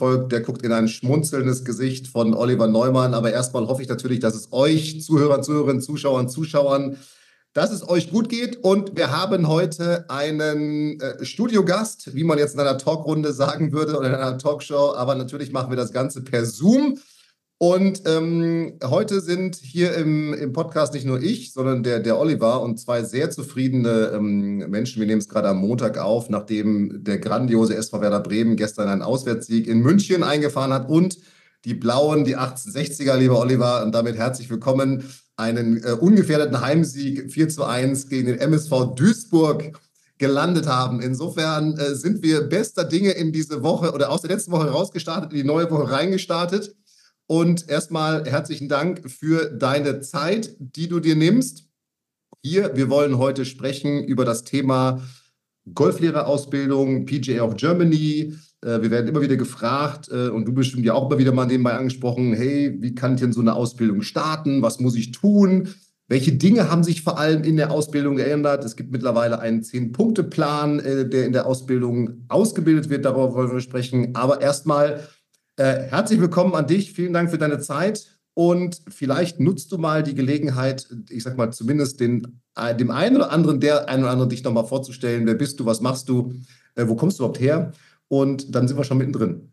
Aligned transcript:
folgt, 0.00 0.32
der 0.32 0.40
guckt 0.40 0.62
in 0.62 0.72
ein 0.72 0.88
schmunzelndes 0.88 1.62
Gesicht 1.62 2.08
von 2.08 2.32
Oliver 2.34 2.66
Neumann. 2.66 3.12
Aber 3.12 3.30
erstmal 3.30 3.66
hoffe 3.68 3.82
ich 3.82 3.88
natürlich, 3.88 4.18
dass 4.18 4.34
es 4.34 4.50
euch, 4.50 5.02
Zuhörern, 5.02 5.42
Zuhörerinnen, 5.42 5.82
Zuschauern, 5.82 6.28
Zuschauern, 6.30 6.96
dass 7.52 7.70
es 7.70 7.86
euch 7.86 8.10
gut 8.10 8.30
geht. 8.30 8.56
Und 8.64 8.96
wir 8.96 9.10
haben 9.10 9.46
heute 9.46 10.08
einen 10.08 10.98
äh, 11.00 11.22
Studiogast, 11.24 12.14
wie 12.14 12.24
man 12.24 12.38
jetzt 12.38 12.54
in 12.54 12.60
einer 12.60 12.78
Talkrunde 12.78 13.34
sagen 13.34 13.72
würde 13.72 13.96
oder 13.98 14.08
in 14.08 14.14
einer 14.14 14.38
Talkshow. 14.38 14.94
Aber 14.96 15.14
natürlich 15.14 15.52
machen 15.52 15.70
wir 15.70 15.76
das 15.76 15.92
Ganze 15.92 16.22
per 16.22 16.46
Zoom. 16.46 16.98
Und 17.62 18.04
ähm, 18.06 18.78
heute 18.82 19.20
sind 19.20 19.54
hier 19.54 19.92
im, 19.94 20.32
im 20.32 20.54
Podcast 20.54 20.94
nicht 20.94 21.04
nur 21.04 21.20
ich, 21.20 21.52
sondern 21.52 21.82
der, 21.82 22.00
der 22.00 22.18
Oliver 22.18 22.62
und 22.62 22.80
zwei 22.80 23.02
sehr 23.02 23.30
zufriedene 23.30 24.12
ähm, 24.14 24.70
Menschen. 24.70 24.98
Wir 24.98 25.06
nehmen 25.06 25.20
es 25.20 25.28
gerade 25.28 25.48
am 25.48 25.58
Montag 25.58 25.98
auf, 25.98 26.30
nachdem 26.30 27.04
der 27.04 27.18
grandiose 27.18 27.76
SV 27.76 28.00
Werder 28.00 28.20
Bremen 28.20 28.56
gestern 28.56 28.88
einen 28.88 29.02
Auswärtssieg 29.02 29.66
in 29.66 29.80
München 29.80 30.22
eingefahren 30.22 30.72
hat 30.72 30.88
und 30.88 31.18
die 31.66 31.74
Blauen, 31.74 32.24
die 32.24 32.38
1860er, 32.38 33.16
lieber 33.16 33.38
Oliver, 33.38 33.84
und 33.84 33.94
damit 33.94 34.16
herzlich 34.16 34.48
willkommen 34.48 35.04
einen 35.36 35.84
äh, 35.84 35.90
ungefährdeten 35.90 36.62
Heimsieg 36.62 37.30
4 37.30 37.50
zu 37.50 37.64
1 37.64 38.08
gegen 38.08 38.28
den 38.28 38.38
MSV 38.38 38.94
Duisburg 38.96 39.78
gelandet 40.16 40.66
haben. 40.66 41.02
Insofern 41.02 41.76
äh, 41.76 41.94
sind 41.94 42.22
wir 42.22 42.40
bester 42.40 42.84
Dinge 42.84 43.10
in 43.10 43.32
diese 43.32 43.62
Woche 43.62 43.92
oder 43.92 44.08
aus 44.08 44.22
der 44.22 44.30
letzten 44.30 44.50
Woche 44.50 44.70
rausgestartet, 44.70 45.32
in 45.32 45.36
die 45.36 45.44
neue 45.44 45.70
Woche 45.70 45.90
reingestartet. 45.90 46.74
Und 47.30 47.68
erstmal 47.68 48.24
herzlichen 48.24 48.68
Dank 48.68 49.08
für 49.08 49.50
deine 49.50 50.00
Zeit, 50.00 50.56
die 50.58 50.88
du 50.88 50.98
dir 50.98 51.14
nimmst. 51.14 51.64
Hier, 52.42 52.74
wir 52.74 52.90
wollen 52.90 53.18
heute 53.18 53.44
sprechen 53.44 54.02
über 54.02 54.24
das 54.24 54.42
Thema 54.42 55.00
Golflehrerausbildung, 55.72 57.06
PGA 57.06 57.44
of 57.44 57.54
Germany, 57.54 58.34
äh, 58.62 58.82
wir 58.82 58.90
werden 58.90 59.06
immer 59.06 59.20
wieder 59.20 59.36
gefragt 59.36 60.08
äh, 60.10 60.26
und 60.30 60.44
du 60.46 60.52
bestimmt 60.52 60.84
ja 60.84 60.94
auch 60.94 61.08
immer 61.08 61.20
wieder 61.20 61.30
mal 61.30 61.46
nebenbei 61.46 61.74
angesprochen, 61.74 62.32
hey, 62.32 62.76
wie 62.80 62.96
kann 62.96 63.14
ich 63.14 63.20
denn 63.20 63.32
so 63.32 63.42
eine 63.42 63.54
Ausbildung 63.54 64.02
starten? 64.02 64.62
Was 64.62 64.80
muss 64.80 64.96
ich 64.96 65.12
tun? 65.12 65.68
Welche 66.08 66.32
Dinge 66.32 66.68
haben 66.68 66.82
sich 66.82 67.02
vor 67.02 67.20
allem 67.20 67.44
in 67.44 67.56
der 67.56 67.70
Ausbildung 67.70 68.16
geändert? 68.16 68.64
Es 68.64 68.74
gibt 68.74 68.90
mittlerweile 68.90 69.38
einen 69.38 69.62
Zehn-Punkte-Plan, 69.62 70.80
äh, 70.80 71.08
der 71.08 71.26
in 71.26 71.32
der 71.32 71.46
Ausbildung 71.46 72.24
ausgebildet 72.26 72.90
wird. 72.90 73.04
Darüber 73.04 73.32
wollen 73.34 73.52
wir 73.52 73.60
sprechen. 73.60 74.16
Aber 74.16 74.40
erstmal 74.40 75.06
äh, 75.60 75.88
herzlich 75.90 76.20
willkommen 76.20 76.54
an 76.54 76.66
dich. 76.66 76.92
Vielen 76.92 77.12
Dank 77.12 77.30
für 77.30 77.38
deine 77.38 77.60
Zeit. 77.60 78.18
Und 78.34 78.80
vielleicht 78.88 79.40
nutzt 79.40 79.70
du 79.72 79.78
mal 79.78 80.02
die 80.02 80.14
Gelegenheit, 80.14 80.88
ich 81.10 81.22
sag 81.22 81.36
mal, 81.36 81.52
zumindest 81.52 82.00
den, 82.00 82.40
dem 82.78 82.90
einen 82.90 83.16
oder 83.16 83.30
anderen, 83.30 83.60
der 83.60 83.88
einen 83.88 84.04
oder 84.04 84.12
anderen 84.12 84.30
dich 84.30 84.42
nochmal 84.42 84.66
vorzustellen. 84.66 85.26
Wer 85.26 85.34
bist 85.34 85.60
du? 85.60 85.66
Was 85.66 85.80
machst 85.80 86.08
du? 86.08 86.32
Äh, 86.74 86.88
wo 86.88 86.94
kommst 86.94 87.18
du 87.18 87.22
überhaupt 87.22 87.40
her? 87.40 87.72
und 88.10 88.54
dann 88.54 88.68
sind 88.68 88.76
wir 88.76 88.84
schon 88.84 88.98
mittendrin. 88.98 89.52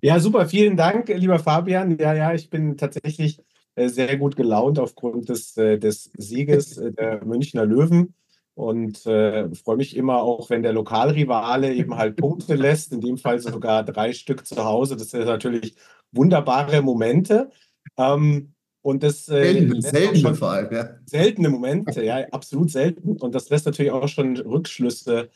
Ja, 0.00 0.18
super, 0.18 0.46
vielen 0.46 0.76
Dank, 0.76 1.08
lieber 1.08 1.38
Fabian. 1.38 1.98
Ja, 1.98 2.14
ja, 2.14 2.32
ich 2.32 2.48
bin 2.50 2.76
tatsächlich 2.76 3.42
äh, 3.74 3.88
sehr 3.88 4.16
gut 4.16 4.36
gelaunt 4.36 4.78
aufgrund 4.78 5.28
des, 5.28 5.56
äh, 5.56 5.78
des 5.78 6.10
Sieges 6.16 6.78
äh, 6.78 6.92
der 6.92 7.24
Münchner 7.24 7.66
Löwen 7.66 8.14
und 8.54 9.04
äh, 9.06 9.52
freue 9.54 9.76
mich 9.76 9.96
immer 9.96 10.22
auch, 10.22 10.48
wenn 10.50 10.62
der 10.62 10.72
Lokalrivale 10.72 11.74
eben 11.74 11.96
halt 11.96 12.16
Punkte 12.16 12.54
lässt, 12.54 12.92
in 12.92 13.00
dem 13.00 13.18
Fall 13.18 13.38
sogar 13.40 13.84
drei 13.84 14.12
Stück 14.12 14.46
zu 14.46 14.64
Hause. 14.64 14.96
Das 14.96 15.10
sind 15.10 15.24
natürlich 15.24 15.74
wunderbare 16.12 16.80
Momente. 16.82 17.50
Ähm, 17.96 18.54
und 18.82 19.02
das 19.02 19.28
äh, 19.28 19.54
seltene, 19.54 19.82
seltene 19.82 20.34
vor 20.34 20.50
allem, 20.50 20.72
ja. 20.72 20.90
Seltene 21.06 21.48
Momente, 21.48 22.04
ja, 22.04 22.28
absolut 22.30 22.70
selten. 22.70 23.16
Und 23.16 23.34
das 23.34 23.48
lässt 23.48 23.66
natürlich 23.66 23.92
auch 23.92 24.08
schon 24.08 24.36
Rückschlüsse 24.36 25.30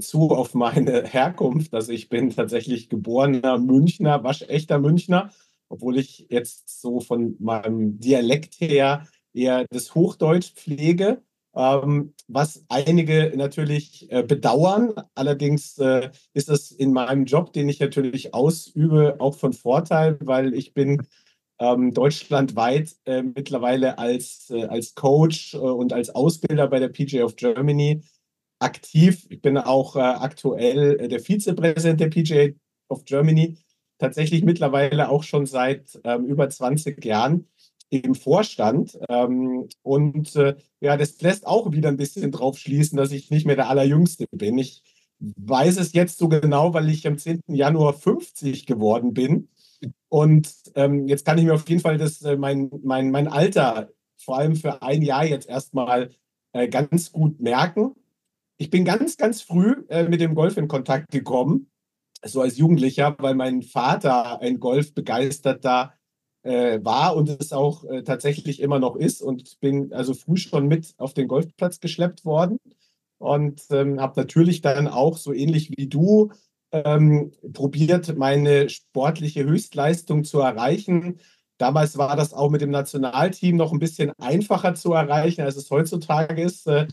zu 0.00 0.30
auf 0.30 0.54
meine 0.54 1.04
Herkunft. 1.06 1.74
Also 1.74 1.92
ich 1.92 2.08
bin 2.08 2.30
tatsächlich 2.30 2.88
geborener 2.88 3.58
Münchner, 3.58 4.24
waschechter 4.24 4.78
Münchner, 4.78 5.30
obwohl 5.68 5.98
ich 5.98 6.26
jetzt 6.30 6.80
so 6.80 7.00
von 7.00 7.36
meinem 7.38 7.98
Dialekt 7.98 8.60
her 8.60 9.06
eher 9.34 9.66
das 9.70 9.94
Hochdeutsch 9.94 10.52
pflege. 10.54 11.22
Ähm, 11.54 12.14
was 12.28 12.64
einige 12.68 13.32
natürlich 13.36 14.10
äh, 14.10 14.22
bedauern. 14.22 14.94
Allerdings 15.14 15.76
äh, 15.78 16.10
ist 16.32 16.48
das 16.48 16.70
in 16.70 16.92
meinem 16.92 17.26
Job, 17.26 17.52
den 17.52 17.68
ich 17.68 17.78
natürlich 17.78 18.32
ausübe, 18.32 19.16
auch 19.18 19.36
von 19.36 19.52
Vorteil, 19.52 20.16
weil 20.20 20.54
ich 20.54 20.72
bin 20.72 21.06
ähm, 21.58 21.92
deutschlandweit 21.92 22.96
äh, 23.04 23.22
mittlerweile 23.22 23.98
als, 23.98 24.50
äh, 24.50 24.64
als 24.64 24.94
Coach 24.94 25.54
äh, 25.54 25.58
und 25.58 25.92
als 25.92 26.10
Ausbilder 26.10 26.68
bei 26.68 26.80
der 26.80 26.88
PGA 26.88 27.24
of 27.24 27.36
Germany 27.36 28.02
aktiv. 28.58 29.26
Ich 29.28 29.42
bin 29.42 29.58
auch 29.58 29.96
äh, 29.96 30.00
aktuell 30.00 31.08
der 31.08 31.20
Vizepräsident 31.20 32.00
der 32.00 32.08
PGA 32.08 32.54
of 32.88 33.04
Germany, 33.04 33.58
tatsächlich 33.98 34.42
mittlerweile 34.42 35.08
auch 35.08 35.22
schon 35.22 35.46
seit 35.46 36.00
ähm, 36.04 36.24
über 36.26 36.48
20 36.48 37.04
Jahren 37.04 37.46
im 37.92 38.14
Vorstand. 38.14 38.98
Ähm, 39.08 39.68
und 39.82 40.34
äh, 40.36 40.56
ja, 40.80 40.96
das 40.96 41.20
lässt 41.20 41.46
auch 41.46 41.72
wieder 41.72 41.88
ein 41.88 41.96
bisschen 41.96 42.32
drauf 42.32 42.58
schließen, 42.58 42.96
dass 42.96 43.12
ich 43.12 43.30
nicht 43.30 43.46
mehr 43.46 43.56
der 43.56 43.68
Allerjüngste 43.68 44.26
bin. 44.30 44.58
Ich 44.58 44.82
weiß 45.18 45.76
es 45.78 45.92
jetzt 45.92 46.18
so 46.18 46.28
genau, 46.28 46.74
weil 46.74 46.88
ich 46.88 47.06
am 47.06 47.18
10. 47.18 47.42
Januar 47.48 47.92
50 47.92 48.66
geworden 48.66 49.12
bin. 49.12 49.48
Und 50.08 50.52
ähm, 50.74 51.06
jetzt 51.06 51.26
kann 51.26 51.38
ich 51.38 51.44
mir 51.44 51.54
auf 51.54 51.68
jeden 51.68 51.82
Fall 51.82 51.98
das, 51.98 52.22
äh, 52.22 52.36
mein, 52.36 52.70
mein, 52.82 53.10
mein 53.10 53.28
Alter 53.28 53.90
vor 54.16 54.38
allem 54.38 54.56
für 54.56 54.82
ein 54.82 55.02
Jahr 55.02 55.24
jetzt 55.24 55.48
erstmal 55.48 56.10
äh, 56.52 56.68
ganz 56.68 57.12
gut 57.12 57.40
merken. 57.40 57.94
Ich 58.56 58.70
bin 58.70 58.84
ganz, 58.84 59.16
ganz 59.16 59.42
früh 59.42 59.84
äh, 59.88 60.08
mit 60.08 60.20
dem 60.20 60.34
Golf 60.34 60.56
in 60.56 60.68
Kontakt 60.68 61.10
gekommen, 61.10 61.70
so 62.24 62.40
als 62.40 62.56
Jugendlicher, 62.56 63.16
weil 63.18 63.34
mein 63.34 63.62
Vater 63.62 64.40
ein 64.40 64.60
Golfbegeisterter 64.60 65.94
äh, 66.42 66.80
war 66.82 67.16
und 67.16 67.28
es 67.28 67.52
auch 67.52 67.84
äh, 67.84 68.02
tatsächlich 68.02 68.60
immer 68.60 68.78
noch 68.78 68.96
ist 68.96 69.22
und 69.22 69.60
bin 69.60 69.92
also 69.92 70.14
früh 70.14 70.36
schon 70.36 70.68
mit 70.68 70.94
auf 70.98 71.14
den 71.14 71.28
Golfplatz 71.28 71.80
geschleppt 71.80 72.24
worden 72.24 72.58
und 73.18 73.62
ähm, 73.70 74.00
habe 74.00 74.20
natürlich 74.20 74.60
dann 74.60 74.88
auch 74.88 75.16
so 75.16 75.32
ähnlich 75.32 75.70
wie 75.76 75.88
du 75.88 76.32
ähm, 76.72 77.32
probiert, 77.52 78.16
meine 78.16 78.68
sportliche 78.68 79.44
Höchstleistung 79.44 80.24
zu 80.24 80.40
erreichen. 80.40 81.20
Damals 81.58 81.96
war 81.98 82.16
das 82.16 82.32
auch 82.32 82.50
mit 82.50 82.60
dem 82.60 82.70
Nationalteam 82.70 83.56
noch 83.56 83.72
ein 83.72 83.78
bisschen 83.78 84.10
einfacher 84.18 84.74
zu 84.74 84.92
erreichen, 84.92 85.42
als 85.42 85.56
es 85.56 85.70
heutzutage 85.70 86.42
ist. 86.42 86.66
Äh, 86.66 86.88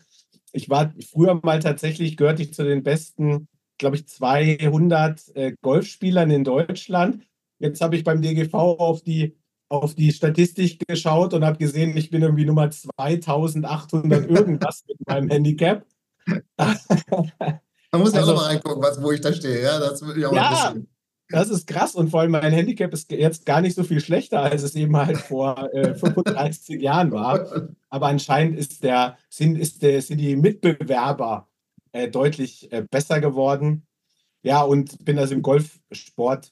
ich 0.52 0.70
war 0.70 0.94
früher 1.12 1.40
mal 1.44 1.60
tatsächlich, 1.60 2.18
gehörte 2.18 2.44
ich 2.44 2.54
zu 2.54 2.64
den 2.64 2.84
besten, 2.84 3.48
glaube 3.78 3.96
ich, 3.96 4.08
200 4.08 5.36
äh, 5.36 5.54
Golfspielern 5.62 6.30
in 6.30 6.44
Deutschland. 6.44 7.24
Jetzt 7.60 7.82
habe 7.82 7.96
ich 7.96 8.04
beim 8.04 8.22
DGV 8.22 8.54
auf 8.54 9.02
die, 9.02 9.36
auf 9.70 9.96
die 9.96 10.12
Statistik 10.12 10.86
geschaut 10.88 11.34
und 11.34 11.46
habe 11.46 11.58
gesehen, 11.58 11.96
ich 11.96 12.10
bin 12.10 12.22
irgendwie 12.22 12.46
Nummer 12.46 12.70
2800 12.70 14.30
irgendwas 14.30 14.84
mit 14.88 15.08
meinem 15.08 15.30
Handicap. 15.30 15.86
Man 16.26 16.78
muss 17.94 18.14
ja 18.14 18.20
also, 18.20 18.34
auch 18.34 18.38
mal 18.38 18.48
reingucken, 18.48 18.82
was, 18.82 19.02
wo 19.02 19.12
ich 19.12 19.22
da 19.22 19.32
stehe. 19.32 19.62
Ja, 19.62 19.80
das 19.80 20.02
würde 20.02 20.20
ich 20.20 20.26
auch 20.26 20.34
ja, 20.34 20.76
das 21.32 21.50
ist 21.50 21.68
krass 21.68 21.94
und 21.94 22.10
vor 22.10 22.22
allem 22.22 22.32
mein 22.32 22.52
Handicap 22.52 22.92
ist 22.92 23.12
jetzt 23.12 23.46
gar 23.46 23.62
nicht 23.62 23.76
so 23.76 23.84
viel 23.84 24.02
schlechter, 24.02 24.42
als 24.42 24.64
es 24.64 24.74
eben 24.74 24.98
halt 24.98 25.18
vor 25.18 25.72
äh, 25.74 25.94
35 25.94 26.82
Jahren 26.82 27.12
war. 27.12 27.70
Aber 27.90 28.08
anscheinend 28.08 28.58
ist 28.58 28.84
der, 28.84 29.18
sind, 29.30 29.56
ist 29.56 29.84
der, 29.84 30.02
sind 30.02 30.18
die 30.18 30.36
Mitbewerber 30.36 31.48
äh, 31.92 32.10
deutlich 32.10 32.72
äh, 32.72 32.84
besser 32.90 33.22
geworden. 33.22 33.86
Ja, 34.42 34.64
und 34.64 35.06
bin 35.06 35.20
also 35.20 35.36
im 35.36 35.44
Golfsport 35.44 36.52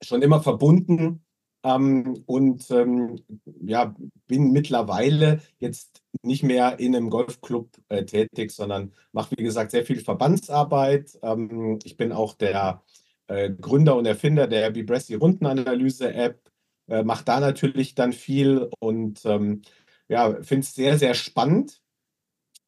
schon 0.00 0.22
immer 0.22 0.40
verbunden 0.40 1.23
ähm, 1.64 2.22
und 2.26 2.70
ähm, 2.70 3.20
ja, 3.62 3.94
bin 4.26 4.52
mittlerweile 4.52 5.40
jetzt 5.58 6.02
nicht 6.22 6.42
mehr 6.42 6.78
in 6.78 6.94
einem 6.94 7.10
Golfclub 7.10 7.70
äh, 7.88 8.04
tätig, 8.04 8.52
sondern 8.52 8.92
mache, 9.12 9.36
wie 9.36 9.42
gesagt, 9.42 9.70
sehr 9.70 9.84
viel 9.84 10.00
Verbandsarbeit. 10.00 11.18
Ähm, 11.22 11.78
ich 11.84 11.96
bin 11.96 12.12
auch 12.12 12.34
der 12.34 12.82
äh, 13.28 13.50
Gründer 13.50 13.96
und 13.96 14.06
Erfinder 14.06 14.46
der 14.46 14.70
Bibressi 14.70 15.14
Rundenanalyse-App, 15.14 16.40
äh, 16.88 17.02
macht 17.02 17.28
da 17.28 17.40
natürlich 17.40 17.94
dann 17.94 18.12
viel 18.12 18.68
und 18.78 19.24
ähm, 19.24 19.62
ja, 20.08 20.42
finde 20.42 20.64
es 20.64 20.74
sehr, 20.74 20.98
sehr 20.98 21.14
spannend, 21.14 21.80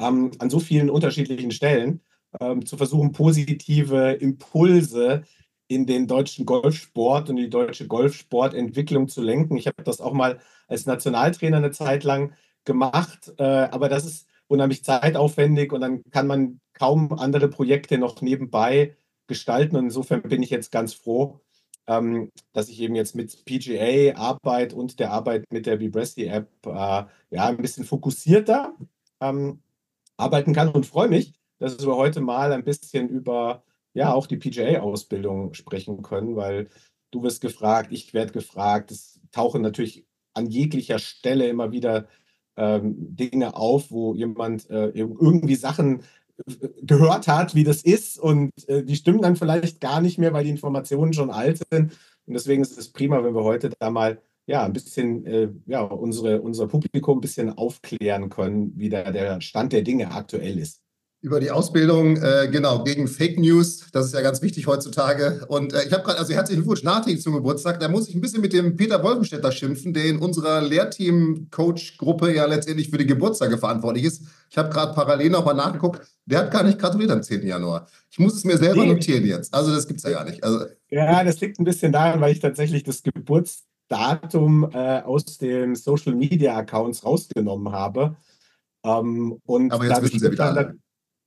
ähm, 0.01 0.31
an 0.39 0.49
so 0.49 0.59
vielen 0.59 0.89
unterschiedlichen 0.89 1.51
Stellen 1.51 2.01
ähm, 2.41 2.65
zu 2.65 2.79
versuchen, 2.79 3.13
positive 3.13 4.13
Impulse 4.13 5.25
in 5.69 5.87
den 5.87 6.07
deutschen 6.07 6.47
Golfsport 6.47 7.29
und 7.31 7.37
die 7.37 7.51
deutsche 7.51 7.87
Golfsportentwicklung 7.87 9.09
zu 9.09 9.23
lenken. 9.23 9.57
Ich 9.57 9.67
habe 9.67 9.83
das 9.83 10.01
auch 10.01 10.13
mal 10.13 10.39
als 10.69 10.87
Nationaltrainer 10.87 11.57
eine 11.59 11.73
Zeit 11.73 12.05
lang 12.05 12.33
gemacht, 12.65 13.33
äh, 13.39 13.43
aber 13.43 13.89
das 13.89 14.05
ist 14.05 14.29
unheimlich 14.49 14.85
zeitaufwendig 14.85 15.73
und 15.73 15.81
dann 15.81 16.03
kann 16.11 16.27
man 16.27 16.61
kaum 16.73 17.13
andere 17.13 17.49
Projekte 17.49 17.99
noch 17.99 18.23
nebenbei 18.23 18.97
gestalten. 19.27 19.77
Und 19.77 19.87
insofern 19.87 20.23
bin 20.23 20.43
ich 20.43 20.51
jetzt 20.51 20.71
ganz 20.71 20.95
froh, 20.95 21.41
ähm, 21.87 22.31
dass 22.53 22.69
ich 22.69 22.81
eben 22.81 22.95
jetzt 22.95 23.15
mit 23.15 23.45
PGA-Arbeit 23.45 24.73
und 24.73 25.01
der 25.01 25.13
Arbeit 25.13 25.45
mit 25.51 25.67
der 25.67 25.81
Vibresty-App 25.81 26.49
äh, 26.67 26.71
ja, 26.71 27.09
ein 27.31 27.57
bisschen 27.57 27.85
fokussierter 27.85 28.75
ähm, 29.21 29.61
arbeiten 30.17 30.53
kann 30.53 30.69
und 30.69 30.87
freue 30.87 31.09
mich, 31.09 31.35
dass 31.59 31.85
wir 31.85 31.97
heute 31.97 32.21
mal 32.21 32.53
ein 32.53 32.65
bisschen 32.65 33.09
über 33.09 33.65
ja 33.97 34.13
auch 34.13 34.27
die 34.27 34.37
PGA-Ausbildung 34.37 35.55
sprechen 35.55 36.03
können, 36.03 36.37
weil 36.37 36.69
du 37.11 37.23
wirst 37.23 37.41
gefragt, 37.41 37.93
ich 37.93 38.13
werde 38.13 38.33
gefragt. 38.33 38.91
Es 38.91 39.21
tauchen 39.33 39.63
natürlich 39.63 40.07
an 40.35 40.47
jeglicher 40.47 40.99
Stelle 40.99 41.49
immer 41.49 41.73
wieder 41.73 42.07
ähm, 42.57 42.95
Dinge 43.17 43.57
auf, 43.57 43.91
wo 43.91 44.15
jemand 44.15 44.69
äh, 44.69 44.89
irgendwie 44.89 45.55
Sachen 45.55 46.03
äh, 46.47 46.69
gehört 46.83 47.27
hat, 47.27 47.55
wie 47.55 47.65
das 47.65 47.83
ist 47.83 48.19
und 48.19 48.51
äh, 48.69 48.85
die 48.85 48.97
stimmen 48.97 49.23
dann 49.23 49.37
vielleicht 49.37 49.81
gar 49.81 50.03
nicht 50.03 50.19
mehr, 50.19 50.35
weil 50.35 50.45
die 50.45 50.51
Informationen 50.51 51.15
schon 51.15 51.31
alt 51.31 51.63
sind. 51.71 51.93
Und 52.27 52.35
deswegen 52.35 52.63
ist 52.63 52.77
es 52.77 52.93
prima, 52.93 53.25
wenn 53.25 53.35
wir 53.35 53.45
heute 53.45 53.71
da 53.79 53.91
mal 53.91 54.21
ja, 54.47 54.65
ein 54.65 54.75
bisschen 54.75 55.27
äh, 55.27 55.49
ja, 55.67 55.81
unsere, 55.81 56.43
unser 56.43 56.69
Publikum 56.69 57.19
ein 57.19 57.23
bisschen 57.23 57.57
aufklären 57.57 58.29
können, 58.29 58.73
wie 58.77 58.91
da 58.91 59.11
der 59.11 59.41
Stand 59.41 59.73
der 59.73 59.83
Dinge 59.83 60.11
aktuell 60.13 60.59
ist. 60.59 60.83
Über 61.23 61.41
die 61.41 61.51
Ausbildung, 61.51 62.19
äh, 62.19 62.49
genau, 62.53 62.85
gegen 62.85 63.09
Fake 63.09 63.39
News, 63.39 63.87
das 63.91 64.07
ist 64.07 64.15
ja 64.15 64.21
ganz 64.21 64.43
wichtig 64.43 64.67
heutzutage. 64.67 65.45
Und 65.49 65.73
äh, 65.73 65.85
ich 65.85 65.93
habe 65.93 66.05
gerade, 66.05 66.19
also 66.19 66.33
herzlichen 66.33 66.61
Glückwunsch 66.61 66.83
nachträglich 66.83 67.23
zum 67.23 67.33
Geburtstag. 67.33 67.81
Da 67.81 67.89
muss 67.89 68.09
ich 68.09 68.15
ein 68.15 68.21
bisschen 68.21 68.43
mit 68.43 68.53
dem 68.53 68.77
Peter 68.77 69.03
Wolfenstädter 69.03 69.51
schimpfen, 69.51 69.93
der 69.93 70.05
in 70.05 70.19
unserer 70.19 70.61
Lehrteam-Coach-Gruppe 70.61 72.35
ja 72.35 72.45
letztendlich 72.45 72.91
für 72.91 72.99
die 72.99 73.07
Geburtstage 73.07 73.59
verantwortlich 73.59 74.05
ist. 74.05 74.23
Ich 74.51 74.59
habe 74.59 74.69
gerade 74.69 74.95
parallel 74.95 75.31
noch 75.31 75.45
mal 75.45 75.55
nachgeguckt, 75.55 76.07
der 76.27 76.41
hat 76.41 76.51
gar 76.51 76.63
nicht 76.63 76.79
gratuliert 76.79 77.11
am 77.11 77.23
10. 77.23 77.47
Januar. 77.47 77.89
Ich 78.11 78.19
muss 78.19 78.35
es 78.35 78.45
mir 78.45 78.59
selber 78.59 78.85
nee. 78.85 78.93
notieren 78.93 79.25
jetzt. 79.25 79.53
Also 79.53 79.75
das 79.75 79.89
gibt 79.89 79.99
es 79.99 80.05
ja 80.05 80.11
gar 80.11 80.25
nicht. 80.25 80.45
Also, 80.45 80.67
ja, 80.91 81.25
das 81.25 81.41
liegt 81.41 81.59
ein 81.59 81.65
bisschen 81.65 81.93
daran, 81.93 82.21
weil 82.21 82.33
ich 82.33 82.41
tatsächlich 82.41 82.85
das 82.85 83.03
Geburtsdatum 83.03 84.71
äh, 84.73 85.01
aus 85.01 85.39
den 85.39 85.75
Social 85.75 86.15
Media 86.15 86.57
Accounts 86.57 87.05
rausgenommen 87.05 87.73
habe. 87.73 88.17
Ähm, 88.85 89.41
und 89.45 89.73
Aber 89.73 89.87
jetzt 89.87 90.03
wissen 90.03 90.21
Sie 90.21 90.31
wieder 90.31 90.75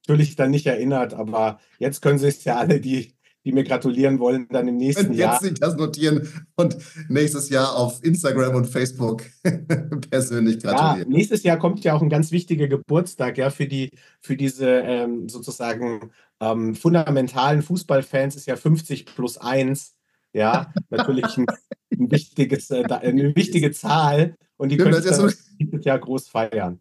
natürlich 0.09 0.35
dann 0.35 0.49
nicht 0.49 0.65
erinnert, 0.65 1.13
aber 1.13 1.59
jetzt 1.77 2.01
können 2.01 2.17
sich 2.17 2.43
ja 2.43 2.57
alle, 2.57 2.81
die, 2.81 3.13
die 3.45 3.51
mir 3.51 3.63
gratulieren 3.63 4.17
wollen, 4.17 4.47
dann 4.49 4.67
im 4.67 4.77
nächsten 4.77 5.13
jetzt 5.13 5.19
Jahr. 5.19 5.33
Jetzt 5.33 5.43
sich 5.43 5.59
das 5.59 5.75
notieren 5.75 6.27
und 6.55 6.77
nächstes 7.09 7.49
Jahr 7.49 7.75
auf 7.75 8.03
Instagram 8.03 8.55
und 8.55 8.65
Facebook 8.65 9.23
persönlich 10.09 10.61
gratulieren. 10.63 11.11
Ja, 11.11 11.17
nächstes 11.17 11.43
Jahr 11.43 11.59
kommt 11.59 11.83
ja 11.83 11.93
auch 11.93 12.01
ein 12.01 12.09
ganz 12.09 12.31
wichtiger 12.31 12.67
Geburtstag, 12.67 13.37
ja, 13.37 13.51
für 13.51 13.67
die, 13.67 13.91
für 14.19 14.35
diese 14.35 14.67
ähm, 14.67 15.29
sozusagen 15.29 16.11
ähm, 16.41 16.73
fundamentalen 16.73 17.61
Fußballfans 17.61 18.35
ist 18.35 18.47
ja 18.47 18.55
50 18.55 19.05
plus 19.05 19.37
1. 19.37 19.95
Ja, 20.33 20.73
natürlich 20.89 21.37
ein, 21.37 21.45
ein 21.91 22.11
wichtiges, 22.11 22.71
äh, 22.71 22.83
eine 22.83 23.35
wichtige 23.35 23.71
Zahl 23.73 24.35
und 24.57 24.69
die 24.69 24.77
können 24.77 24.91
das 24.91 25.37
dieses 25.59 25.85
Jahr 25.85 25.99
groß 25.99 26.29
feiern. 26.29 26.79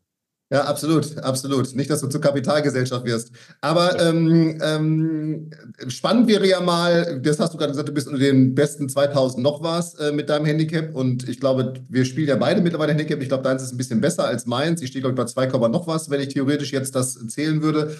Ja, 0.50 0.64
absolut, 0.64 1.18
absolut. 1.18 1.74
Nicht, 1.74 1.90
dass 1.90 2.00
du 2.00 2.06
zur 2.06 2.22
Kapitalgesellschaft 2.22 3.04
wirst. 3.04 3.32
Aber 3.60 4.00
ähm, 4.00 4.58
ähm, 4.62 5.50
spannend 5.88 6.26
wäre 6.26 6.46
ja 6.46 6.60
mal, 6.60 7.20
das 7.20 7.38
hast 7.38 7.52
du 7.52 7.58
gerade 7.58 7.72
gesagt, 7.72 7.90
du 7.90 7.92
bist 7.92 8.08
unter 8.08 8.18
den 8.18 8.54
besten 8.54 8.88
2000 8.88 9.42
noch 9.42 9.62
was 9.62 9.94
äh, 9.96 10.10
mit 10.10 10.30
deinem 10.30 10.46
Handicap. 10.46 10.94
Und 10.94 11.28
ich 11.28 11.38
glaube, 11.38 11.74
wir 11.90 12.06
spielen 12.06 12.28
ja 12.28 12.36
beide 12.36 12.62
mittlerweile 12.62 12.92
Handicap. 12.92 13.20
Ich 13.20 13.28
glaube, 13.28 13.42
deins 13.42 13.62
ist 13.62 13.72
ein 13.72 13.76
bisschen 13.76 14.00
besser 14.00 14.24
als 14.24 14.46
meins. 14.46 14.80
Ich 14.80 14.88
stehe, 14.88 15.02
glaube 15.02 15.12
ich, 15.12 15.34
bei 15.34 15.48
2, 15.48 15.68
noch 15.68 15.86
was, 15.86 16.08
wenn 16.08 16.22
ich 16.22 16.28
theoretisch 16.28 16.72
jetzt 16.72 16.94
das 16.94 17.18
zählen 17.28 17.60
würde. 17.62 17.94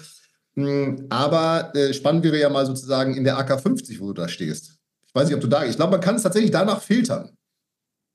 Hm, 0.55 1.05
aber 1.09 1.71
äh, 1.75 1.93
spannend 1.93 2.23
wäre 2.23 2.39
ja 2.39 2.49
mal 2.49 2.65
sozusagen 2.65 3.15
in 3.15 3.25
der 3.25 3.37
AK 3.37 3.61
50, 3.61 3.99
wo 3.99 4.07
du 4.07 4.13
da 4.13 4.27
stehst. 4.27 4.79
Ich 5.07 5.13
weiß 5.13 5.27
nicht, 5.27 5.35
ob 5.35 5.41
du 5.41 5.47
da, 5.47 5.65
ich 5.65 5.75
glaube, 5.75 5.91
man 5.91 6.01
kann 6.01 6.15
es 6.15 6.23
tatsächlich 6.23 6.51
danach 6.51 6.81
filtern. 6.81 7.29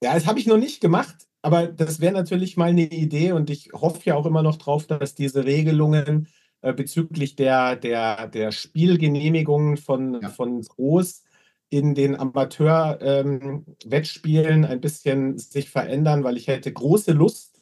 Ja, 0.02 0.14
das 0.14 0.26
habe 0.26 0.40
ich 0.40 0.46
noch 0.46 0.58
nicht 0.58 0.80
gemacht. 0.80 1.14
Aber 1.44 1.66
das 1.66 2.00
wäre 2.00 2.14
natürlich 2.14 2.56
mal 2.56 2.70
eine 2.70 2.86
Idee 2.86 3.32
und 3.32 3.50
ich 3.50 3.68
hoffe 3.74 4.00
ja 4.04 4.14
auch 4.14 4.24
immer 4.24 4.42
noch 4.42 4.56
drauf, 4.56 4.86
dass 4.86 5.14
diese 5.14 5.44
Regelungen 5.44 6.28
äh, 6.62 6.72
bezüglich 6.72 7.36
der, 7.36 7.76
der, 7.76 8.28
der 8.28 8.50
Spielgenehmigungen 8.50 9.76
von, 9.76 10.22
ja. 10.22 10.30
von 10.30 10.62
Pros 10.62 11.22
in 11.68 11.94
den 11.94 12.16
Amateur-Wettspielen 12.16 14.64
ähm, 14.64 14.70
ein 14.70 14.80
bisschen 14.80 15.36
sich 15.36 15.68
verändern, 15.68 16.24
weil 16.24 16.38
ich 16.38 16.48
hätte 16.48 16.72
große 16.72 17.12
Lust, 17.12 17.60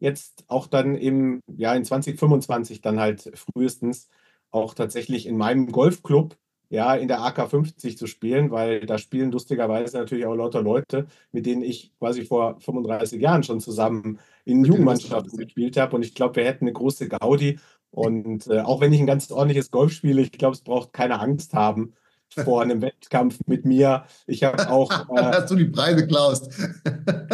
jetzt 0.00 0.42
auch 0.48 0.66
dann 0.66 0.96
im 0.96 1.42
ja, 1.46 1.74
in 1.74 1.84
2025 1.84 2.80
dann 2.80 2.98
halt 2.98 3.30
frühestens 3.38 4.08
auch 4.50 4.74
tatsächlich 4.74 5.26
in 5.26 5.36
meinem 5.36 5.70
Golfclub 5.70 6.36
ja, 6.72 6.94
in 6.94 7.06
der 7.06 7.22
AK 7.22 7.50
50 7.50 7.98
zu 7.98 8.06
spielen, 8.06 8.50
weil 8.50 8.86
da 8.86 8.96
spielen 8.96 9.30
lustigerweise 9.30 9.98
natürlich 9.98 10.24
auch 10.24 10.34
lauter 10.34 10.62
Leute, 10.62 11.06
mit 11.30 11.44
denen 11.44 11.62
ich 11.62 11.92
quasi 11.98 12.24
vor 12.24 12.58
35 12.60 13.20
Jahren 13.20 13.42
schon 13.42 13.60
zusammen 13.60 14.18
in 14.46 14.64
Jugendmannschaften 14.64 15.36
gespielt 15.36 15.76
habe. 15.76 15.94
Und 15.94 16.02
ich 16.02 16.14
glaube, 16.14 16.36
wir 16.36 16.46
hätten 16.46 16.64
eine 16.64 16.72
große 16.72 17.10
Gaudi. 17.10 17.58
Und 17.90 18.46
äh, 18.46 18.60
auch 18.60 18.80
wenn 18.80 18.90
ich 18.94 19.00
ein 19.00 19.06
ganz 19.06 19.30
ordentliches 19.30 19.70
Golf 19.70 19.92
spiele, 19.92 20.22
ich 20.22 20.32
glaube, 20.32 20.54
es 20.54 20.62
braucht 20.62 20.94
keine 20.94 21.20
Angst 21.20 21.52
haben 21.52 21.92
vor 22.34 22.62
einem 22.62 22.82
Wettkampf 22.82 23.38
mit 23.46 23.64
mir. 23.64 24.04
Ich 24.26 24.44
habe 24.44 24.70
auch. 24.70 24.90
Äh, 25.12 25.32
Dass 25.32 25.46
du 25.46 25.56
die 25.56 25.66
Preise 25.66 26.06
klaust. 26.06 26.48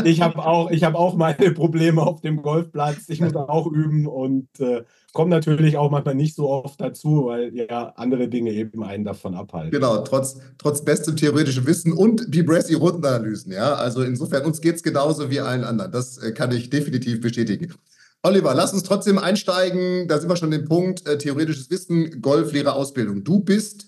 ich 0.05 0.21
habe 0.21 0.39
auch, 0.45 0.71
hab 0.71 0.95
auch 0.95 1.15
meine 1.15 1.53
Probleme 1.53 2.03
auf 2.03 2.21
dem 2.23 2.43
Golfplatz. 2.43 3.09
Ich 3.09 3.21
muss 3.21 3.37
auch 3.37 3.67
üben 3.67 4.06
und 4.06 4.49
äh, 4.59 4.83
komme 5.12 5.31
natürlich 5.31 5.77
auch 5.77 5.91
manchmal 5.91 6.15
nicht 6.15 6.35
so 6.35 6.49
oft 6.49 6.81
dazu, 6.81 7.27
weil 7.27 7.55
ja 7.55 7.93
andere 7.97 8.29
Dinge 8.29 8.53
eben 8.53 8.83
einen 8.83 9.05
davon 9.05 9.35
abhalten. 9.35 9.71
Genau, 9.71 9.99
trotz, 9.99 10.39
trotz 10.59 10.85
bestem 10.85 11.17
theoretischen 11.17 11.67
Wissen 11.67 11.93
und 11.93 12.35
die 12.35 12.43
Bressy-Rundenanalysen. 12.43 13.53
Ja? 13.53 13.75
Also 13.75 14.03
insofern, 14.03 14.45
uns 14.45 14.61
geht 14.61 14.77
es 14.77 14.83
genauso 14.83 15.31
wie 15.31 15.41
allen 15.41 15.65
anderen. 15.65 15.93
Das 15.93 16.19
äh, 16.19 16.33
kann 16.33 16.53
ich 16.53 16.71
definitiv 16.71 17.21
bestätigen. 17.21 17.75
Oliver, 18.23 18.55
lass 18.55 18.73
uns 18.73 18.83
trotzdem 18.83 19.19
einsteigen. 19.19 20.09
Da 20.09 20.19
sind 20.19 20.28
wir 20.28 20.37
schon 20.37 20.50
dem 20.50 20.64
Punkt, 20.64 21.07
äh, 21.07 21.19
theoretisches 21.19 21.71
Wissen, 21.71 22.21
Golflehrerausbildung. 22.21 23.25
Du 23.25 23.40
bist 23.40 23.87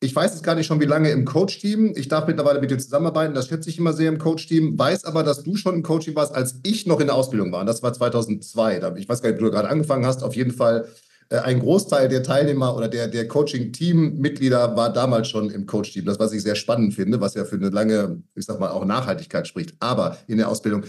ich 0.00 0.14
weiß 0.14 0.34
jetzt 0.34 0.44
gar 0.44 0.54
nicht 0.54 0.66
schon, 0.66 0.80
wie 0.80 0.84
lange 0.84 1.10
im 1.10 1.24
Coach-Team. 1.24 1.94
Ich 1.96 2.08
darf 2.08 2.26
mittlerweile 2.28 2.60
mit 2.60 2.70
dir 2.70 2.78
zusammenarbeiten. 2.78 3.34
Das 3.34 3.48
schätze 3.48 3.68
ich 3.68 3.78
immer 3.78 3.92
sehr 3.92 4.08
im 4.08 4.18
Coach-Team. 4.18 4.78
Weiß 4.78 5.04
aber, 5.04 5.24
dass 5.24 5.42
du 5.42 5.56
schon 5.56 5.74
im 5.74 5.82
Coaching 5.82 6.14
warst, 6.14 6.34
als 6.34 6.60
ich 6.62 6.86
noch 6.86 7.00
in 7.00 7.08
der 7.08 7.16
Ausbildung 7.16 7.50
war. 7.50 7.60
Und 7.60 7.66
das 7.66 7.82
war 7.82 7.92
2002. 7.92 8.94
Ich 8.96 9.08
weiß 9.08 9.22
gar 9.22 9.30
nicht, 9.30 9.40
wie 9.40 9.44
du 9.44 9.50
gerade 9.50 9.68
angefangen 9.68 10.06
hast. 10.06 10.22
Auf 10.22 10.36
jeden 10.36 10.52
Fall 10.52 10.86
äh, 11.30 11.38
ein 11.38 11.58
Großteil 11.58 12.08
der 12.08 12.22
Teilnehmer 12.22 12.76
oder 12.76 12.86
der, 12.86 13.08
der 13.08 13.26
Coaching-Team-Mitglieder 13.26 14.76
war 14.76 14.92
damals 14.92 15.28
schon 15.28 15.50
im 15.50 15.66
Coach-Team. 15.66 16.04
Das, 16.04 16.20
was 16.20 16.32
ich 16.32 16.42
sehr 16.44 16.54
spannend 16.54 16.94
finde, 16.94 17.20
was 17.20 17.34
ja 17.34 17.44
für 17.44 17.56
eine 17.56 17.70
lange, 17.70 18.22
ich 18.36 18.44
sag 18.44 18.60
mal, 18.60 18.70
auch 18.70 18.84
Nachhaltigkeit 18.84 19.48
spricht. 19.48 19.74
Aber 19.80 20.16
in 20.28 20.38
der 20.38 20.48
Ausbildung 20.48 20.84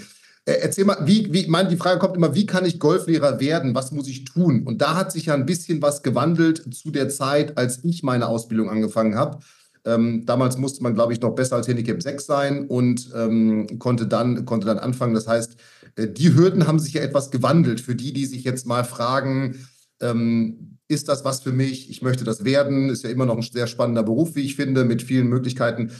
erzähl 0.55 0.85
mal, 0.85 0.97
wie, 1.05 1.31
wie, 1.33 1.47
mein, 1.47 1.69
die 1.69 1.77
Frage 1.77 1.99
kommt 1.99 2.15
immer, 2.15 2.35
wie 2.35 2.45
kann 2.45 2.65
ich 2.65 2.79
Golflehrer 2.79 3.39
werden? 3.39 3.75
Was 3.75 3.91
muss 3.91 4.07
ich 4.07 4.25
tun? 4.25 4.63
Und 4.65 4.81
da 4.81 4.95
hat 4.95 5.11
sich 5.11 5.27
ja 5.27 5.33
ein 5.33 5.45
bisschen 5.45 5.81
was 5.81 6.03
gewandelt 6.03 6.73
zu 6.73 6.91
der 6.91 7.09
Zeit, 7.09 7.57
als 7.57 7.83
ich 7.83 8.03
meine 8.03 8.27
Ausbildung 8.27 8.69
angefangen 8.69 9.15
habe. 9.15 9.39
Ähm, 9.85 10.25
damals 10.25 10.57
musste 10.57 10.83
man, 10.83 10.93
glaube 10.93 11.13
ich, 11.13 11.21
noch 11.21 11.35
besser 11.35 11.55
als 11.55 11.67
Handicap 11.67 12.01
6 12.01 12.25
sein 12.25 12.67
und 12.67 13.09
ähm, 13.15 13.79
konnte, 13.79 14.07
dann, 14.07 14.45
konnte 14.45 14.67
dann 14.67 14.77
anfangen. 14.77 15.13
Das 15.13 15.27
heißt, 15.27 15.55
äh, 15.95 16.07
die 16.07 16.33
Hürden 16.35 16.67
haben 16.67 16.79
sich 16.79 16.93
ja 16.93 17.01
etwas 17.01 17.31
gewandelt 17.31 17.79
für 17.79 17.95
die, 17.95 18.13
die 18.13 18.25
sich 18.25 18.43
jetzt 18.43 18.67
mal 18.67 18.83
fragen, 18.83 19.65
ähm, 20.01 20.77
ist 20.87 21.07
das 21.07 21.23
was 21.23 21.41
für 21.41 21.51
mich? 21.51 21.89
Ich 21.89 22.01
möchte 22.01 22.23
das 22.23 22.43
werden. 22.43 22.89
Ist 22.89 23.03
ja 23.03 23.09
immer 23.09 23.25
noch 23.25 23.37
ein 23.37 23.43
sehr 23.43 23.67
spannender 23.67 24.03
Beruf, 24.03 24.35
wie 24.35 24.41
ich 24.41 24.55
finde, 24.55 24.85
mit 24.85 25.03
vielen 25.03 25.27
Möglichkeiten. 25.27 25.91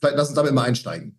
Vielleicht 0.00 0.16
lass 0.16 0.28
uns 0.28 0.36
damit 0.36 0.52
mal 0.52 0.64
einsteigen. 0.64 1.18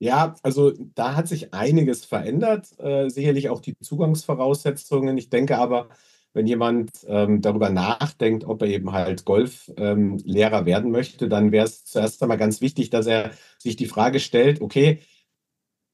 Ja, 0.00 0.34
also 0.42 0.72
da 0.94 1.14
hat 1.16 1.28
sich 1.28 1.54
einiges 1.54 2.04
verändert, 2.04 2.68
äh, 2.78 3.08
sicherlich 3.08 3.48
auch 3.48 3.60
die 3.60 3.78
Zugangsvoraussetzungen. 3.78 5.16
Ich 5.16 5.30
denke 5.30 5.56
aber, 5.58 5.88
wenn 6.32 6.46
jemand 6.46 6.90
ähm, 7.06 7.40
darüber 7.40 7.70
nachdenkt, 7.70 8.44
ob 8.44 8.60
er 8.62 8.68
eben 8.68 8.92
halt 8.92 9.24
Golflehrer 9.24 10.58
ähm, 10.58 10.66
werden 10.66 10.90
möchte, 10.90 11.28
dann 11.28 11.52
wäre 11.52 11.64
es 11.66 11.84
zuerst 11.84 12.20
einmal 12.22 12.38
ganz 12.38 12.60
wichtig, 12.60 12.90
dass 12.90 13.06
er 13.06 13.30
sich 13.58 13.76
die 13.76 13.86
Frage 13.86 14.18
stellt, 14.20 14.60
okay, 14.60 15.00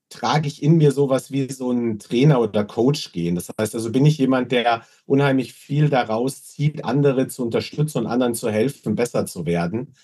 trage 0.08 0.48
ich 0.48 0.62
in 0.62 0.76
mir 0.76 0.90
sowas 0.92 1.30
wie 1.30 1.50
so 1.52 1.70
ein 1.70 1.98
Trainer 1.98 2.40
oder 2.40 2.64
Coach 2.64 3.12
gehen? 3.12 3.36
Das 3.36 3.48
heißt 3.58 3.74
also, 3.74 3.92
bin 3.92 4.06
ich 4.06 4.18
jemand, 4.18 4.50
der 4.52 4.82
unheimlich 5.06 5.52
viel 5.54 5.88
daraus 5.88 6.44
zieht, 6.44 6.84
andere 6.84 7.28
zu 7.28 7.44
unterstützen 7.44 7.98
und 7.98 8.06
anderen 8.06 8.34
zu 8.34 8.50
helfen, 8.50 8.96
besser 8.96 9.26
zu 9.26 9.46
werden? 9.46 9.94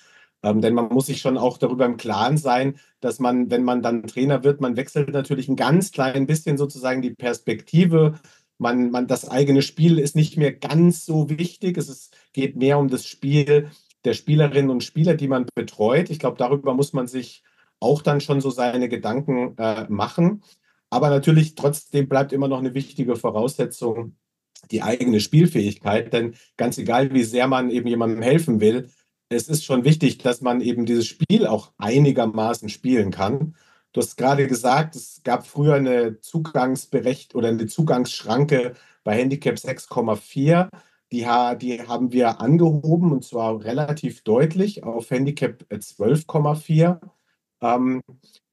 Ähm, 0.47 0.61
denn 0.61 0.75
man 0.75 0.89
muss 0.91 1.07
sich 1.07 1.21
schon 1.21 1.39
auch 1.39 1.59
darüber 1.59 1.87
im 1.87 1.97
Klaren 1.97 2.37
sein, 2.39 2.79
dass 3.01 3.19
man, 3.19 3.51
wenn 3.51 3.65
man 3.65 3.83
dann 3.83 4.07
Trainer 4.07 4.45
wird, 4.45 4.61
man 4.61 4.77
wechselt 4.77 5.09
natürlich 5.09 5.49
ein 5.49 5.57
ganz 5.57 5.91
klein 5.91 6.29
bisschen 6.29 6.57
sozusagen 6.57 7.03
die 7.03 7.11
Perspektive. 7.11 8.21
Man, 8.57 8.93
man, 8.93 9.09
das 9.09 9.29
eigene 9.29 9.61
Spiel 9.61 9.99
ist 9.99 10.15
nicht 10.15 10.37
mehr 10.37 10.53
ganz 10.53 11.05
so 11.05 11.29
wichtig. 11.29 11.77
Es 11.77 11.89
ist, 11.89 12.17
geht 12.33 12.55
mehr 12.55 12.79
um 12.79 12.89
das 12.89 13.07
Spiel 13.07 13.71
der 14.05 14.15
Spielerinnen 14.15 14.71
und 14.71 14.85
Spieler, 14.85 15.15
die 15.15 15.27
man 15.27 15.47
betreut. 15.57 16.11
Ich 16.11 16.21
glaube, 16.21 16.39
darüber 16.39 16.75
muss 16.75 16.93
man 16.93 17.09
sich 17.09 17.43
auch 17.81 18.01
dann 18.01 18.21
schon 18.21 18.41
so 18.41 18.51
seine 18.51 18.89
Gedanken 18.89 19.57
äh, 19.59 19.87
machen. 19.89 20.45
Aber 20.91 21.11
natürlich 21.11 21.57
trotzdem 21.57 22.09
bleibt 22.09 22.33
immer 22.33 22.47
noch 22.47 22.61
eine 22.61 22.73
wichtige 22.73 23.17
Voraussetzung 23.17 24.15
die 24.71 24.83
eigene 24.83 25.19
Spielfähigkeit. 25.19 26.13
Denn 26.13 26.35
ganz 26.57 26.79
egal, 26.79 27.13
wie 27.13 27.25
sehr 27.25 27.49
man 27.49 27.69
eben 27.69 27.89
jemandem 27.89 28.23
helfen 28.23 28.61
will, 28.61 28.91
es 29.29 29.49
ist 29.49 29.65
schon 29.65 29.85
wichtig, 29.85 30.19
dass 30.19 30.41
man 30.41 30.61
eben 30.61 30.87
dieses 30.87 31.07
Spiel 31.07 31.47
auch 31.47 31.73
einigermaßen 31.79 32.69
spielen 32.69 33.11
kann. 33.11 33.55
Du 33.93 34.01
hast 34.01 34.17
gerade 34.17 34.47
gesagt, 34.47 34.95
es 34.95 35.23
gab 35.25 35.47
früher 35.47 35.75
eine 35.75 36.21
Zugangsberecht 36.21 37.35
oder 37.35 37.49
eine 37.49 37.67
Zugangsschranke 37.67 38.75
bei 39.05 39.17
Handicap 39.17 39.57
6,4. 39.57 40.69
Die, 41.13 41.27
die 41.61 41.83
haben 41.83 42.13
wir 42.13 42.41
angehoben 42.41 43.13
und 43.13 43.25
zwar 43.25 43.65
relativ 43.65 44.23
deutlich 44.23 44.85
auf 44.85 45.11
Handicap 45.11 45.65
12,4. 45.71 47.01
Ähm, 47.63 48.03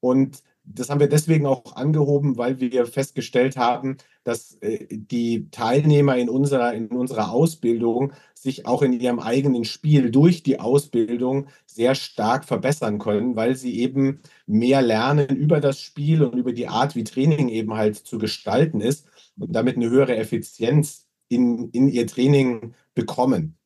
und 0.00 0.42
das 0.64 0.88
haben 0.88 1.00
wir 1.00 1.08
deswegen 1.08 1.46
auch 1.46 1.76
angehoben, 1.76 2.38
weil 2.38 2.58
wir 2.58 2.86
festgestellt 2.86 3.56
haben, 3.56 3.98
dass 4.24 4.54
äh, 4.62 4.86
die 4.90 5.50
Teilnehmer 5.50 6.16
in 6.16 6.28
unserer, 6.28 6.72
in 6.72 6.88
unserer 6.88 7.30
Ausbildung 7.30 8.12
sich 8.34 8.66
auch 8.66 8.82
in 8.82 8.92
ihrem 8.92 9.20
eigenen 9.20 9.64
Spiel 9.64 10.10
durch 10.10 10.42
die 10.42 10.60
Ausbildung 10.60 11.48
sehr 11.66 11.94
stark 11.94 12.44
verbessern 12.44 12.98
können, 12.98 13.36
weil 13.36 13.56
sie 13.56 13.78
eben 13.78 14.20
mehr 14.46 14.82
lernen 14.82 15.28
über 15.36 15.60
das 15.60 15.80
Spiel 15.80 16.22
und 16.22 16.38
über 16.38 16.52
die 16.52 16.68
Art, 16.68 16.96
wie 16.96 17.04
Training 17.04 17.48
eben 17.48 17.74
halt 17.74 17.96
zu 17.96 18.18
gestalten 18.18 18.80
ist 18.80 19.06
und 19.38 19.52
damit 19.54 19.76
eine 19.76 19.90
höhere 19.90 20.16
Effizienz 20.16 21.08
in, 21.28 21.70
in 21.70 21.88
ihr 21.88 22.06
Training 22.06 22.74
bekommen. 22.94 23.56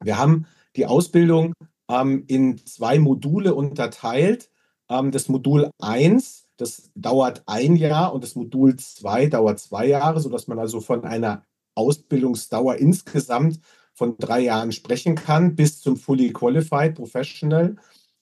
Wir 0.00 0.18
haben 0.18 0.46
die 0.76 0.86
Ausbildung 0.86 1.54
ähm, 1.90 2.24
in 2.26 2.58
zwei 2.58 2.98
Module 2.98 3.54
unterteilt. 3.54 4.50
Das 4.88 5.28
Modul 5.28 5.70
1, 5.80 6.48
das 6.56 6.90
dauert 6.94 7.42
ein 7.46 7.76
Jahr 7.76 8.14
und 8.14 8.24
das 8.24 8.34
Modul 8.34 8.76
2 8.76 9.26
dauert 9.26 9.60
zwei 9.60 9.86
Jahre, 9.86 10.20
sodass 10.20 10.48
man 10.48 10.58
also 10.58 10.80
von 10.80 11.04
einer 11.04 11.44
Ausbildungsdauer 11.74 12.76
insgesamt 12.76 13.60
von 13.92 14.16
drei 14.16 14.40
Jahren 14.40 14.72
sprechen 14.72 15.14
kann, 15.14 15.54
bis 15.54 15.80
zum 15.80 15.96
Fully 15.96 16.32
Qualified 16.32 16.94
Professional. 16.94 17.76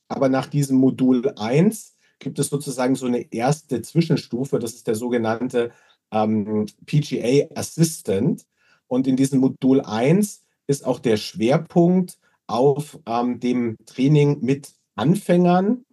Aber 0.09 0.29
nach 0.29 0.47
diesem 0.47 0.79
Modul 0.79 1.33
1 1.37 1.95
gibt 2.19 2.39
es 2.39 2.49
sozusagen 2.49 2.97
so 2.97 3.07
eine 3.07 3.33
erste 3.33 3.81
Zwischenstufe, 3.83 4.59
das 4.59 4.75
ist 4.75 4.87
der 4.87 4.97
sogenannte 4.97 5.71
ähm, 6.11 6.67
PGA 6.85 7.47
Assistant. 7.55 8.45
Und 8.89 9.07
in 9.07 9.17
diesem 9.17 9.39
Modul 9.41 9.83
1 9.83 10.43
ist 10.67 10.85
auch 10.85 10.99
der 10.99 11.17
Schwerpunkt 11.17 12.19
auf 12.49 12.99
ähm, 13.07 13.39
dem 13.39 13.77
Training 13.87 14.41
mit 14.41 14.73
Anfängern 14.97 15.86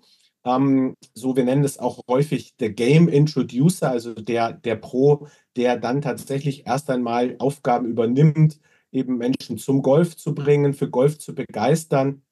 ähm, 0.45 0.95
so, 1.13 1.35
wir 1.35 1.43
nennen 1.45 1.63
es 1.63 1.79
auch 1.79 2.01
häufig 2.07 2.55
der 2.57 2.71
Game 2.71 3.07
Introducer, 3.07 3.89
also 3.89 4.13
der, 4.13 4.53
der 4.53 4.75
Pro, 4.75 5.27
der 5.55 5.77
dann 5.77 6.01
tatsächlich 6.01 6.67
erst 6.67 6.89
einmal 6.89 7.35
Aufgaben 7.39 7.87
übernimmt, 7.87 8.59
eben 8.91 9.17
Menschen 9.17 9.57
zum 9.57 9.81
Golf 9.81 10.17
zu 10.17 10.35
bringen, 10.35 10.73
für 10.73 10.89
Golf 10.89 11.17
zu 11.17 11.33
begeistern, 11.33 12.23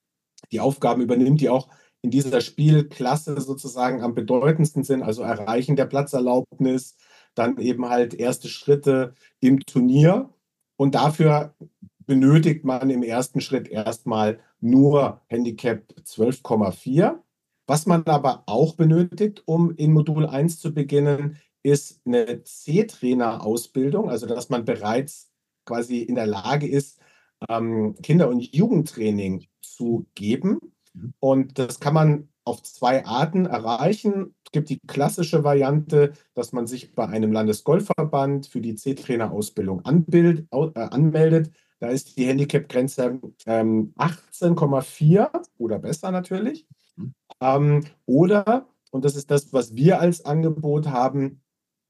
die 0.52 0.60
Aufgaben 0.60 1.02
übernimmt, 1.02 1.42
die 1.42 1.50
auch 1.50 1.70
in 2.02 2.12
dieser 2.12 2.42
Spielklasse 2.42 3.40
sozusagen 3.40 4.02
am 4.02 4.16
bedeutendsten 4.16 4.84
sind, 4.84 5.04
also 5.04 5.22
Erreichen 5.22 5.76
der 5.76 5.86
Platzerlaubnis, 5.86 6.98
dann 7.36 7.58
eben 7.60 7.88
halt 7.90 8.14
erste 8.14 8.48
Schritte 8.48 9.14
im 9.40 9.62
Turnier. 9.62 10.30
Und 10.78 10.96
dafür 10.96 11.54
benötigt 12.06 12.66
man 12.66 12.90
im 12.90 13.04
ersten 13.04 13.40
Schritt 13.40 13.68
erstmal 13.68 14.40
nur 14.60 15.22
Handicap 15.28 15.84
12,4. 16.04 17.20
Was 17.72 17.86
man 17.86 18.04
aber 18.04 18.44
auch 18.48 18.76
benötigt, 18.76 19.44
um 19.46 19.74
in 19.78 19.94
Modul 19.94 20.26
1 20.26 20.60
zu 20.60 20.74
beginnen, 20.74 21.38
ist 21.64 22.02
eine 22.06 22.44
C-Trainer-Ausbildung, 22.44 24.10
also 24.10 24.26
dass 24.26 24.50
man 24.50 24.66
bereits 24.66 25.32
quasi 25.64 26.00
in 26.02 26.16
der 26.16 26.28
Lage 26.28 26.68
ist, 26.68 27.00
ähm, 27.48 27.96
Kinder- 28.04 28.28
und 28.28 28.42
Jugendtraining 28.54 29.46
zu 29.62 30.06
geben. 30.16 30.60
Mhm. 30.94 31.14
Und 31.22 31.60
das 31.60 31.80
kann 31.80 31.94
man 31.94 32.28
auf 32.44 32.62
zwei 32.62 33.06
Arten 33.06 33.46
erreichen. 33.46 34.36
Es 34.44 34.52
gibt 34.52 34.70
die 34.70 34.82
klassische 34.86 35.46
Variante, 35.46 36.12
dass 36.34 36.52
man 36.52 36.68
sich 36.68 36.94
bei 36.94 37.08
einem 37.08 37.32
Landesgolfverband 37.32 38.48
für 38.48 38.60
die 38.60 38.76
C-Trainer-Ausbildung 38.76 39.80
äh, 39.86 40.44
anmeldet. 40.76 41.52
Da 41.80 41.88
ist 41.88 42.18
die 42.18 42.26
Handicap-Grenze 42.26 43.22
ähm, 43.46 43.94
18,4 43.98 45.30
oder 45.58 45.80
besser 45.80 46.12
natürlich. 46.12 46.68
Ähm, 47.42 47.86
oder, 48.06 48.68
und 48.92 49.04
das 49.04 49.16
ist 49.16 49.32
das, 49.32 49.52
was 49.52 49.76
wir 49.76 50.00
als 50.00 50.24
Angebot 50.24 50.88
haben, 50.88 51.42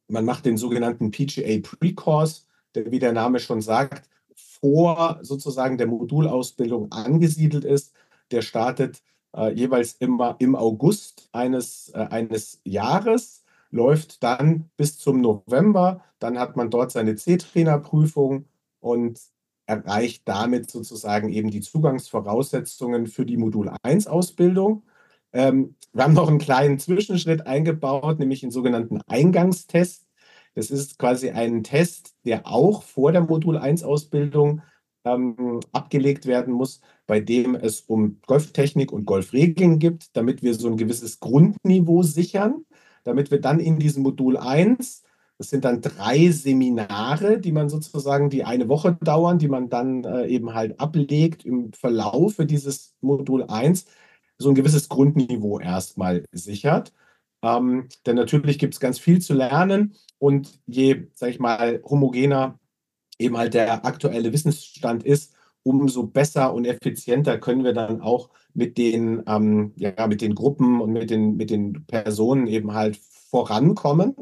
man 0.08 0.26
macht 0.26 0.46
den 0.46 0.58
sogenannten 0.58 1.12
PGA 1.12 1.60
Pre-Course, 1.62 2.44
der, 2.76 2.92
wie 2.92 3.00
der 3.00 3.14
Name 3.14 3.40
schon 3.40 3.62
sagt, 3.62 4.10
vor 4.36 5.20
sozusagen 5.22 5.78
der 5.78 5.88
Modulausbildung 5.88 6.92
angesiedelt 6.92 7.66
ist. 7.66 7.94
Der 8.32 8.42
startet 8.42 9.02
äh, 9.36 9.54
jeweils 9.54 9.94
immer 9.94 10.36
im 10.40 10.56
August 10.56 11.30
eines, 11.32 11.90
äh, 11.94 12.08
eines 12.10 12.62
Jahres, 12.64 13.44
läuft 13.72 14.24
dann 14.24 14.70
bis 14.78 14.98
zum 14.98 15.22
November. 15.22 16.04
Dann 16.20 16.38
hat 16.38 16.56
man 16.56 16.70
dort 16.70 16.92
seine 16.92 17.16
C-Trainerprüfung 17.16 18.46
und 18.80 19.20
erreicht 19.66 20.24
damit 20.26 20.70
sozusagen 20.70 21.30
eben 21.30 21.50
die 21.50 21.62
Zugangsvoraussetzungen 21.62 23.08
für 23.08 23.26
die 23.26 23.38
Modul 23.38 23.72
1 23.84 24.08
Ausbildung. 24.08 24.84
Ähm, 25.34 25.76
wir 25.94 26.04
haben 26.04 26.14
noch 26.14 26.28
einen 26.28 26.40
kleinen 26.40 26.80
Zwischenschritt 26.80 27.48
eingebaut, 27.48 28.20
nämlich 28.20 28.44
einen 28.44 28.52
sogenannten 28.52 29.02
Eingangstest. 29.08 30.08
Das 30.56 30.72
ist 30.72 31.00
quasi 31.00 31.30
ein 31.30 31.64
Test, 31.64 32.14
der 32.26 32.48
auch 32.48 32.84
vor 32.84 33.12
der 33.12 33.22
Modul 33.22 33.58
1 33.58 33.84
Ausbildung 33.84 34.62
ähm, 35.06 35.60
abgelegt 35.72 36.26
werden 36.26 36.54
muss, 36.54 36.82
bei 37.08 37.20
dem 37.20 37.56
es 37.56 37.82
um 37.82 38.20
Golftechnik 38.28 38.92
und 38.92 39.06
Golfregeln 39.06 39.80
gibt, 39.80 40.16
damit 40.16 40.44
wir 40.44 40.54
so 40.54 40.68
ein 40.68 40.78
gewisses 40.78 41.20
Grundniveau 41.20 42.04
sichern, 42.04 42.66
damit 43.04 43.32
wir 43.32 43.42
dann 43.42 43.60
in 43.60 43.80
diesem 43.80 44.04
Modul 44.04 44.38
1, 44.38 45.04
das 45.38 45.50
sind 45.50 45.66
dann 45.66 45.82
drei 45.82 46.30
Seminare, 46.30 47.40
die 47.40 47.52
man 47.52 47.68
sozusagen, 47.68 48.30
die 48.30 48.44
eine 48.44 48.70
Woche 48.70 48.96
dauern, 49.02 49.40
die 49.40 49.48
man 49.48 49.70
dann 49.70 50.04
äh, 50.04 50.28
eben 50.28 50.54
halt 50.54 50.80
ablegt 50.80 51.46
im 51.46 51.74
Verlaufe 51.74 52.46
dieses 52.46 52.94
Modul 53.02 53.46
1, 53.46 53.86
so 54.42 54.50
ein 54.50 54.56
gewisses 54.56 54.90
Grundniveau 54.90 55.60
erstmal 55.60 56.26
sichert. 56.32 56.94
Ähm, 57.44 57.88
denn 58.06 58.16
natürlich 58.16 58.60
gibt 58.60 58.74
es 58.74 58.80
ganz 58.80 59.00
viel 59.00 59.22
zu 59.22 59.34
lernen 59.34 59.96
und 60.20 60.60
je, 60.68 61.08
sage 61.16 61.32
ich 61.32 61.40
mal, 61.40 61.82
homogener 61.84 62.60
eben 63.18 63.38
halt 63.38 63.54
der 63.54 63.86
aktuelle 63.86 64.34
Wissensstand 64.34 65.04
ist, 65.04 65.34
umso 65.64 66.04
besser 66.08 66.54
und 66.54 66.66
effizienter 66.66 67.38
können 67.38 67.64
wir 67.64 67.74
dann 67.74 68.02
auch 68.02 68.30
mit 68.54 68.78
den, 68.78 69.24
ähm, 69.28 69.74
ja, 69.76 70.08
mit 70.08 70.22
den 70.22 70.36
Gruppen 70.36 70.82
und 70.82 70.92
mit 70.92 71.10
den, 71.10 71.38
mit 71.38 71.50
den 71.50 71.86
Personen 71.86 72.48
eben 72.48 72.74
halt 72.74 72.98
vorankommen. 72.98 74.16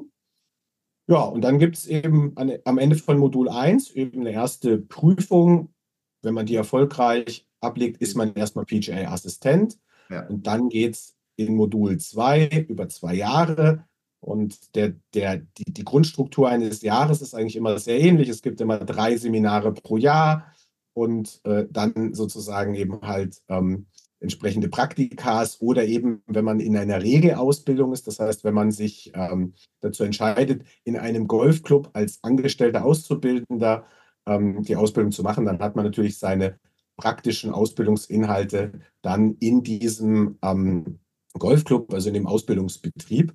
Ja, 1.07 1.23
und 1.23 1.41
dann 1.41 1.57
gibt 1.57 1.77
es 1.77 1.87
eben 1.87 2.37
an, 2.37 2.53
am 2.65 2.77
Ende 2.77 2.95
von 2.95 3.17
Modul 3.17 3.49
1 3.49 3.91
eben 3.91 4.21
eine 4.21 4.31
erste 4.31 4.77
Prüfung. 4.77 5.73
Wenn 6.21 6.35
man 6.35 6.45
die 6.45 6.55
erfolgreich 6.55 7.47
ablegt, 7.61 8.01
ist 8.01 8.15
man 8.15 8.33
erstmal 8.35 8.65
PGA-Assistent. 8.65 9.79
Ja. 10.09 10.27
Und 10.27 10.47
dann 10.47 10.69
geht 10.69 10.95
es 10.95 11.15
in 11.35 11.55
Modul 11.55 11.97
2 11.97 12.65
über 12.67 12.89
zwei 12.89 13.15
Jahre. 13.15 13.85
Und 14.21 14.75
der, 14.75 14.95
der, 15.13 15.37
die, 15.37 15.71
die 15.71 15.85
Grundstruktur 15.85 16.49
eines 16.49 16.81
Jahres 16.81 17.21
ist 17.21 17.33
eigentlich 17.33 17.55
immer 17.55 17.79
sehr 17.79 17.99
ähnlich. 17.99 18.27
Es 18.27 18.41
gibt 18.41 18.59
immer 18.59 18.79
drei 18.79 19.15
Seminare 19.15 19.73
pro 19.73 19.97
Jahr 19.97 20.53
und 20.93 21.39
äh, 21.45 21.65
dann 21.69 22.13
sozusagen 22.13 22.75
eben 22.75 23.01
halt 23.01 23.41
ähm, 23.47 23.85
entsprechende 24.19 24.67
Praktikas 24.67 25.61
oder 25.61 25.85
eben, 25.85 26.21
wenn 26.27 26.43
man 26.43 26.59
in 26.59 26.75
einer 26.75 27.01
Regelausbildung 27.01 27.93
ist, 27.93 28.07
das 28.07 28.19
heißt, 28.19 28.43
wenn 28.43 28.53
man 28.53 28.71
sich 28.71 29.11
ähm, 29.15 29.53
dazu 29.79 30.03
entscheidet, 30.03 30.63
in 30.83 30.97
einem 30.97 31.27
Golfclub 31.27 31.89
als 31.93 32.19
Angestellter 32.21 32.83
Auszubildender 32.83 33.85
ähm, 34.25 34.63
die 34.63 34.75
Ausbildung 34.75 35.13
zu 35.13 35.23
machen, 35.23 35.45
dann 35.45 35.59
hat 35.59 35.77
man 35.77 35.85
natürlich 35.85 36.17
seine 36.17 36.59
praktischen 36.99 37.51
Ausbildungsinhalte 37.51 38.81
dann 39.01 39.35
in 39.39 39.63
diesem 39.63 40.37
ähm, 40.41 40.99
Golfclub, 41.33 41.93
also 41.93 42.09
in 42.09 42.13
dem 42.13 42.27
Ausbildungsbetrieb. 42.27 43.33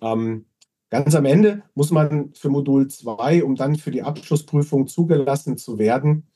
Ähm, 0.00 0.46
ganz 0.88 1.14
am 1.14 1.24
Ende 1.24 1.64
muss 1.74 1.90
man 1.90 2.32
für 2.34 2.48
Modul 2.48 2.88
2, 2.88 3.42
um 3.44 3.56
dann 3.56 3.76
für 3.76 3.90
die 3.90 4.02
Abschlussprüfung 4.02 4.86
zugelassen 4.86 5.58
zu 5.58 5.78
werden, 5.78 6.28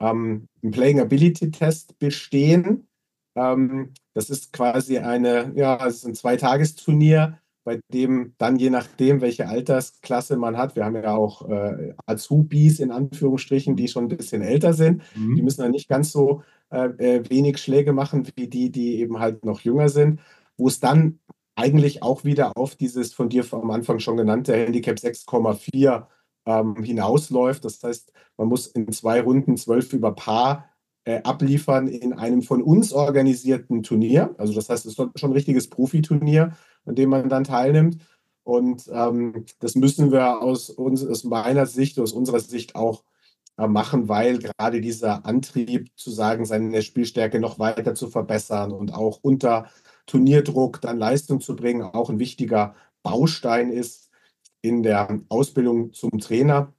ähm, 0.00 0.48
einen 0.62 0.72
Playing 0.72 1.00
Ability 1.00 1.50
Test 1.50 1.98
bestehen. 1.98 2.88
Ähm, 3.34 3.92
das 4.14 4.30
ist 4.30 4.52
quasi 4.52 4.98
eine, 4.98 5.52
ja, 5.56 5.84
es 5.86 5.96
ist 5.96 6.06
ein 6.06 6.14
Zweitagesturnier, 6.14 7.40
bei 7.64 7.80
dem 7.92 8.34
dann 8.38 8.56
je 8.56 8.70
nachdem, 8.70 9.20
welche 9.20 9.48
Altersklasse 9.48 10.36
man 10.36 10.56
hat, 10.56 10.74
wir 10.76 10.84
haben 10.84 10.96
ja 10.96 11.14
auch 11.14 11.48
äh, 11.48 11.94
Azubis 12.06 12.80
in 12.80 12.90
Anführungsstrichen, 12.90 13.76
die 13.76 13.88
schon 13.88 14.04
ein 14.04 14.16
bisschen 14.16 14.42
älter 14.42 14.72
sind, 14.72 15.02
mhm. 15.14 15.36
die 15.36 15.42
müssen 15.42 15.62
dann 15.62 15.70
nicht 15.70 15.88
ganz 15.88 16.12
so 16.12 16.42
äh, 16.70 16.86
äh, 16.98 17.30
wenig 17.30 17.58
Schläge 17.58 17.92
machen 17.92 18.26
wie 18.34 18.48
die, 18.48 18.70
die 18.70 18.98
eben 19.00 19.18
halt 19.18 19.44
noch 19.44 19.60
jünger 19.60 19.88
sind, 19.88 20.20
wo 20.56 20.68
es 20.68 20.80
dann 20.80 21.20
eigentlich 21.54 22.02
auch 22.02 22.24
wieder 22.24 22.56
auf 22.56 22.76
dieses 22.76 23.12
von 23.12 23.28
dir 23.28 23.44
am 23.52 23.70
Anfang 23.70 23.98
schon 23.98 24.16
genannte 24.16 24.54
Handicap 24.54 24.96
6,4 24.96 26.06
ähm, 26.46 26.82
hinausläuft. 26.82 27.64
Das 27.64 27.82
heißt, 27.82 28.12
man 28.36 28.48
muss 28.48 28.66
in 28.66 28.90
zwei 28.92 29.20
Runden 29.20 29.56
zwölf 29.56 29.92
über 29.92 30.14
Paar 30.14 30.68
äh, 31.04 31.22
abliefern 31.22 31.88
in 31.88 32.12
einem 32.12 32.42
von 32.42 32.62
uns 32.62 32.92
organisierten 32.92 33.82
Turnier. 33.82 34.34
Also 34.38 34.52
das 34.54 34.68
heißt, 34.68 34.86
es 34.86 34.98
ist 34.98 35.18
schon 35.18 35.30
ein 35.30 35.32
richtiges 35.32 35.68
Profiturnier, 35.68 36.52
an 36.84 36.94
dem 36.94 37.10
man 37.10 37.28
dann 37.28 37.44
teilnimmt. 37.44 37.98
Und 38.44 38.90
ähm, 38.92 39.44
das 39.60 39.74
müssen 39.74 40.10
wir 40.10 40.42
aus, 40.42 40.70
uns, 40.70 41.06
aus 41.06 41.24
meiner 41.24 41.66
Sicht, 41.66 41.98
aus 41.98 42.12
unserer 42.12 42.40
Sicht 42.40 42.74
auch 42.74 43.04
äh, 43.56 43.68
machen, 43.68 44.08
weil 44.08 44.38
gerade 44.38 44.80
dieser 44.80 45.24
Antrieb 45.26 45.90
zu 45.96 46.10
sagen, 46.10 46.44
seine 46.44 46.82
Spielstärke 46.82 47.38
noch 47.38 47.58
weiter 47.58 47.94
zu 47.94 48.08
verbessern 48.08 48.72
und 48.72 48.94
auch 48.94 49.20
unter 49.22 49.66
Turnierdruck 50.06 50.80
dann 50.80 50.98
Leistung 50.98 51.40
zu 51.40 51.54
bringen, 51.54 51.82
auch 51.82 52.10
ein 52.10 52.18
wichtiger 52.18 52.74
Baustein 53.02 53.70
ist 53.70 54.10
in 54.62 54.82
der 54.82 55.20
Ausbildung 55.28 55.92
zum 55.92 56.18
Trainer. 56.18 56.72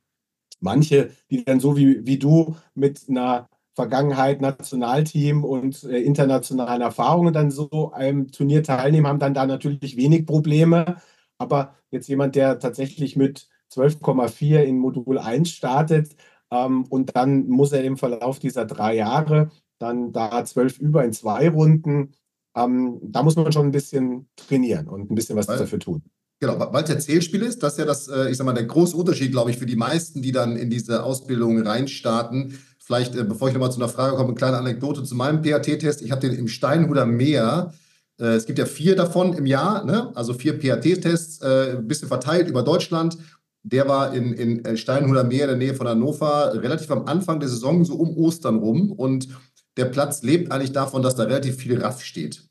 Manche, 0.60 1.12
die 1.30 1.44
dann 1.44 1.60
so 1.60 1.78
wie, 1.78 2.06
wie 2.06 2.18
du 2.18 2.56
mit 2.74 3.10
einer 3.10 3.50
Vergangenheit, 3.76 4.42
Nationalteam 4.42 5.44
und 5.44 5.84
äh, 5.84 6.00
internationalen 6.00 6.82
Erfahrungen 6.82 7.34
dann 7.34 7.52
so 7.52 7.92
einem 7.92 8.32
Turnier 8.32 8.64
teilnehmen, 8.64 9.08
haben 9.08 9.20
dann 9.20 9.34
da 9.34 9.46
natürlich 9.46 9.98
wenig 9.98 10.26
Probleme. 10.26 10.98
Aber 11.38 11.76
jetzt 11.90 12.08
jemand, 12.08 12.36
der 12.36 12.60
tatsächlich 12.60 13.16
mit 13.16 13.50
12,4 13.72 14.62
in 14.62 14.78
Modul 14.78 15.18
1 15.18 15.50
startet 15.50 16.16
ähm, 16.52 16.86
und 16.90 17.16
dann 17.16 17.48
muss 17.48 17.72
er 17.72 17.84
im 17.84 17.98
Verlauf 17.98 18.40
dieser 18.40 18.66
drei 18.66 18.96
Jahre 18.96 19.50
dann 19.80 20.14
da 20.14 20.46
12 20.46 20.80
über 20.80 21.04
in 21.04 21.14
zwei 21.14 21.50
Runden, 21.50 22.14
ähm, 22.56 23.00
da 23.02 23.24
muss 23.24 23.36
man 23.36 23.52
schon 23.52 23.68
ein 23.68 23.72
bisschen 23.72 24.30
trainieren 24.36 24.88
und 24.88 25.12
ein 25.12 25.16
bisschen 25.16 25.36
was 25.36 25.48
weil, 25.48 25.58
dafür 25.58 25.80
tun. 25.80 26.04
Genau, 26.40 26.60
weil 26.72 26.84
es 26.84 26.90
ja 26.90 27.00
Zählspiel 27.00 27.42
ist, 27.42 27.64
das 27.64 27.74
ist 27.74 27.80
ja 27.80 27.86
das, 27.86 28.08
äh, 28.08 28.30
ich 28.30 28.38
sag 28.38 28.46
mal, 28.46 28.54
der 28.54 28.66
große 28.66 28.96
Unterschied, 28.96 29.32
glaube 29.32 29.50
ich, 29.50 29.58
für 29.58 29.66
die 29.66 29.76
meisten, 29.76 30.22
die 30.22 30.32
dann 30.32 30.56
in 30.56 30.70
diese 30.70 31.04
Ausbildung 31.04 31.60
reinstarten 31.60 32.60
Vielleicht, 32.86 33.16
äh, 33.16 33.24
bevor 33.24 33.48
ich 33.48 33.54
nochmal 33.54 33.72
zu 33.72 33.80
einer 33.80 33.88
Frage 33.88 34.16
komme, 34.16 34.30
eine 34.30 34.36
kleine 34.36 34.58
Anekdote 34.58 35.04
zu 35.04 35.16
meinem 35.16 35.42
PAT-Test. 35.42 36.02
Ich 36.02 36.12
habe 36.12 36.22
den 36.22 36.38
im 36.38 36.50
Steinhuder 36.50 37.06
Meer. 37.06 37.74
Äh, 38.20 38.36
es 38.36 38.46
gibt 38.46 38.60
ja 38.60 38.66
vier 38.66 38.98
davon 38.98 39.34
im 39.34 39.46
Jahr, 39.46 39.86
ne? 39.86 40.12
also 40.16 40.34
vier 40.34 40.60
PAT-Tests, 40.60 41.42
äh, 41.42 41.78
ein 41.78 41.88
bisschen 41.88 42.10
verteilt 42.10 42.50
über 42.50 42.62
Deutschland. 42.62 43.18
Der 43.64 43.88
war 43.88 44.14
in, 44.14 44.34
in 44.34 44.66
äh, 44.66 44.76
Steinhuder 44.76 45.24
Meer 45.24 45.44
in 45.44 45.48
der 45.48 45.58
Nähe 45.58 45.76
von 45.76 45.88
Hannover 45.88 46.62
relativ 46.62 46.92
am 46.92 47.06
Anfang 47.06 47.40
der 47.40 47.48
Saison, 47.48 47.86
so 47.86 47.96
um 47.96 48.18
Ostern 48.18 48.58
rum. 48.58 48.92
Und 48.92 49.30
der 49.78 49.86
Platz 49.86 50.22
lebt 50.22 50.52
eigentlich 50.52 50.74
davon, 50.74 51.02
dass 51.02 51.16
da 51.16 51.24
relativ 51.24 51.56
viel 51.56 51.82
Raff 51.82 52.04
steht. 52.04 52.44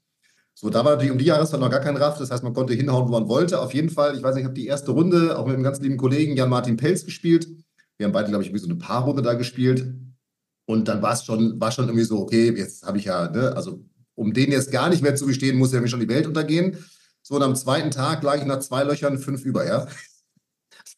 So, 0.54 0.70
da 0.70 0.82
war 0.82 0.92
natürlich 0.92 1.12
um 1.12 1.18
die 1.18 1.26
Jahreszeit 1.26 1.60
noch 1.60 1.70
gar 1.70 1.80
kein 1.80 1.96
Raff, 1.96 2.18
das 2.18 2.30
heißt, 2.30 2.42
man 2.42 2.54
konnte 2.54 2.72
hinhauen, 2.72 3.06
wo 3.08 3.12
man 3.12 3.28
wollte. 3.28 3.60
Auf 3.60 3.74
jeden 3.74 3.90
Fall, 3.90 4.16
ich 4.16 4.22
weiß 4.22 4.34
nicht, 4.34 4.42
ich 4.42 4.46
habe 4.46 4.54
die 4.54 4.66
erste 4.66 4.92
Runde 4.92 5.38
auch 5.38 5.44
mit 5.44 5.54
einem 5.54 5.64
ganz 5.64 5.80
lieben 5.80 5.98
Kollegen 5.98 6.36
Jan-Martin 6.36 6.78
Pelz 6.78 7.04
gespielt. 7.04 7.48
Wir 7.98 8.06
haben 8.06 8.12
beide, 8.12 8.30
glaube 8.30 8.44
ich, 8.44 8.52
wie 8.52 8.58
so 8.58 8.66
eine 8.66 8.76
Paarrunde 8.76 9.22
da 9.22 9.34
gespielt. 9.34 9.92
Und 10.72 10.88
dann 10.88 11.02
war 11.02 11.12
es 11.12 11.24
schon, 11.24 11.60
war 11.60 11.70
schon 11.70 11.86
irgendwie 11.86 12.04
so, 12.04 12.18
okay, 12.18 12.52
jetzt 12.56 12.84
habe 12.84 12.98
ich 12.98 13.04
ja, 13.04 13.30
ne, 13.30 13.54
also 13.54 13.84
um 14.14 14.32
den 14.32 14.50
jetzt 14.50 14.72
gar 14.72 14.88
nicht 14.88 15.02
mehr 15.02 15.14
zu 15.14 15.26
bestehen, 15.26 15.58
muss 15.58 15.72
ja 15.72 15.80
mir 15.80 15.88
schon 15.88 16.00
die 16.00 16.08
Welt 16.08 16.26
untergehen. 16.26 16.76
So, 17.22 17.36
und 17.36 17.42
am 17.42 17.54
zweiten 17.54 17.90
Tag 17.90 18.22
lag 18.22 18.36
ich 18.36 18.44
nach 18.44 18.60
zwei 18.60 18.82
Löchern 18.82 19.18
fünf 19.18 19.44
über, 19.44 19.66
ja. 19.66 19.86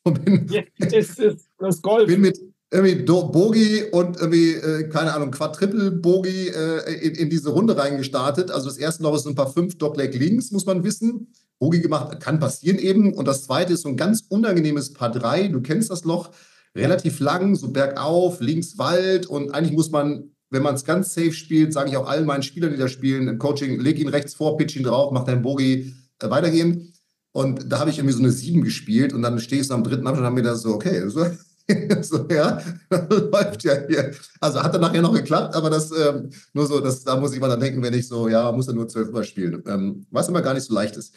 So 0.07 0.13
bin, 0.13 0.47
ja, 0.51 0.63
das 0.79 1.19
ist 1.19 1.49
das 1.59 1.81
Golf. 1.81 2.07
Bin 2.07 2.21
mit 2.21 2.39
irgendwie 2.71 3.05
Bogi 3.05 3.85
und 3.91 4.19
irgendwie, 4.19 4.53
äh, 4.53 4.89
keine 4.89 5.15
Ahnung, 5.15 5.31
Quadriple-Bogi 5.31 6.49
äh, 6.49 7.07
in, 7.07 7.15
in, 7.15 7.31
diese 7.31 7.51
Runde 7.51 7.77
reingestartet. 7.77 8.51
Also 8.51 8.69
das 8.69 8.77
erste 8.77 9.03
Loch 9.03 9.15
ist 9.15 9.27
ein 9.27 9.35
paar 9.35 9.51
fünf 9.51 9.79
Dogleg 9.79 10.15
links, 10.15 10.51
muss 10.51 10.67
man 10.67 10.85
wissen. 10.85 11.33
Bogi 11.59 11.81
gemacht, 11.81 12.21
kann 12.21 12.39
passieren 12.39 12.79
eben. 12.79 13.15
Und 13.15 13.27
das 13.27 13.45
zweite 13.45 13.73
ist 13.73 13.83
so 13.83 13.89
ein 13.89 13.97
ganz 13.97 14.25
unangenehmes 14.29 14.93
Paar 14.93 15.11
3. 15.11 15.49
Du 15.49 15.63
kennst 15.63 15.91
das 15.91 16.05
Loch 16.05 16.31
relativ 16.75 17.21
lang, 17.21 17.55
so 17.55 17.69
bergauf, 17.71 18.41
links 18.41 18.79
Wald 18.79 19.27
und 19.27 19.55
eigentlich 19.55 19.75
muss 19.75 19.91
man, 19.91 20.31
wenn 20.51 20.63
man 20.63 20.75
es 20.75 20.85
ganz 20.85 21.15
safe 21.15 21.33
spielt, 21.33 21.73
sage 21.73 21.91
ich 21.91 21.97
auch 21.97 22.09
allen 22.09 22.27
meinen 22.27 22.43
Spielern, 22.43 22.73
die 22.73 22.79
da 22.79 22.89
spielen, 22.89 23.29
im 23.29 23.39
Coaching, 23.39 23.81
leg 23.81 23.99
ihn 23.99 24.09
rechts 24.09 24.35
vor, 24.35 24.57
pitch 24.57 24.77
ihn 24.77 24.85
drauf, 24.85 25.13
mach 25.13 25.25
deinen 25.25 25.43
Bogi 25.43 25.95
äh, 26.21 26.31
weitergehen. 26.31 26.93
Und 27.33 27.73
da 27.73 27.81
habe 27.81 27.91
ich 27.91 27.99
irgendwie 27.99 28.15
so 28.15 28.23
eine 28.23 28.31
7 28.31 28.63
gespielt 28.63 29.13
und 29.13 29.23
dann 29.23 29.41
stehe 29.41 29.61
ich 29.61 29.67
so 29.67 29.75
am 29.75 29.83
dritten 29.83 30.07
Abschnitt 30.07 30.21
und 30.21 30.27
habe 30.27 30.37
mir 30.37 30.43
das 30.43 30.63
so, 30.63 30.75
okay, 30.75 31.09
so, 31.09 31.27
so, 32.03 32.29
ja, 32.29 32.61
läuft 33.09 33.65
ja 33.65 33.75
hier. 33.89 34.13
Also 34.41 34.63
hat 34.63 34.75
dann 34.75 34.83
nachher 34.83 35.03
noch 35.03 35.15
geklappt, 35.15 35.55
aber 35.55 35.71
das 35.71 35.91
ähm, 35.91 36.31
nur 36.53 36.67
so, 36.67 36.81
das, 36.81 37.03
da 37.03 37.19
muss 37.19 37.33
ich 37.33 37.41
mal 37.41 37.49
dann 37.49 37.61
denken, 37.61 37.83
wenn 37.83 37.95
ich 37.95 38.07
so, 38.07 38.29
ja, 38.29 38.53
muss 38.53 38.67
ja 38.67 38.73
nur 38.73 38.89
zwölf 38.89 39.11
Mal 39.11 39.25
spielen. 39.25 39.63
Ähm, 39.67 40.07
was 40.11 40.29
immer 40.29 40.43
gar 40.43 40.55
nicht 40.55 40.65
so 40.65 40.75
leicht 40.75 40.97
ist. 40.97 41.15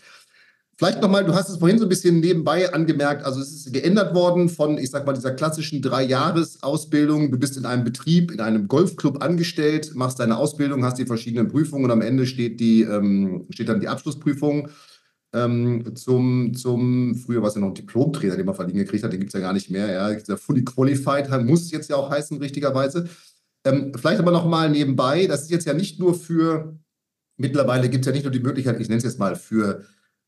Vielleicht 0.78 1.02
nochmal, 1.02 1.26
du 1.26 1.34
hast 1.34 1.50
es 1.50 1.58
vorhin 1.58 1.80
so 1.80 1.86
ein 1.86 1.90
bisschen 1.90 2.20
nebenbei 2.20 2.72
angemerkt, 2.72 3.26
also 3.26 3.42
es 3.42 3.52
ist 3.52 3.74
geändert 3.74 4.14
worden 4.14 4.48
von, 4.48 4.78
ich 4.78 4.92
sag 4.92 5.08
mal, 5.08 5.14
dieser 5.14 5.32
klassischen 5.32 5.82
Drei-Jahres-Ausbildung. 5.82 7.32
Du 7.32 7.40
bist 7.40 7.58
in 7.58 7.66
einem 7.66 7.84
Betrieb, 7.84 8.32
in 8.32 8.40
einem 8.40 8.68
Golfclub 8.68 9.24
angestellt, 9.24 9.96
machst 9.96 10.20
deine 10.20 10.38
Ausbildung, 10.38 10.86
hast 10.86 11.00
die 11.00 11.08
verschiedenen 11.08 11.48
Prüfungen 11.48 11.86
und 11.86 11.92
am 11.92 12.02
Ende 12.02 12.28
steht, 12.28 12.60
die, 12.60 12.84
ähm, 12.84 13.48
steht 13.50 13.70
dann 13.70 13.80
die 13.80 13.88
Abschlussprüfung 13.88 14.70
ähm, 15.34 15.96
zum, 15.96 16.54
zum, 16.54 17.16
früher 17.16 17.42
war 17.42 17.50
es 17.50 17.56
ja 17.56 17.62
noch 17.62 17.70
ein 17.70 17.76
Diplomtrainer, 17.76 18.38
den 18.38 18.46
man 18.46 18.56
verliehen 18.56 18.78
gekriegt 18.78 19.04
hat, 19.04 19.12
den 19.12 19.20
gibt 19.20 19.34
es 19.34 19.40
ja 19.40 19.46
gar 19.46 19.54
nicht 19.54 19.70
mehr. 19.70 19.92
Ja, 19.92 20.14
der 20.14 20.38
Fully 20.38 20.64
Qualified 20.64 21.30
muss 21.44 21.64
es 21.64 21.72
jetzt 21.72 21.90
ja 21.90 21.98
auch 21.98 22.10
heißen, 22.10 22.38
richtigerweise. 22.38 23.10
Ähm, 23.66 23.92
vielleicht 23.96 24.20
aber 24.20 24.32
nochmal 24.32 24.70
nebenbei, 24.70 25.28
das 25.28 25.44
ist 25.44 25.52
jetzt 25.52 25.66
ja 25.66 25.74
nicht 25.74 26.00
nur 26.00 26.14
für, 26.14 26.78
mittlerweile 27.36 27.90
gibt 27.90 28.06
es 28.06 28.08
ja 28.08 28.14
nicht 28.14 28.24
nur 28.24 28.32
die 28.32 28.40
Möglichkeit, 28.40 28.80
ich 28.80 28.88
nenne 28.88 29.00
es 29.00 29.04
jetzt 29.04 29.20
mal 29.20 29.36
für 29.36 29.84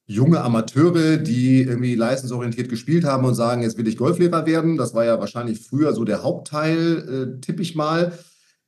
junge 0.09 0.41
Amateure, 0.41 1.17
die 1.17 1.61
irgendwie 1.61 1.93
leistungsorientiert 1.93 2.67
gespielt 2.67 3.05
haben 3.05 3.25
und 3.25 3.35
sagen, 3.35 3.61
jetzt 3.61 3.77
will 3.77 3.87
ich 3.87 3.95
Golflehrer 3.95 4.47
werden. 4.47 4.75
Das 4.75 4.95
war 4.95 5.05
ja 5.05 5.19
wahrscheinlich 5.19 5.59
früher 5.59 5.93
so 5.93 6.03
der 6.03 6.23
Hauptteil, 6.23 7.37
äh, 7.37 7.41
tippe 7.41 7.61
ich 7.61 7.75
mal. 7.75 8.11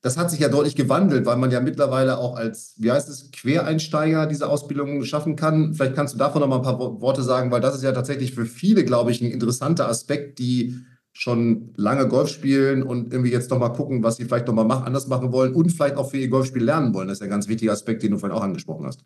Das 0.03 0.17
hat 0.17 0.29
sich 0.29 0.39
ja 0.39 0.49
deutlich 0.49 0.75
gewandelt, 0.75 1.25
weil 1.25 1.37
man 1.37 1.49
ja 1.49 1.59
mittlerweile 1.59 2.19
auch 2.19 2.35
als, 2.35 2.75
wie 2.77 2.91
heißt 2.91 3.09
es, 3.09 3.31
Quereinsteiger 3.31 4.27
diese 4.27 4.49
Ausbildung 4.49 5.03
schaffen 5.03 5.35
kann. 5.35 5.73
Vielleicht 5.73 5.95
kannst 5.95 6.13
du 6.13 6.19
davon 6.19 6.41
noch 6.41 6.47
mal 6.47 6.57
ein 6.57 6.61
paar 6.61 6.79
Worte 6.79 7.23
sagen, 7.23 7.49
weil 7.49 7.61
das 7.61 7.75
ist 7.75 7.83
ja 7.83 7.91
tatsächlich 7.91 8.35
für 8.35 8.45
viele, 8.45 8.85
glaube 8.85 9.09
ich, 9.09 9.19
ein 9.21 9.31
interessanter 9.31 9.89
Aspekt, 9.89 10.37
die 10.37 10.75
schon 11.11 11.73
lange 11.75 12.07
Golf 12.07 12.29
spielen 12.29 12.83
und 12.83 13.11
irgendwie 13.11 13.31
jetzt 13.31 13.49
noch 13.49 13.59
mal 13.59 13.69
gucken, 13.69 14.03
was 14.03 14.17
sie 14.17 14.25
vielleicht 14.25 14.47
noch 14.47 14.53
mal 14.53 14.71
anders 14.71 15.07
machen 15.07 15.31
wollen 15.31 15.55
und 15.55 15.71
vielleicht 15.71 15.97
auch 15.97 16.11
für 16.11 16.17
ihr 16.17 16.29
Golfspiel 16.29 16.63
lernen 16.63 16.93
wollen. 16.93 17.07
Das 17.07 17.17
ist 17.17 17.21
ja 17.21 17.25
ein 17.25 17.31
ganz 17.31 17.47
wichtiger 17.47 17.71
Aspekt, 17.71 18.03
den 18.03 18.11
du 18.11 18.19
vorhin 18.19 18.37
auch 18.37 18.43
angesprochen 18.43 18.85
hast. 18.85 19.03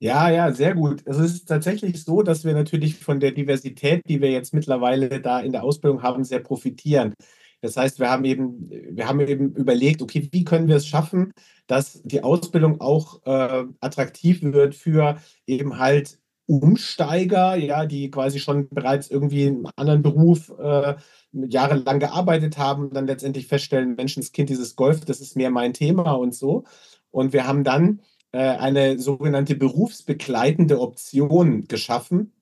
Ja, 0.00 0.30
ja, 0.30 0.52
sehr 0.52 0.74
gut. 0.74 1.02
Es 1.06 1.18
ist 1.18 1.46
tatsächlich 1.48 2.04
so, 2.04 2.22
dass 2.22 2.44
wir 2.44 2.52
natürlich 2.54 2.96
von 2.98 3.18
der 3.18 3.32
Diversität, 3.32 4.02
die 4.08 4.20
wir 4.20 4.30
jetzt 4.30 4.54
mittlerweile 4.54 5.20
da 5.20 5.40
in 5.40 5.50
der 5.50 5.64
Ausbildung 5.64 6.02
haben, 6.02 6.22
sehr 6.22 6.38
profitieren. 6.38 7.14
Das 7.62 7.76
heißt, 7.76 7.98
wir 7.98 8.08
haben 8.08 8.24
eben, 8.24 8.70
wir 8.70 9.08
haben 9.08 9.18
eben 9.20 9.54
überlegt, 9.56 10.00
okay, 10.00 10.28
wie 10.30 10.44
können 10.44 10.68
wir 10.68 10.76
es 10.76 10.86
schaffen, 10.86 11.32
dass 11.66 12.00
die 12.04 12.22
Ausbildung 12.22 12.80
auch 12.80 13.20
äh, 13.26 13.64
attraktiv 13.80 14.40
wird 14.42 14.76
für 14.76 15.18
eben 15.46 15.78
halt 15.78 16.20
Umsteiger, 16.46 17.56
ja, 17.56 17.84
die 17.84 18.10
quasi 18.10 18.38
schon 18.38 18.68
bereits 18.68 19.10
irgendwie 19.10 19.44
in 19.46 19.56
einem 19.56 19.72
anderen 19.76 20.02
Beruf 20.02 20.52
äh, 20.60 20.94
jahrelang 21.32 21.98
gearbeitet 21.98 22.56
haben, 22.56 22.90
dann 22.90 23.06
letztendlich 23.08 23.48
feststellen, 23.48 23.96
Menschenskind, 23.96 24.48
dieses 24.48 24.76
Golf, 24.76 25.04
das 25.04 25.20
ist 25.20 25.36
mehr 25.36 25.50
mein 25.50 25.74
Thema 25.74 26.12
und 26.12 26.34
so. 26.34 26.64
Und 27.10 27.32
wir 27.32 27.46
haben 27.46 27.64
dann 27.64 28.00
eine 28.36 28.98
sogenannte 28.98 29.54
berufsbegleitende 29.54 30.80
Option 30.80 31.64
geschaffen, 31.64 32.32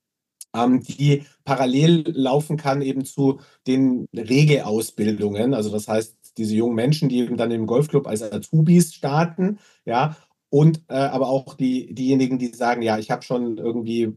ähm, 0.54 0.82
die 0.82 1.24
parallel 1.44 2.04
laufen 2.12 2.56
kann 2.56 2.82
eben 2.82 3.04
zu 3.04 3.40
den 3.66 4.06
Regelausbildungen. 4.14 5.54
Also 5.54 5.70
das 5.70 5.88
heißt, 5.88 6.16
diese 6.38 6.54
jungen 6.54 6.74
Menschen, 6.74 7.08
die 7.08 7.18
eben 7.18 7.36
dann 7.36 7.50
im 7.50 7.66
Golfclub 7.66 8.06
als 8.06 8.22
Azubis 8.22 8.94
starten, 8.94 9.58
ja, 9.84 10.16
und 10.48 10.82
äh, 10.88 10.94
aber 10.94 11.28
auch 11.28 11.54
die, 11.54 11.92
diejenigen, 11.94 12.38
die 12.38 12.48
sagen, 12.48 12.82
ja, 12.82 12.98
ich 12.98 13.10
habe 13.10 13.22
schon 13.22 13.58
irgendwie 13.58 14.14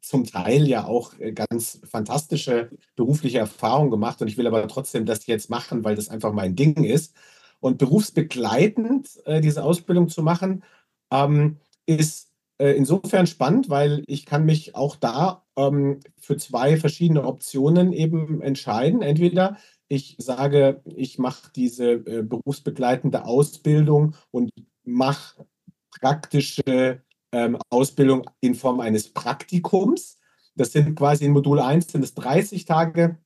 zum 0.00 0.24
Teil 0.24 0.68
ja 0.68 0.86
auch 0.86 1.18
äh, 1.18 1.32
ganz 1.32 1.80
fantastische 1.84 2.70
berufliche 2.94 3.38
Erfahrungen 3.38 3.90
gemacht 3.90 4.20
und 4.20 4.28
ich 4.28 4.36
will 4.36 4.46
aber 4.46 4.66
trotzdem 4.68 5.06
das 5.06 5.26
jetzt 5.26 5.50
machen, 5.50 5.84
weil 5.84 5.96
das 5.96 6.08
einfach 6.08 6.32
mein 6.32 6.54
Ding 6.54 6.84
ist. 6.84 7.14
Und 7.64 7.78
berufsbegleitend 7.78 9.22
äh, 9.24 9.40
diese 9.40 9.64
Ausbildung 9.64 10.10
zu 10.10 10.22
machen, 10.22 10.64
ähm, 11.10 11.56
ist 11.86 12.30
äh, 12.58 12.72
insofern 12.72 13.26
spannend, 13.26 13.70
weil 13.70 14.02
ich 14.06 14.26
kann 14.26 14.44
mich 14.44 14.74
auch 14.74 14.96
da 14.96 15.46
ähm, 15.56 16.00
für 16.18 16.36
zwei 16.36 16.76
verschiedene 16.76 17.24
Optionen 17.24 17.94
eben 17.94 18.42
entscheiden. 18.42 19.00
Entweder 19.00 19.56
ich 19.88 20.16
sage, 20.18 20.82
ich 20.84 21.18
mache 21.18 21.52
diese 21.56 21.92
äh, 21.92 22.22
berufsbegleitende 22.22 23.24
Ausbildung 23.24 24.14
und 24.30 24.50
mache 24.84 25.46
praktische 25.90 27.02
ähm, 27.32 27.56
Ausbildung 27.70 28.28
in 28.40 28.54
Form 28.54 28.80
eines 28.80 29.10
Praktikums. 29.10 30.18
Das 30.54 30.72
sind 30.72 30.96
quasi 30.96 31.24
in 31.24 31.32
Modul 31.32 31.60
1 31.60 31.90
sind 31.90 32.04
es 32.04 32.12
30 32.12 32.66
Tage, 32.66 33.16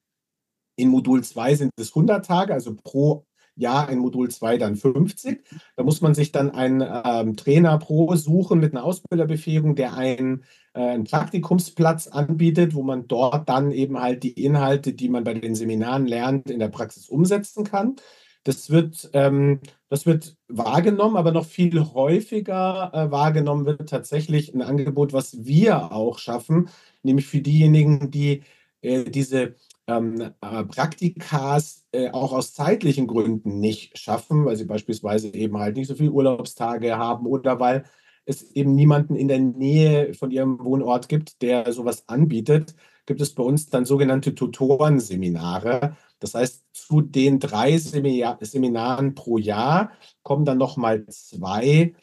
in 0.76 0.90
Modul 0.90 1.24
2 1.24 1.56
sind 1.56 1.72
es 1.76 1.88
100 1.88 2.24
Tage, 2.24 2.54
also 2.54 2.76
pro 2.76 3.24
Jahr 3.58 3.90
in 3.90 3.98
Modul 3.98 4.30
2 4.30 4.58
dann 4.58 4.76
50. 4.76 5.42
Da 5.76 5.82
muss 5.82 6.00
man 6.00 6.14
sich 6.14 6.32
dann 6.32 6.50
einen 6.50 6.82
ähm, 7.04 7.36
Trainer 7.36 7.78
pro 7.78 8.14
suchen 8.16 8.60
mit 8.60 8.72
einer 8.72 8.84
Ausbilderbefähigung, 8.84 9.74
der 9.74 9.94
einen, 9.94 10.44
äh, 10.74 10.80
einen 10.80 11.04
Praktikumsplatz 11.04 12.06
anbietet, 12.06 12.74
wo 12.74 12.82
man 12.82 13.08
dort 13.08 13.48
dann 13.48 13.70
eben 13.72 14.00
halt 14.00 14.22
die 14.22 14.42
Inhalte, 14.42 14.92
die 14.92 15.08
man 15.08 15.24
bei 15.24 15.34
den 15.34 15.54
Seminaren 15.54 16.06
lernt, 16.06 16.50
in 16.50 16.58
der 16.58 16.68
Praxis 16.68 17.08
umsetzen 17.08 17.64
kann. 17.64 17.96
Das 18.44 18.70
wird, 18.70 19.10
ähm, 19.12 19.60
das 19.88 20.06
wird 20.06 20.36
wahrgenommen, 20.48 21.16
aber 21.16 21.32
noch 21.32 21.44
viel 21.44 21.84
häufiger 21.92 22.90
äh, 22.94 23.10
wahrgenommen 23.10 23.66
wird 23.66 23.88
tatsächlich 23.88 24.54
ein 24.54 24.62
Angebot, 24.62 25.12
was 25.12 25.44
wir 25.44 25.92
auch 25.92 26.18
schaffen, 26.18 26.68
nämlich 27.02 27.26
für 27.26 27.40
diejenigen, 27.40 28.10
die 28.10 28.42
äh, 28.80 29.04
diese 29.04 29.56
ähm, 29.88 30.20
äh, 30.20 30.64
Praktikas 30.64 31.86
äh, 31.92 32.10
auch 32.10 32.32
aus 32.32 32.52
zeitlichen 32.52 33.06
Gründen 33.06 33.58
nicht 33.58 33.98
schaffen, 33.98 34.44
weil 34.44 34.56
sie 34.56 34.66
beispielsweise 34.66 35.32
eben 35.34 35.58
halt 35.58 35.76
nicht 35.76 35.88
so 35.88 35.94
viele 35.94 36.12
Urlaubstage 36.12 36.96
haben 36.96 37.26
oder 37.26 37.58
weil 37.58 37.84
es 38.26 38.42
eben 38.52 38.74
niemanden 38.74 39.16
in 39.16 39.28
der 39.28 39.38
Nähe 39.38 40.12
von 40.12 40.30
ihrem 40.30 40.62
Wohnort 40.62 41.08
gibt, 41.08 41.40
der 41.40 41.72
sowas 41.72 42.06
anbietet, 42.08 42.74
gibt 43.06 43.22
es 43.22 43.34
bei 43.34 43.42
uns 43.42 43.70
dann 43.70 43.86
sogenannte 43.86 44.34
Tutorenseminare. 44.34 45.96
Das 46.18 46.34
heißt, 46.34 46.62
zu 46.72 47.00
den 47.00 47.38
drei 47.40 47.78
Seminaren 47.78 49.14
pro 49.14 49.38
Jahr 49.38 49.92
kommen 50.22 50.44
dann 50.44 50.58
nochmal 50.58 51.06
zwei 51.06 51.94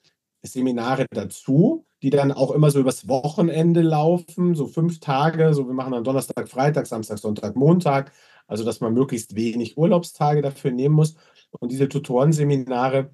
Seminare 0.41 1.05
dazu, 1.11 1.85
die 2.05 2.11
dann 2.11 2.31
auch 2.31 2.51
immer 2.51 2.69
so 2.69 2.79
übers 2.79 3.07
Wochenende 3.07 3.81
laufen, 3.81 4.53
so 4.53 4.67
fünf 4.67 4.99
Tage. 4.99 5.55
So, 5.55 5.65
wir 5.65 5.73
machen 5.73 5.91
dann 5.91 6.03
Donnerstag, 6.03 6.47
Freitag, 6.47 6.85
Samstag, 6.85 7.17
Sonntag, 7.17 7.55
Montag. 7.55 8.11
Also, 8.45 8.63
dass 8.63 8.79
man 8.79 8.93
möglichst 8.93 9.35
wenig 9.35 9.75
Urlaubstage 9.75 10.43
dafür 10.43 10.69
nehmen 10.69 10.93
muss. 10.93 11.15
Und 11.59 11.71
diese 11.71 11.89
Tutorenseminare, 11.89 13.09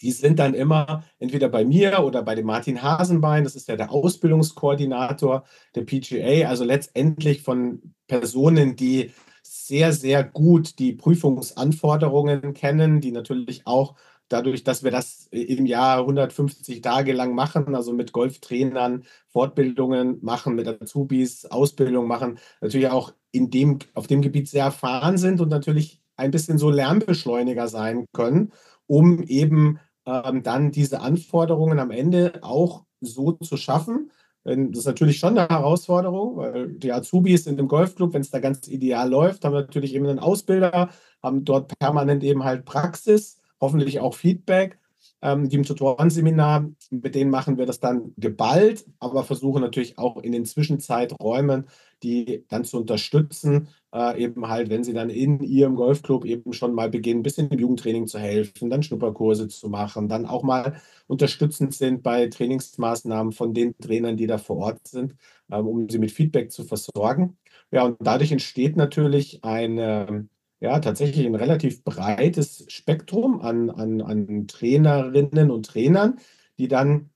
die 0.00 0.12
sind 0.12 0.38
dann 0.38 0.54
immer 0.54 1.04
entweder 1.18 1.50
bei 1.50 1.66
mir 1.66 2.02
oder 2.04 2.22
bei 2.22 2.34
dem 2.34 2.46
Martin 2.46 2.82
Hasenbein, 2.82 3.44
das 3.44 3.54
ist 3.54 3.68
ja 3.68 3.76
der 3.76 3.92
Ausbildungskoordinator 3.92 5.44
der 5.74 5.82
PGA, 5.82 6.48
also 6.48 6.64
letztendlich 6.64 7.42
von 7.42 7.82
Personen, 8.06 8.76
die 8.76 9.12
sehr, 9.42 9.92
sehr 9.92 10.24
gut 10.24 10.78
die 10.78 10.94
Prüfungsanforderungen 10.94 12.54
kennen, 12.54 13.02
die 13.02 13.12
natürlich 13.12 13.66
auch 13.66 13.94
dadurch, 14.28 14.64
dass 14.64 14.82
wir 14.84 14.90
das 14.90 15.28
im 15.30 15.66
Jahr 15.66 16.00
150 16.00 16.80
Tage 16.80 17.12
lang 17.12 17.34
machen, 17.34 17.74
also 17.74 17.92
mit 17.92 18.12
Golftrainern 18.12 19.04
Fortbildungen 19.28 20.18
machen, 20.22 20.54
mit 20.54 20.66
Azubis 20.68 21.46
Ausbildung 21.46 22.06
machen, 22.06 22.38
natürlich 22.60 22.88
auch 22.88 23.12
in 23.30 23.50
dem, 23.50 23.78
auf 23.94 24.06
dem 24.06 24.22
Gebiet 24.22 24.48
sehr 24.48 24.64
erfahren 24.64 25.18
sind 25.18 25.40
und 25.40 25.48
natürlich 25.48 26.00
ein 26.16 26.30
bisschen 26.30 26.58
so 26.58 26.70
Lernbeschleuniger 26.70 27.68
sein 27.68 28.06
können, 28.12 28.52
um 28.86 29.22
eben 29.24 29.78
ähm, 30.06 30.42
dann 30.42 30.72
diese 30.72 31.00
Anforderungen 31.00 31.78
am 31.78 31.90
Ende 31.90 32.40
auch 32.42 32.84
so 33.00 33.32
zu 33.32 33.56
schaffen. 33.56 34.10
Das 34.44 34.78
ist 34.78 34.86
natürlich 34.86 35.18
schon 35.18 35.36
eine 35.36 35.48
Herausforderung, 35.48 36.36
weil 36.36 36.68
die 36.74 36.92
Azubis 36.92 37.48
in 37.48 37.56
dem 37.56 37.66
Golfclub, 37.66 38.14
wenn 38.14 38.20
es 38.20 38.30
da 38.30 38.38
ganz 38.38 38.68
ideal 38.68 39.10
läuft, 39.10 39.44
haben 39.44 39.54
natürlich 39.54 39.92
eben 39.92 40.06
einen 40.06 40.20
Ausbilder, 40.20 40.90
haben 41.20 41.44
dort 41.44 41.76
permanent 41.78 42.22
eben 42.22 42.44
halt 42.44 42.64
Praxis 42.64 43.40
hoffentlich 43.60 44.00
auch 44.00 44.14
Feedback. 44.14 44.78
Ähm, 45.22 45.48
die 45.48 45.56
im 45.56 45.62
Tutorenseminar, 45.62 46.68
mit 46.90 47.14
denen 47.14 47.30
machen 47.30 47.58
wir 47.58 47.64
das 47.66 47.80
dann 47.80 48.12
geballt, 48.16 48.84
aber 48.98 49.24
versuchen 49.24 49.62
natürlich 49.62 49.98
auch 49.98 50.18
in 50.18 50.32
den 50.32 50.44
Zwischenzeiträumen, 50.44 51.66
die 52.02 52.44
dann 52.48 52.64
zu 52.64 52.78
unterstützen, 52.78 53.68
äh, 53.94 54.22
eben 54.22 54.48
halt, 54.48 54.68
wenn 54.68 54.84
sie 54.84 54.92
dann 54.92 55.08
in 55.10 55.40
ihrem 55.40 55.74
Golfclub 55.76 56.24
eben 56.24 56.52
schon 56.52 56.74
mal 56.74 56.90
beginnen, 56.90 57.20
ein 57.20 57.22
bisschen 57.22 57.48
im 57.48 57.58
Jugendtraining 57.58 58.06
zu 58.06 58.18
helfen, 58.18 58.68
dann 58.68 58.82
Schnupperkurse 58.82 59.48
zu 59.48 59.68
machen, 59.68 60.08
dann 60.08 60.26
auch 60.26 60.42
mal 60.42 60.80
unterstützend 61.06 61.74
sind 61.74 62.02
bei 62.02 62.26
Trainingsmaßnahmen 62.28 63.32
von 63.32 63.54
den 63.54 63.76
Trainern, 63.78 64.16
die 64.16 64.26
da 64.26 64.38
vor 64.38 64.58
Ort 64.58 64.86
sind, 64.86 65.14
äh, 65.50 65.56
um 65.56 65.88
sie 65.88 65.98
mit 65.98 66.10
Feedback 66.12 66.50
zu 66.52 66.64
versorgen. 66.64 67.38
Ja, 67.70 67.84
und 67.84 67.96
dadurch 68.00 68.32
entsteht 68.32 68.76
natürlich 68.76 69.42
eine 69.44 70.28
ja, 70.60 70.78
tatsächlich 70.80 71.26
ein 71.26 71.34
relativ 71.34 71.84
breites 71.84 72.64
Spektrum 72.68 73.40
an, 73.40 73.70
an, 73.70 74.00
an 74.00 74.46
Trainerinnen 74.48 75.50
und 75.50 75.66
Trainern, 75.66 76.18
die 76.58 76.68
dann 76.68 77.10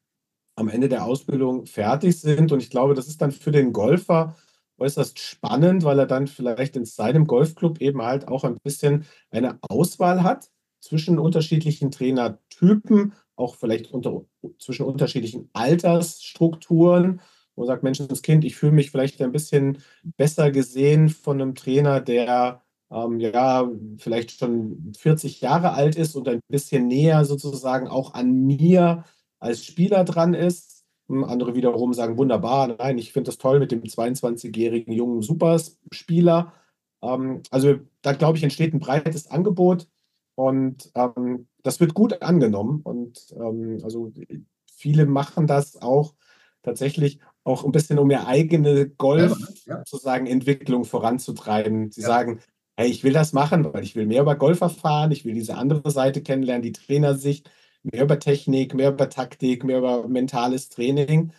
am 0.57 0.69
Ende 0.69 0.89
der 0.89 1.05
Ausbildung 1.05 1.67
fertig 1.67 2.21
sind. 2.21 2.53
Und 2.53 2.63
ich 2.63 2.71
glaube, 2.71 2.95
das 2.95 3.09
ist 3.09 3.23
dann 3.23 3.33
für 3.33 3.51
den 3.51 3.73
Golfer 3.73 4.37
äußerst 4.79 5.19
spannend, 5.19 5.85
weil 5.85 5.99
er 5.99 6.07
dann 6.07 6.27
vielleicht 6.27 6.77
in 6.77 6.85
seinem 6.85 7.27
Golfclub 7.27 7.81
eben 7.81 8.03
halt 8.03 8.29
auch 8.29 8.45
ein 8.45 8.59
bisschen 8.63 9.05
eine 9.31 9.59
Auswahl 9.63 10.23
hat 10.23 10.51
zwischen 10.81 11.19
unterschiedlichen 11.19 11.91
Trainertypen, 11.91 13.13
auch 13.37 13.57
vielleicht 13.57 13.93
unter, 13.93 14.25
zwischen 14.59 14.85
unterschiedlichen 14.87 15.51
Altersstrukturen. 15.53 17.21
Man 17.57 17.67
sagt, 17.67 17.83
Menschenskind, 17.83 18.45
ich 18.45 18.57
fühle 18.57 18.73
mich 18.73 18.91
vielleicht 18.91 19.21
ein 19.21 19.33
bisschen 19.33 19.79
besser 20.03 20.51
gesehen 20.51 21.11
von 21.11 21.41
einem 21.41 21.55
Trainer, 21.55 22.01
der 22.01 22.63
ähm, 22.91 23.21
ja, 23.21 23.71
vielleicht 23.99 24.33
schon 24.33 24.93
40 24.99 25.41
Jahre 25.41 25.73
alt 25.73 25.97
ist 25.97 26.17
und 26.17 26.29
ein 26.29 26.41
bisschen 26.49 26.89
näher 26.89 27.25
sozusagen 27.25 27.89
auch 27.89 28.15
an 28.15 28.33
mir 28.33 29.05
als 29.39 29.65
Spieler 29.65 30.05
dran 30.05 30.35
ist. 30.35 30.85
Hm, 31.09 31.25
andere 31.25 31.55
wiederum 31.55 31.95
sagen, 31.95 32.19
wunderbar, 32.19 32.69
nein, 32.69 32.99
ich 32.99 33.13
finde 33.13 33.29
das 33.29 33.39
toll 33.39 33.61
mit 33.61 33.73
dem 33.73 33.83
22-jährigen 33.83 34.93
jungen 34.93 35.23
Superspieler. 35.23 36.53
Ähm, 37.03 37.43
also 37.51 37.77
da 38.03 38.13
glaube 38.13 38.39
ich, 38.39 38.45
entsteht 38.45 38.75
ein 38.75 38.81
breites 38.81 39.31
Angebot 39.31 39.89
und 40.35 40.91
ähm, 40.95 41.49
das 41.63 41.81
wird 41.81 41.95
gut 41.95 42.23
angenommen. 42.23 42.81
Und 42.83 43.27
ähm, 43.37 43.79
also 43.83 44.13
viele 44.73 45.07
machen 45.07 45.47
das 45.47 45.81
auch 45.81 46.15
tatsächlich 46.63 47.21
auch 47.45 47.65
ein 47.65 47.73
bisschen, 47.73 47.99
um 47.99 48.11
ihre 48.11 48.27
eigene 48.27 48.89
Golf 48.89 49.37
ja, 49.67 49.77
ja. 49.77 49.83
sozusagen 49.87 50.27
Entwicklung 50.27 50.85
voranzutreiben. 50.85 51.91
Sie 51.91 52.03
ja. 52.03 52.07
sagen, 52.07 52.41
hey, 52.81 52.89
ich 52.89 53.05
will 53.05 53.13
das 53.13 53.35
machen, 53.35 53.73
weil 53.75 53.83
ich 53.83 53.95
will 53.95 54.07
mehr 54.07 54.23
über 54.23 54.37
Golf 54.37 54.63
erfahren, 54.63 55.13
ich 55.13 55.27
will 55.27 55.35
diese 55.35 55.57
andere 55.57 55.91
Seite 55.91 56.23
kennenlernen, 56.23 56.63
die 56.63 56.73
Trainersicht, 56.73 57.51
mehr 57.83 58.05
über 58.05 58.19
Technik, 58.19 58.75
mehr 58.75 58.91
über 58.91 59.11
Taktik, 59.11 59.65
mehr 59.65 59.79
über 59.79 60.09
mentales 60.09 60.71
Training 60.71 61.33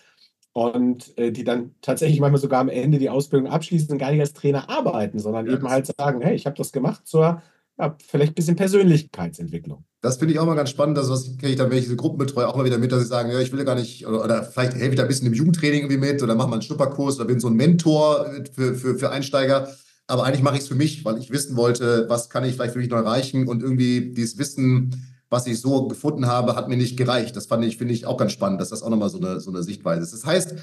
und 0.53 1.17
äh, 1.17 1.31
die 1.31 1.43
dann 1.43 1.73
tatsächlich 1.81 2.19
manchmal 2.19 2.41
sogar 2.41 2.61
am 2.61 2.69
Ende 2.69 2.99
die 2.99 3.09
Ausbildung 3.09 3.49
abschließen 3.49 3.89
und 3.91 3.97
gar 3.97 4.11
nicht 4.11 4.19
als 4.19 4.33
Trainer 4.33 4.69
arbeiten, 4.69 5.17
sondern 5.17 5.47
ja, 5.47 5.53
eben 5.53 5.67
halt 5.67 5.87
sagen, 5.87 6.21
hey, 6.21 6.35
ich 6.35 6.45
habe 6.45 6.55
das 6.55 6.71
gemacht 6.71 7.07
zur 7.07 7.41
ja, 7.79 7.95
vielleicht 8.05 8.33
ein 8.33 8.35
bisschen 8.35 8.55
Persönlichkeitsentwicklung. 8.55 9.83
Das 10.01 10.17
finde 10.17 10.35
ich 10.35 10.39
auch 10.39 10.45
mal 10.45 10.55
ganz 10.55 10.69
spannend. 10.69 10.97
Das 10.97 11.09
was 11.09 11.37
kriege 11.37 11.49
ich 11.49 11.55
dann, 11.55 11.71
wenn 11.71 11.77
ich 11.79 11.85
diese 11.85 11.95
Gruppen 11.95 12.19
betreue, 12.19 12.47
auch 12.47 12.55
mal 12.55 12.65
wieder 12.65 12.77
mit, 12.77 12.91
dass 12.91 12.99
sie 13.01 13.07
sagen, 13.07 13.31
ja, 13.31 13.39
ich 13.39 13.51
will 13.51 13.59
ja 13.59 13.65
gar 13.65 13.75
nicht, 13.75 14.05
oder, 14.05 14.23
oder 14.23 14.43
vielleicht 14.43 14.73
helfe 14.73 14.89
ich 14.89 14.95
da 14.97 15.03
ein 15.03 15.07
bisschen 15.07 15.25
im 15.25 15.33
Jugendtraining 15.33 15.81
irgendwie 15.81 15.97
mit 15.97 16.21
oder 16.21 16.35
mache 16.35 16.49
mal 16.49 16.55
einen 16.55 16.61
Schnupperkurs 16.61 17.15
oder 17.15 17.25
bin 17.25 17.39
so 17.39 17.47
ein 17.47 17.55
Mentor 17.55 18.27
für, 18.53 18.75
für, 18.75 18.99
für 18.99 19.09
Einsteiger. 19.09 19.67
Aber 20.11 20.25
eigentlich 20.25 20.43
mache 20.43 20.55
ich 20.55 20.63
es 20.63 20.67
für 20.67 20.75
mich, 20.75 21.05
weil 21.05 21.17
ich 21.19 21.31
wissen 21.31 21.55
wollte, 21.55 22.05
was 22.09 22.29
kann 22.29 22.43
ich 22.43 22.55
vielleicht 22.55 22.73
für 22.73 22.79
mich 22.79 22.89
noch 22.89 22.97
erreichen 22.97 23.47
und 23.47 23.63
irgendwie 23.63 24.11
dieses 24.13 24.37
Wissen, 24.37 24.93
was 25.29 25.47
ich 25.47 25.61
so 25.61 25.87
gefunden 25.87 26.25
habe, 26.25 26.57
hat 26.57 26.67
mir 26.67 26.75
nicht 26.75 26.97
gereicht. 26.97 27.37
Das 27.37 27.45
fand 27.45 27.63
ich, 27.63 27.77
finde 27.77 27.93
ich 27.93 28.05
auch 28.05 28.17
ganz 28.17 28.33
spannend, 28.33 28.59
dass 28.59 28.71
das 28.71 28.83
auch 28.83 28.89
nochmal 28.89 29.09
so 29.09 29.19
eine, 29.19 29.39
so 29.39 29.51
eine 29.51 29.63
Sichtweise 29.63 30.01
ist. 30.01 30.11
Das 30.11 30.25
heißt, 30.25 30.55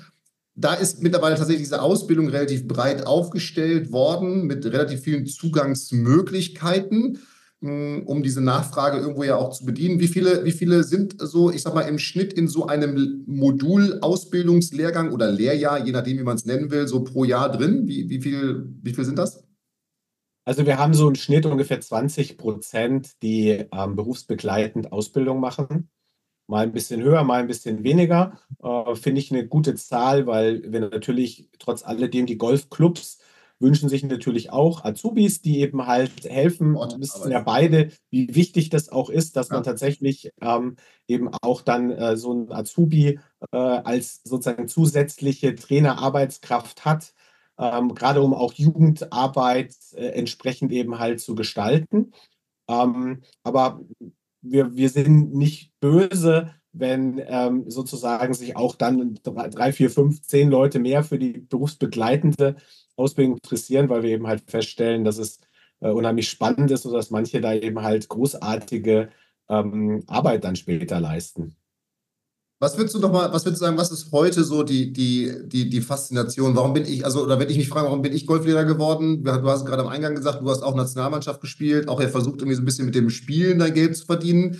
da 0.54 0.74
ist 0.74 1.02
mittlerweile 1.02 1.36
tatsächlich 1.36 1.62
diese 1.62 1.80
Ausbildung 1.80 2.28
relativ 2.28 2.68
breit 2.68 3.06
aufgestellt 3.06 3.90
worden 3.90 4.46
mit 4.46 4.66
relativ 4.66 5.00
vielen 5.00 5.24
Zugangsmöglichkeiten, 5.24 7.18
um 7.60 8.22
diese 8.22 8.40
Nachfrage 8.40 8.98
irgendwo 8.98 9.24
ja 9.24 9.36
auch 9.36 9.50
zu 9.50 9.64
bedienen. 9.64 9.98
Wie 9.98 10.06
viele, 10.06 10.44
wie 10.44 10.52
viele 10.52 10.84
sind 10.84 11.16
so, 11.18 11.50
ich 11.50 11.62
sag 11.62 11.74
mal, 11.74 11.82
im 11.82 11.98
Schnitt 11.98 12.32
in 12.32 12.46
so 12.46 12.66
einem 12.66 13.24
Modul-Ausbildungslehrgang 13.26 15.12
oder 15.12 15.30
Lehrjahr, 15.30 15.84
je 15.84 15.92
nachdem, 15.92 16.18
wie 16.18 16.22
man 16.22 16.36
es 16.36 16.44
nennen 16.44 16.70
will, 16.70 16.86
so 16.86 17.02
pro 17.02 17.24
Jahr 17.24 17.50
drin? 17.50 17.88
Wie, 17.88 18.08
wie, 18.08 18.20
viel, 18.20 18.68
wie 18.82 18.94
viel 18.94 19.04
sind 19.04 19.18
das? 19.18 19.42
Also 20.44 20.64
wir 20.66 20.78
haben 20.78 20.94
so 20.94 21.06
einen 21.06 21.16
Schnitt 21.16 21.46
ungefähr 21.46 21.80
20 21.80 22.38
Prozent, 22.38 23.22
die 23.22 23.66
ähm, 23.72 23.96
berufsbegleitend 23.96 24.92
Ausbildung 24.92 25.40
machen. 25.40 25.90
Mal 26.46 26.62
ein 26.62 26.72
bisschen 26.72 27.02
höher, 27.02 27.24
mal 27.24 27.40
ein 27.40 27.48
bisschen 27.48 27.82
weniger. 27.82 28.38
Äh, 28.62 28.94
Finde 28.94 29.20
ich 29.20 29.32
eine 29.32 29.46
gute 29.46 29.74
Zahl, 29.74 30.26
weil 30.26 30.62
wir 30.72 30.80
natürlich 30.80 31.50
trotz 31.58 31.82
alledem 31.84 32.24
die 32.24 32.38
Golfclubs 32.38 33.18
wünschen 33.60 33.88
sich 33.88 34.04
natürlich 34.04 34.50
auch 34.50 34.84
Azubis, 34.84 35.42
die 35.42 35.60
eben 35.60 35.86
halt 35.86 36.24
helfen. 36.24 36.74
Wir 36.74 37.00
wissen 37.00 37.30
ja 37.30 37.40
beide, 37.40 37.90
wie 38.10 38.34
wichtig 38.34 38.70
das 38.70 38.88
auch 38.88 39.10
ist, 39.10 39.36
dass 39.36 39.48
ja. 39.48 39.56
man 39.56 39.64
tatsächlich 39.64 40.30
ähm, 40.40 40.76
eben 41.06 41.28
auch 41.42 41.62
dann 41.62 41.90
äh, 41.90 42.16
so 42.16 42.32
ein 42.32 42.52
Azubi 42.52 43.18
äh, 43.52 43.56
als 43.56 44.22
sozusagen 44.24 44.68
zusätzliche 44.68 45.54
Trainerarbeitskraft 45.54 46.84
hat, 46.84 47.14
ähm, 47.58 47.94
gerade 47.94 48.22
um 48.22 48.34
auch 48.34 48.52
Jugendarbeit 48.52 49.74
äh, 49.94 50.06
entsprechend 50.08 50.72
eben 50.72 50.98
halt 50.98 51.20
zu 51.20 51.34
gestalten. 51.34 52.12
Ähm, 52.68 53.22
aber 53.42 53.80
wir, 54.40 54.76
wir 54.76 54.90
sind 54.90 55.34
nicht 55.34 55.72
böse, 55.80 56.54
wenn 56.78 57.22
ähm, 57.26 57.64
sozusagen 57.68 58.34
sich 58.34 58.56
auch 58.56 58.76
dann 58.76 59.18
drei, 59.22 59.72
vier, 59.72 59.90
fünf, 59.90 60.22
zehn 60.22 60.50
Leute 60.50 60.78
mehr 60.78 61.02
für 61.04 61.18
die 61.18 61.32
berufsbegleitende 61.32 62.56
Ausbildung 62.96 63.34
interessieren, 63.34 63.88
weil 63.88 64.02
wir 64.02 64.10
eben 64.10 64.26
halt 64.26 64.42
feststellen, 64.50 65.04
dass 65.04 65.18
es 65.18 65.40
äh, 65.80 65.90
unheimlich 65.90 66.28
spannend 66.28 66.70
ist 66.70 66.86
und 66.86 66.92
dass 66.92 67.10
manche 67.10 67.40
da 67.40 67.54
eben 67.54 67.82
halt 67.82 68.08
großartige 68.08 69.10
ähm, 69.48 70.02
Arbeit 70.06 70.44
dann 70.44 70.56
später 70.56 71.00
leisten. 71.00 71.56
Was 72.60 72.76
würdest 72.76 72.96
du 72.96 72.98
noch 72.98 73.12
mal, 73.12 73.32
was 73.32 73.44
würdest 73.44 73.62
du 73.62 73.66
sagen, 73.66 73.78
was 73.78 73.92
ist 73.92 74.10
heute 74.10 74.42
so 74.42 74.64
die, 74.64 74.92
die, 74.92 75.32
die, 75.44 75.70
die 75.70 75.80
Faszination? 75.80 76.56
Warum 76.56 76.72
bin 76.72 76.84
ich, 76.84 77.04
also, 77.04 77.22
oder 77.22 77.38
wenn 77.38 77.48
ich 77.48 77.56
mich 77.56 77.68
frage, 77.68 77.86
warum 77.86 78.02
bin 78.02 78.12
ich 78.12 78.26
Golflehrer 78.26 78.64
geworden? 78.64 79.22
Du 79.22 79.30
hast 79.48 79.64
gerade 79.64 79.82
am 79.82 79.88
Eingang 79.88 80.16
gesagt, 80.16 80.40
du 80.40 80.50
hast 80.50 80.62
auch 80.62 80.74
Nationalmannschaft 80.74 81.40
gespielt, 81.40 81.86
auch 81.86 82.00
er 82.00 82.08
versucht 82.08 82.40
irgendwie 82.40 82.56
so 82.56 82.62
ein 82.62 82.64
bisschen 82.64 82.86
mit 82.86 82.96
dem 82.96 83.10
Spielen 83.10 83.60
dein 83.60 83.74
Geld 83.74 83.96
zu 83.96 84.06
verdienen. 84.06 84.58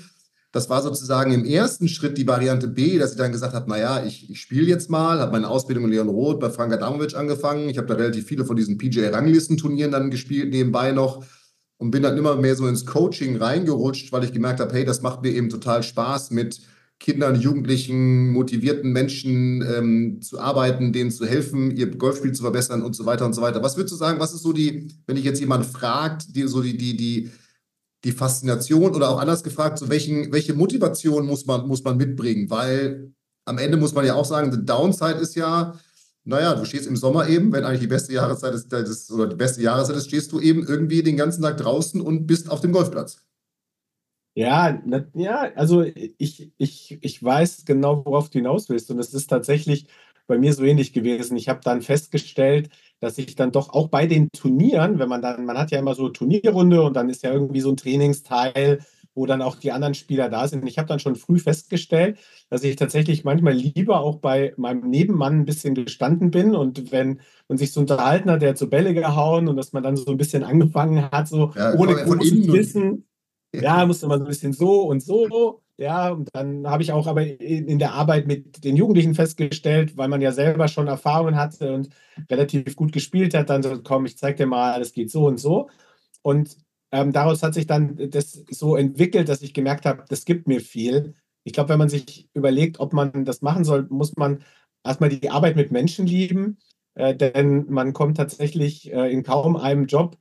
Das 0.50 0.70
war 0.70 0.82
sozusagen 0.82 1.32
im 1.32 1.44
ersten 1.44 1.88
Schritt 1.88 2.16
die 2.16 2.26
Variante 2.26 2.68
B, 2.68 2.98
dass 2.98 3.12
ich 3.12 3.18
dann 3.18 3.32
gesagt 3.32 3.52
habe, 3.52 3.68
naja, 3.68 4.04
ich, 4.04 4.30
ich 4.30 4.40
spiele 4.40 4.66
jetzt 4.66 4.88
mal, 4.88 5.20
habe 5.20 5.32
meine 5.32 5.48
Ausbildung 5.48 5.84
in 5.84 5.90
Leon 5.90 6.08
Roth 6.08 6.40
bei 6.40 6.48
Frank 6.48 6.72
Adamovic 6.72 7.14
angefangen. 7.14 7.68
Ich 7.68 7.76
habe 7.76 7.87
da 7.87 7.94
relativ 7.94 8.26
viele 8.26 8.46
von 8.46 8.56
diesen 8.56 8.78
PGA-Ranglistenturnieren 8.78 9.92
dann 9.92 10.11
gespielt, 10.11 10.50
nebenbei 10.50 10.92
noch 10.92 11.24
und 11.76 11.90
bin 11.90 12.02
dann 12.02 12.16
immer 12.16 12.37
mehr 12.37 12.56
so 12.56 12.66
ins 12.66 12.87
Coaching 12.87 13.37
reingerutscht, 13.37 14.11
weil 14.11 14.24
ich 14.24 14.32
gemerkt 14.32 14.61
habe, 14.61 14.72
hey, 14.72 14.84
das 14.84 15.02
macht 15.02 15.22
mir 15.22 15.32
eben 15.32 15.50
total 15.50 15.82
Spaß 15.82 16.30
mit 16.30 16.61
Kindern, 16.98 17.40
Jugendlichen, 17.40 18.30
motivierten 18.30 18.90
Menschen 18.90 19.62
ähm, 19.62 20.20
zu 20.20 20.40
arbeiten, 20.40 20.92
denen 20.92 21.12
zu 21.12 21.26
helfen, 21.26 21.76
ihr 21.76 21.94
Golfspiel 21.96 22.32
zu 22.32 22.42
verbessern 22.42 22.82
und 22.82 22.96
so 22.96 23.06
weiter 23.06 23.24
und 23.24 23.34
so 23.34 23.40
weiter. 23.40 23.62
Was 23.62 23.76
würdest 23.76 23.92
du 23.92 23.96
sagen, 23.96 24.18
was 24.18 24.34
ist 24.34 24.42
so 24.42 24.52
die, 24.52 24.88
wenn 25.06 25.16
ich 25.16 25.24
jetzt 25.24 25.38
jemand 25.38 25.64
fragt, 25.64 26.34
die 26.34 26.42
so 26.48 26.61
die, 26.61 26.76
die, 26.76 26.96
die, 26.96 27.30
die 28.04 28.12
Faszination 28.12 28.94
oder 28.94 29.11
auch 29.11 29.20
anders 29.20 29.42
gefragt, 29.42 29.78
so 29.78 29.88
welchen, 29.88 30.32
welche 30.32 30.54
Motivation 30.54 31.26
muss 31.26 31.46
man, 31.46 31.66
muss 31.66 31.82
man 31.82 31.96
mitbringen? 31.96 32.48
Weil 32.48 33.12
am 33.44 33.58
Ende 33.58 33.76
muss 33.76 33.94
man 33.94 34.06
ja 34.06 34.14
auch 34.14 34.24
sagen, 34.24 34.50
die 34.50 34.64
Downside 34.64 35.18
ist 35.18 35.34
ja, 35.34 35.78
naja, 36.24 36.54
du 36.54 36.64
stehst 36.64 36.87
im 36.87 36.96
Sommer 36.96 37.28
eben, 37.28 37.52
wenn 37.52 37.64
eigentlich 37.64 37.80
die 37.80 37.87
beste 37.87 38.12
Jahreszeit 38.12 38.54
ist, 38.54 38.72
ist 38.72 39.11
oder 39.11 39.26
die 39.26 39.37
beste 39.37 39.62
Jahreszeit 39.62 39.96
ist, 39.96 40.08
stehst 40.08 40.30
du 40.32 40.40
eben 40.40 40.66
irgendwie 40.66 41.02
den 41.02 41.16
ganzen 41.16 41.42
Tag 41.42 41.56
draußen 41.56 42.00
und 42.00 42.26
bist 42.26 42.50
auf 42.50 42.61
dem 42.61 42.72
Golfplatz. 42.72 43.24
Ja, 44.34 44.80
na, 44.87 45.04
ja, 45.14 45.50
also 45.56 45.82
ich, 45.82 46.52
ich, 46.58 46.98
ich 47.00 47.22
weiß 47.22 47.64
genau, 47.64 48.04
worauf 48.04 48.30
du 48.30 48.38
hinaus 48.38 48.68
willst. 48.68 48.90
Und 48.90 49.00
es 49.00 49.12
ist 49.12 49.28
tatsächlich 49.28 49.88
bei 50.28 50.38
mir 50.38 50.52
so 50.52 50.62
ähnlich 50.62 50.92
gewesen. 50.92 51.37
Ich 51.37 51.48
habe 51.48 51.61
dann 51.64 51.82
festgestellt, 51.82 52.68
dass 53.00 53.18
ich 53.18 53.34
dann 53.34 53.52
doch 53.52 53.70
auch 53.70 53.88
bei 53.88 54.06
den 54.06 54.30
Turnieren, 54.32 54.98
wenn 54.98 55.08
man 55.08 55.22
dann, 55.22 55.44
man 55.44 55.58
hat 55.58 55.70
ja 55.70 55.78
immer 55.78 55.94
so 55.94 56.08
Turnierrunde 56.08 56.82
und 56.82 56.94
dann 56.94 57.08
ist 57.08 57.22
ja 57.22 57.32
irgendwie 57.32 57.61
so 57.61 57.70
ein 57.70 57.76
Trainingsteil, 57.76 58.80
wo 59.14 59.26
dann 59.26 59.42
auch 59.42 59.56
die 59.56 59.72
anderen 59.72 59.94
Spieler 59.94 60.28
da 60.28 60.46
sind. 60.46 60.66
Ich 60.68 60.78
habe 60.78 60.88
dann 60.88 61.00
schon 61.00 61.16
früh 61.16 61.38
festgestellt, 61.38 62.18
dass 62.50 62.62
ich 62.62 62.76
tatsächlich 62.76 63.24
manchmal 63.24 63.54
lieber 63.54 64.00
auch 64.00 64.16
bei 64.16 64.54
meinem 64.56 64.88
Nebenmann 64.88 65.40
ein 65.40 65.44
bisschen 65.44 65.74
gestanden 65.74 66.30
bin 66.30 66.54
und 66.54 66.92
wenn 66.92 67.20
man 67.48 67.58
sich 67.58 67.72
so 67.72 67.80
unterhalten 67.80 68.30
hat, 68.30 68.42
der 68.42 68.50
hat 68.50 68.58
so 68.58 68.68
Bälle 68.68 68.94
gehauen 68.94 69.48
und 69.48 69.56
dass 69.56 69.72
man 69.72 69.82
dann 69.82 69.96
so 69.96 70.11
ein 70.11 70.18
bisschen 70.18 70.44
angefangen 70.44 71.11
hat, 71.11 71.28
so 71.28 71.52
ja, 71.56 71.74
ohne 71.74 71.94
großes 71.94 72.52
Wissen 72.52 73.04
ja, 73.52 73.87
musste 73.87 74.06
man 74.06 74.18
so 74.18 74.24
ein 74.24 74.28
bisschen 74.28 74.52
so 74.52 74.82
und 74.82 75.02
so. 75.02 75.62
Ja, 75.81 76.11
und 76.11 76.29
dann 76.35 76.67
habe 76.67 76.83
ich 76.83 76.91
auch 76.91 77.07
aber 77.07 77.25
in 77.25 77.79
der 77.79 77.93
Arbeit 77.93 78.27
mit 78.27 78.64
den 78.64 78.75
Jugendlichen 78.77 79.14
festgestellt, 79.14 79.97
weil 79.97 80.09
man 80.09 80.21
ja 80.21 80.33
selber 80.33 80.67
schon 80.67 80.88
Erfahrungen 80.88 81.37
hatte 81.37 81.73
und 81.73 81.91
relativ 82.29 82.75
gut 82.75 82.91
gespielt 82.93 83.33
hat, 83.33 83.49
dann 83.49 83.62
so, 83.62 83.81
komm, 83.81 84.05
ich 84.05 84.19
zeig 84.19 84.37
dir 84.38 84.47
mal, 84.47 84.73
alles 84.73 84.93
geht 84.93 85.09
so 85.12 85.27
und 85.29 85.38
so. 85.38 85.69
Und 86.23 86.57
ähm, 86.91 87.12
daraus 87.12 87.43
hat 87.45 87.55
sich 87.55 87.67
dann 87.69 87.97
das 88.11 88.33
so 88.51 88.75
entwickelt, 88.77 89.29
dass 89.29 89.41
ich 89.43 89.55
gemerkt 89.55 89.87
habe, 89.87 90.05
das 90.09 90.25
gibt 90.25 90.49
mir 90.49 90.61
viel. 90.61 91.14
Ich 91.45 91.53
glaube, 91.53 91.69
wenn 91.71 91.79
man 91.79 91.88
sich 91.88 92.29
überlegt, 92.35 92.81
ob 92.81 92.93
man 92.93 93.25
das 93.25 93.41
machen 93.43 93.62
soll, 93.64 93.87
muss 93.88 94.17
man 94.17 94.43
erstmal 94.85 95.11
die 95.11 95.31
Arbeit 95.31 95.55
mit 95.57 95.71
Menschen 95.71 96.07
lieben, 96.07 96.59
äh, 96.95 97.14
denn 97.14 97.67
man 97.71 97.93
kommt 97.93 98.17
tatsächlich 98.17 98.93
äh, 98.93 99.12
in 99.12 99.23
kaum 99.23 99.55
einem 99.57 99.87
Job 99.87 100.19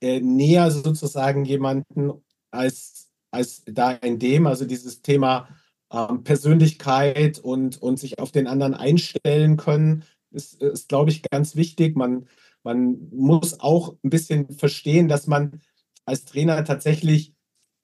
äh, 0.00 0.20
näher 0.20 0.70
sozusagen 0.70 1.44
jemanden 1.44 2.12
als, 2.52 3.09
als 3.30 3.62
da 3.66 3.92
in 3.92 4.18
dem, 4.18 4.46
also 4.46 4.64
dieses 4.64 5.02
Thema 5.02 5.48
ähm, 5.92 6.24
Persönlichkeit 6.24 7.38
und, 7.38 7.80
und 7.82 7.98
sich 7.98 8.18
auf 8.18 8.32
den 8.32 8.46
anderen 8.46 8.74
einstellen 8.74 9.56
können, 9.56 10.04
ist, 10.30 10.62
ist 10.62 10.88
glaube 10.88 11.10
ich, 11.10 11.22
ganz 11.22 11.56
wichtig. 11.56 11.96
Man, 11.96 12.26
man 12.62 13.08
muss 13.10 13.60
auch 13.60 13.96
ein 14.04 14.10
bisschen 14.10 14.50
verstehen, 14.50 15.08
dass 15.08 15.26
man 15.26 15.60
als 16.04 16.24
Trainer 16.24 16.64
tatsächlich 16.64 17.34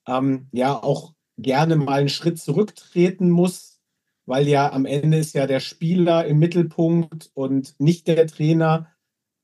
ähm, 0.06 0.48
ja 0.52 0.74
auch 0.74 1.14
gerne 1.38 1.76
mal 1.76 2.00
einen 2.00 2.09
Schritt 2.09 2.38
zurücktreten 2.38 3.30
muss, 3.30 3.80
weil 4.24 4.48
ja 4.48 4.72
am 4.72 4.87
Ende 4.87 5.18
ist 5.18 5.35
ja 5.35 5.46
der 5.46 5.61
Spieler 5.61 6.26
im 6.26 6.38
Mittelpunkt 6.38 7.30
und 7.35 7.74
nicht 7.78 8.09
der 8.09 8.26
Trainer. 8.26 8.90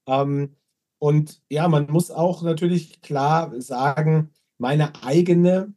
Ähm, 0.06 0.56
und 0.98 1.42
ja, 1.50 1.68
man 1.68 1.90
muss 1.90 2.10
auch 2.10 2.42
natürlich 2.42 3.00
klar 3.00 3.60
sagen, 3.60 4.30
meine 4.58 4.92
eigene, 5.02 5.74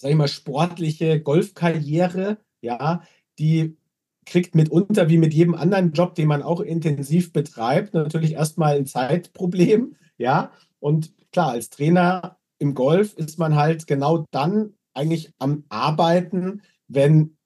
sag 0.00 0.10
ich 0.10 0.16
mal, 0.16 0.28
sportliche 0.28 1.20
Golfkarriere, 1.20 2.38
ja, 2.62 3.02
die 3.38 3.76
kriegt 4.24 4.54
mitunter 4.54 5.10
wie 5.10 5.18
mit 5.18 5.34
jedem 5.34 5.54
anderen 5.54 5.92
Job, 5.92 6.14
den 6.14 6.28
man 6.28 6.42
auch 6.42 6.60
intensiv 6.60 7.34
betreibt, 7.34 7.92
natürlich 7.92 8.32
erstmal 8.32 8.76
ein 8.76 8.86
Zeitproblem, 8.86 9.96
ja. 10.16 10.52
Und 10.78 11.12
klar, 11.32 11.50
als 11.50 11.68
Trainer 11.68 12.38
im 12.58 12.74
Golf 12.74 13.14
ist 13.14 13.38
man 13.38 13.56
halt 13.56 13.86
genau 13.86 14.24
dann 14.30 14.72
eigentlich 14.94 15.32
am 15.38 15.64
Arbeiten, 15.68 16.62
wenn 16.88 17.36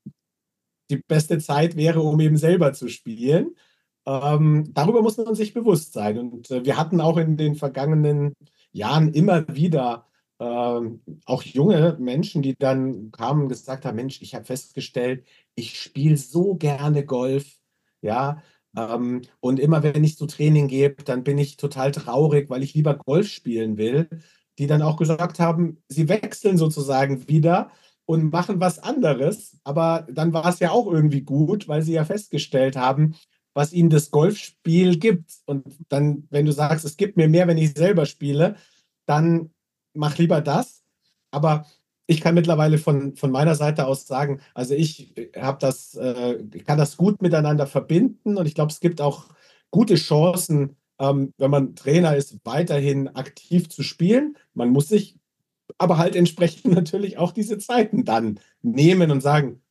die 0.90 1.02
beste 1.08 1.38
Zeit 1.38 1.74
wäre, 1.74 2.02
um 2.02 2.20
eben 2.20 2.36
selber 2.36 2.72
zu 2.72 2.86
spielen. 2.86 3.56
Ähm, 4.06 4.70
darüber 4.74 5.02
muss 5.02 5.16
man 5.16 5.34
sich 5.34 5.54
bewusst 5.54 5.92
sein. 5.92 6.18
Und 6.18 6.50
äh, 6.52 6.64
wir 6.64 6.76
hatten 6.76 7.00
auch 7.00 7.16
in 7.16 7.36
den 7.36 7.56
vergangenen 7.56 8.34
Jahren 8.70 9.12
immer 9.12 9.44
wieder 9.48 10.06
ähm, 10.40 11.02
auch 11.26 11.42
junge 11.42 11.96
Menschen, 12.00 12.42
die 12.42 12.56
dann 12.56 13.10
kamen 13.12 13.42
und 13.42 13.48
gesagt 13.48 13.84
haben, 13.84 13.96
Mensch, 13.96 14.20
ich 14.22 14.34
habe 14.34 14.44
festgestellt, 14.44 15.26
ich 15.54 15.80
spiele 15.80 16.16
so 16.16 16.54
gerne 16.56 17.04
Golf, 17.04 17.58
ja, 18.02 18.42
ähm, 18.76 19.22
und 19.40 19.60
immer 19.60 19.82
wenn 19.82 20.04
ich 20.04 20.16
zu 20.16 20.26
Training 20.26 20.68
gebe, 20.68 21.04
dann 21.04 21.24
bin 21.24 21.38
ich 21.38 21.56
total 21.56 21.92
traurig, 21.92 22.50
weil 22.50 22.62
ich 22.62 22.74
lieber 22.74 22.96
Golf 22.96 23.28
spielen 23.28 23.76
will, 23.76 24.08
die 24.58 24.66
dann 24.66 24.82
auch 24.82 24.96
gesagt 24.96 25.40
haben, 25.40 25.82
sie 25.88 26.08
wechseln 26.08 26.58
sozusagen 26.58 27.28
wieder 27.28 27.70
und 28.06 28.32
machen 28.32 28.60
was 28.60 28.78
anderes, 28.78 29.58
aber 29.64 30.06
dann 30.10 30.32
war 30.32 30.46
es 30.46 30.58
ja 30.60 30.70
auch 30.70 30.86
irgendwie 30.90 31.22
gut, 31.22 31.68
weil 31.68 31.82
sie 31.82 31.94
ja 31.94 32.04
festgestellt 32.04 32.76
haben, 32.76 33.14
was 33.54 33.72
ihnen 33.72 33.90
das 33.90 34.10
Golfspiel 34.10 34.98
gibt. 34.98 35.32
Und 35.46 35.64
dann, 35.88 36.26
wenn 36.30 36.44
du 36.44 36.52
sagst, 36.52 36.84
es 36.84 36.96
gibt 36.96 37.16
mir 37.16 37.28
mehr, 37.28 37.46
wenn 37.46 37.56
ich 37.56 37.72
selber 37.74 38.04
spiele, 38.04 38.56
dann 39.06 39.53
mach 39.94 40.18
lieber 40.18 40.40
das. 40.40 40.82
Aber 41.30 41.66
ich 42.06 42.20
kann 42.20 42.34
mittlerweile 42.34 42.78
von, 42.78 43.16
von 43.16 43.30
meiner 43.30 43.54
Seite 43.54 43.86
aus 43.86 44.06
sagen, 44.06 44.40
also 44.54 44.74
ich 44.74 45.14
habe 45.36 45.58
das, 45.60 45.94
äh, 45.94 46.44
kann 46.66 46.78
das 46.78 46.96
gut 46.96 47.22
miteinander 47.22 47.66
verbinden 47.66 48.36
und 48.36 48.46
ich 48.46 48.54
glaube, 48.54 48.72
es 48.72 48.80
gibt 48.80 49.00
auch 49.00 49.28
gute 49.70 49.94
Chancen, 49.94 50.76
ähm, 50.98 51.32
wenn 51.38 51.50
man 51.50 51.74
Trainer 51.74 52.16
ist, 52.16 52.38
weiterhin 52.44 53.08
aktiv 53.08 53.68
zu 53.70 53.82
spielen. 53.82 54.36
Man 54.52 54.70
muss 54.70 54.88
sich 54.88 55.18
aber 55.78 55.98
halt 55.98 56.14
entsprechend 56.14 56.66
natürlich 56.74 57.18
auch 57.18 57.32
diese 57.32 57.58
Zeiten 57.58 58.04
dann 58.04 58.38
nehmen 58.62 59.10
und 59.10 59.22
sagen, 59.22 59.62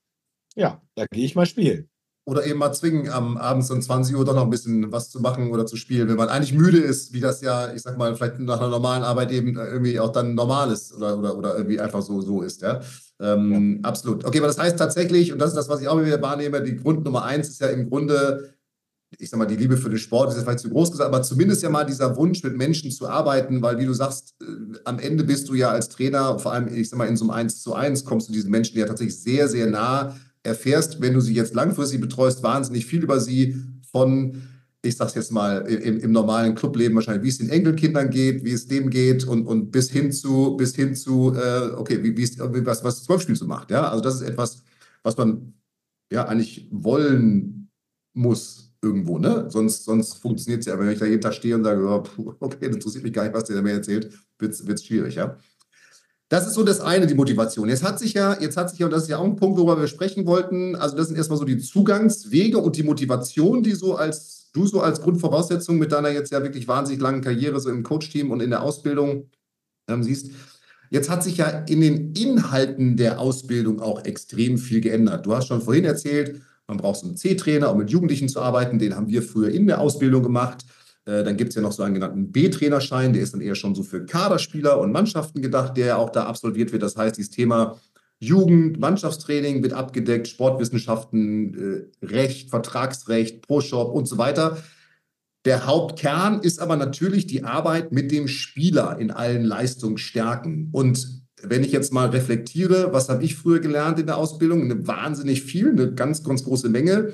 ja, 0.56 0.82
da 0.96 1.06
gehe 1.06 1.26
ich 1.26 1.36
mal 1.36 1.46
spielen 1.46 1.90
oder 2.26 2.46
eben 2.46 2.60
mal 2.60 2.72
zwingen, 2.72 3.10
am 3.10 3.38
abends 3.38 3.70
um 3.70 3.82
20 3.82 4.16
Uhr 4.16 4.24
doch 4.24 4.34
noch 4.34 4.44
ein 4.44 4.50
bisschen 4.50 4.92
was 4.92 5.10
zu 5.10 5.20
machen 5.20 5.52
oder 5.52 5.66
zu 5.66 5.76
spielen, 5.76 6.08
wenn 6.08 6.16
man 6.16 6.30
eigentlich 6.30 6.54
müde 6.54 6.78
ist, 6.80 7.12
wie 7.12 7.20
das 7.20 7.42
ja, 7.42 7.74
ich 7.74 7.82
sag 7.82 7.98
mal, 7.98 8.16
vielleicht 8.16 8.40
nach 8.40 8.60
einer 8.60 8.70
normalen 8.70 9.04
Arbeit 9.04 9.32
eben 9.32 9.56
irgendwie 9.58 10.00
auch 10.00 10.12
dann 10.12 10.34
normal 10.34 10.72
ist 10.72 10.94
oder, 10.94 11.18
oder, 11.18 11.38
oder 11.38 11.56
irgendwie 11.58 11.82
einfach 11.82 12.02
so, 12.02 12.22
so 12.22 12.42
ist, 12.42 12.62
ja. 12.62 12.80
Ähm, 13.20 13.80
ja. 13.82 13.90
Absolut. 13.90 14.24
Okay, 14.24 14.38
aber 14.38 14.48
das 14.48 14.58
heißt 14.58 14.78
tatsächlich, 14.78 15.34
und 15.34 15.40
das 15.40 15.50
ist 15.50 15.58
das, 15.58 15.68
was 15.68 15.82
ich 15.82 15.88
auch 15.90 16.02
wieder 16.02 16.22
wahrnehme, 16.22 16.62
die 16.62 16.78
Grund 16.78 17.04
Nummer 17.04 17.24
eins 17.24 17.50
ist 17.50 17.60
ja 17.60 17.68
im 17.68 17.90
Grunde, 17.90 18.54
ich 19.20 19.30
sag 19.30 19.38
mal, 19.38 19.46
die 19.46 19.58
Liebe 19.58 19.76
für 19.76 19.90
den 19.90 20.00
Sport 20.00 20.30
ist 20.30 20.38
ja 20.38 20.44
vielleicht 20.44 20.60
zu 20.60 20.70
groß 20.70 20.92
gesagt, 20.92 21.10
aber 21.10 21.24
zumindest 21.24 21.62
ja 21.62 21.70
mal 21.70 21.84
dieser 21.84 22.16
Wunsch, 22.16 22.42
mit 22.42 22.56
Menschen 22.56 22.90
zu 22.90 23.08
arbeiten, 23.08 23.62
weil, 23.62 23.78
wie 23.80 23.86
du 23.86 23.94
sagst, 23.94 24.36
äh, 24.42 24.78
am 24.86 24.98
Ende 24.98 25.26
bist 25.26 25.50
du 25.50 25.56
ja 25.56 25.72
als 25.72 25.90
Trainer, 25.90 26.40
vor 26.40 26.54
allem, 26.54 26.74
ich 26.74 26.90
sag 26.90 26.98
mal, 26.98 27.08
in 27.08 27.18
so 27.18 27.26
einem 27.26 27.32
1 27.32 27.62
zu 27.62 27.74
1 27.74 28.06
kommst 28.06 28.30
du 28.30 28.34
diesen 28.34 28.50
Menschen 28.50 28.78
ja 28.78 28.86
tatsächlich 28.86 29.20
sehr, 29.20 29.50
sehr 29.50 29.68
nah 29.68 30.16
erfährst, 30.44 31.02
wenn 31.02 31.14
du 31.14 31.22
sie 31.22 31.34
jetzt 31.34 31.56
langfristig 31.56 32.02
betreust, 32.02 32.44
wahnsinnig 32.44 32.86
viel 32.86 33.04
über 33.04 33.20
sie 33.20 33.56
von, 33.92 34.42
ich 34.82 34.98
sag's 34.98 35.16
jetzt 35.16 35.32
mal, 35.32 35.62
im, 35.62 36.00
im 36.00 36.12
normalen 36.12 36.56
Clubleben 36.56 36.96
wahrscheinlich, 36.96 37.24
wie 37.24 37.30
es 37.30 37.38
den 37.38 37.50
Enkelkindern 37.50 38.10
geht, 38.10 38.44
wie 38.44 38.52
es 38.52 38.68
dem 38.68 38.90
geht 38.90 39.26
und, 39.26 39.46
und 39.46 39.72
bis 39.72 39.90
hin 39.90 40.12
zu, 40.12 40.58
bis 40.58 40.76
hin 40.76 40.96
zu, 40.96 41.34
äh, 41.34 41.72
okay, 41.76 42.04
wie, 42.04 42.16
wie 42.18 42.24
es, 42.24 42.38
was, 42.38 42.84
was 42.84 43.00
das 43.00 43.08
Golfspiel 43.08 43.36
so 43.36 43.46
macht. 43.46 43.72
Ja, 43.72 43.90
also 43.90 44.04
das 44.04 44.16
ist 44.16 44.22
etwas, 44.22 44.64
was 45.02 45.16
man 45.18 45.54
ja 46.12 46.28
eigentlich 46.28 46.68
wollen 46.72 47.70
muss 48.14 48.74
irgendwo, 48.82 49.18
ne? 49.18 49.46
Sonst, 49.50 49.86
sonst 49.86 50.16
funktioniert 50.16 50.60
es 50.60 50.66
ja. 50.66 50.78
Wenn 50.78 50.90
ich 50.90 51.00
da 51.00 51.06
jeden 51.06 51.22
Tag 51.22 51.34
stehe 51.34 51.56
und 51.56 51.64
sage, 51.64 51.82
oh, 51.88 52.36
okay, 52.40 52.68
das 52.68 52.76
interessiert 52.76 53.04
mich 53.04 53.14
gar 53.14 53.24
nicht, 53.24 53.34
was 53.34 53.46
der 53.46 53.62
mir 53.62 53.72
erzählt, 53.72 54.12
wird 54.38 54.54
es 54.54 54.86
schwierig, 54.86 55.16
ja. 55.16 55.38
Das 56.34 56.48
ist 56.48 56.56
so 56.56 56.64
das 56.64 56.82
eine, 56.82 57.06
die 57.06 57.14
Motivation. 57.14 57.70
Jetzt 57.70 57.84
hat 57.84 58.00
sich 58.00 58.16
ja, 58.16 58.36
jetzt 58.42 58.58
hat 58.58 58.72
sich 58.72 58.80
ja, 58.80 58.88
und 58.88 58.92
das 58.92 59.04
ist 59.04 59.10
ja 59.10 59.20
auch 59.20 59.24
ein 59.24 59.36
Punkt, 59.36 59.56
worüber 59.56 59.80
wir 59.80 59.86
sprechen 59.86 60.26
wollten, 60.26 60.76
also 60.76 60.98
das 60.98 61.10
sind 61.10 61.16
erstmal 61.16 61.38
so 61.38 61.46
die 61.46 61.60
Zugangswege 61.60 62.58
und 62.58 62.76
die 62.76 62.82
Motivation, 62.82 63.62
die 63.62 63.74
so 63.74 63.96
als, 63.98 64.50
du 64.52 64.66
so 64.66 64.82
als 64.82 65.00
Grundvoraussetzung 65.02 65.78
mit 65.78 65.92
deiner 65.92 66.10
jetzt 66.10 66.32
ja 66.32 66.42
wirklich 66.42 66.68
wahnsinnig 66.68 67.04
langen 67.04 67.22
Karriere 67.22 67.60
so 67.60 67.70
im 67.70 67.84
Coach-Team 67.84 68.32
und 68.32 68.42
in 68.42 68.50
der 68.50 68.64
Ausbildung 68.64 69.30
ähm, 69.88 70.02
siehst. 70.02 70.32
Jetzt 70.90 71.12
hat 71.12 71.24
sich 71.24 71.38
ja 71.38 71.50
in 71.68 71.82
den 71.82 72.14
Inhalten 72.14 72.98
der 72.98 73.20
Ausbildung 73.20 73.80
auch 73.80 74.04
extrem 74.04 74.58
viel 74.58 74.82
geändert. 74.82 75.28
Du 75.28 75.36
hast 75.36 75.50
schon 75.50 75.62
vorhin 75.62 75.86
erzählt, 75.86 76.42
man 76.66 76.78
braucht 76.78 77.02
so 77.02 77.06
einen 77.06 77.16
C-Trainer, 77.16 77.72
um 77.72 77.78
mit 77.78 77.92
Jugendlichen 77.92 78.28
zu 78.28 78.42
arbeiten. 78.42 78.80
Den 78.80 78.96
haben 78.96 79.08
wir 79.08 79.22
früher 79.22 79.50
in 79.50 79.68
der 79.68 79.80
Ausbildung 79.80 80.24
gemacht. 80.24 80.66
Äh, 81.06 81.24
dann 81.24 81.38
gibt 81.38 81.50
es 81.50 81.56
ja 81.56 81.62
noch 81.62 81.72
so 81.72 81.84
einen 81.84 81.96
genannten 81.96 82.32
B-Trainerschein, 82.32 83.14
der 83.14 83.22
ist 83.22 83.34
dann 83.34 83.42
eher 83.42 83.56
schon 83.56 83.76
so 83.76 83.84
für 83.84 84.06
Kaderspieler 84.06 84.80
und 84.80 84.92
Mannschaften 84.92 85.42
gedacht, 85.42 85.78
der 85.78 85.86
ja 85.86 85.96
auch 85.98 86.10
da 86.10 86.26
absolviert 86.26 86.72
wird. 86.72 86.84
Das 86.84 86.96
heißt, 86.96 87.18
dieses 87.18 87.32
Thema 87.32 87.80
Jugend, 88.20 88.80
Mannschaftstraining 88.80 89.64
wird 89.64 89.74
abgedeckt, 89.74 90.28
Sportwissenschaften, 90.28 91.90
äh, 92.02 92.06
Recht, 92.06 92.50
Vertragsrecht, 92.50 93.42
Pro-Shop 93.42 93.94
und 93.94 94.08
so 94.08 94.18
weiter. 94.18 94.58
Der 95.46 95.66
Hauptkern 95.66 96.40
ist 96.40 96.60
aber 96.60 96.78
natürlich 96.78 97.28
die 97.28 97.44
Arbeit 97.44 97.92
mit 97.92 98.12
dem 98.12 98.30
Spieler 98.30 98.98
in 98.98 99.12
allen 99.12 99.44
Leistungsstärken. 99.44 100.70
Und 100.72 101.24
wenn 101.42 101.66
ich 101.66 101.74
jetzt 101.74 101.92
mal 101.92 102.10
reflektiere, 102.10 102.94
was 102.94 103.10
habe 103.10 103.26
ich 103.26 103.36
früher 103.36 103.60
gelernt 103.60 104.00
in 104.00 104.06
der 104.06 104.18
Ausbildung? 104.18 104.62
Eine 104.62 104.88
wahnsinnig 104.88 105.44
viel, 105.44 105.72
eine 105.72 105.94
ganz, 105.94 106.24
ganz 106.24 106.46
große 106.46 106.70
Menge. 106.70 107.12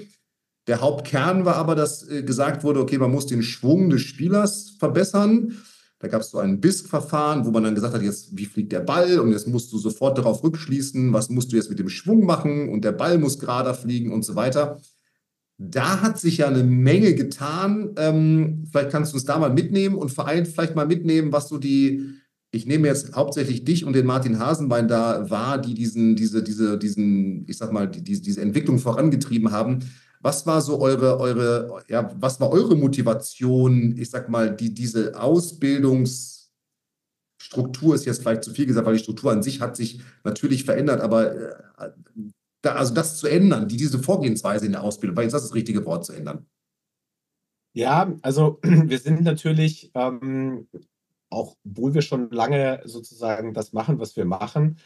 Der 0.70 0.82
Hauptkern 0.82 1.46
war 1.46 1.56
aber, 1.56 1.74
dass 1.74 2.08
äh, 2.08 2.22
gesagt 2.22 2.64
wurde, 2.64 2.80
okay, 2.80 3.00
man 3.00 3.10
muss 3.10 3.26
den 3.26 3.42
Schwung 3.42 3.90
des 3.90 4.02
Spielers 4.02 4.76
verbessern. 4.78 5.58
Da 5.98 6.08
gab 6.08 6.22
es 6.22 6.30
so 6.30 6.38
ein 6.38 6.62
BISC-Verfahren, 6.62 7.44
wo 7.44 7.50
man 7.50 7.64
dann 7.64 7.74
gesagt 7.74 7.96
hat, 7.96 8.04
jetzt, 8.04 8.38
wie 8.38 8.46
fliegt 8.46 8.72
der 8.72 8.82
Ball? 8.82 9.20
Und 9.20 9.32
jetzt 9.32 9.48
musst 9.48 9.74
du 9.74 9.80
sofort 9.80 10.20
darauf 10.20 10.44
rückschließen, 10.44 11.12
was 11.12 11.30
musst 11.30 11.52
du 11.52 11.56
jetzt 11.56 11.72
mit 11.72 11.80
dem 11.80 11.90
Schwung 11.90 12.24
machen? 12.24 12.70
Und 12.70 12.86
der 12.86 12.92
Ball 12.92 13.18
muss 13.18 13.40
gerader 13.40 13.74
fliegen 13.74 14.14
und 14.14 14.24
so 14.24 14.36
weiter. 14.36 14.80
Da 15.58 16.02
hat 16.02 16.20
sich 16.20 16.38
ja 16.38 16.48
eine 16.48 16.64
Menge 16.64 17.16
getan. 17.16 17.96
Ähm, 17.98 18.68
vielleicht 18.72 18.92
kannst 18.92 19.14
du 19.14 19.16
uns 19.16 19.26
da 19.26 19.40
mal 19.40 19.52
mitnehmen 19.52 19.96
und 19.96 20.18
allem 20.20 20.46
vielleicht 20.46 20.76
mal 20.76 20.86
mitnehmen, 20.86 21.34
was 21.34 21.50
so 21.50 21.58
die, 21.58 22.14
ich 22.52 22.68
nehme 22.68 22.88
jetzt 22.88 23.16
hauptsächlich 23.16 23.66
dich 23.66 23.86
und 23.86 23.94
den 23.94 24.06
Martin 24.06 24.38
Hasenbein 24.38 24.88
da 24.88 25.32
wahr, 25.32 25.58
die 25.58 25.74
diesen, 25.74 26.16
diese, 26.16 26.44
diese, 26.44 26.78
diesen, 26.78 27.50
ich 27.50 27.58
sag 27.58 27.74
mal, 27.74 27.88
die, 27.88 28.04
diese 28.04 28.42
Entwicklung 28.42 28.78
vorangetrieben 28.78 29.52
haben. 29.52 29.80
Was 30.22 30.46
war 30.46 30.62
so 30.62 30.80
eure, 30.80 31.18
eure, 31.20 31.84
ja, 31.88 32.14
was 32.20 32.40
war 32.42 32.52
eure 32.52 32.76
Motivation, 32.76 33.98
ich 33.98 34.10
sag 34.10 34.30
mal, 34.30 34.56
die, 34.56 34.74
diese 34.74 35.20
Ausbildungsstruktur 35.20 37.96
ist 37.96 38.06
jetzt 38.06 38.22
vielleicht 38.22 38.44
zu 38.44 38.52
viel 38.52 38.66
gesagt, 38.66 38.86
weil 38.86 38.98
die 38.98 39.04
Struktur 39.04 39.32
an 39.32 39.44
sich 39.44 39.62
hat 39.62 39.78
sich 39.78 40.02
natürlich 40.26 40.66
verändert, 40.66 41.02
aber 41.02 41.36
äh, 41.36 41.56
da, 42.62 42.76
also 42.76 42.94
das 42.94 43.18
zu 43.18 43.28
ändern, 43.28 43.68
die, 43.68 43.78
diese 43.78 44.00
Vorgehensweise 44.00 44.66
in 44.66 44.74
der 44.74 44.84
Ausbildung, 44.84 45.16
weil 45.16 45.24
jetzt 45.24 45.34
das 45.34 45.44
das 45.44 45.56
richtige 45.56 45.86
Wort 45.86 46.06
zu 46.06 46.14
ändern. 46.14 46.46
Ja, 47.74 48.14
also 48.22 48.60
wir 48.64 49.00
sind 49.00 49.22
natürlich, 49.22 49.92
ähm, 49.94 50.68
auch 51.30 51.56
obwohl 51.64 51.94
wir 51.94 52.02
schon 52.02 52.30
lange 52.32 52.82
sozusagen 52.86 53.54
das 53.54 53.72
machen, 53.72 54.00
was 54.00 54.16
wir 54.16 54.26
machen, 54.26 54.78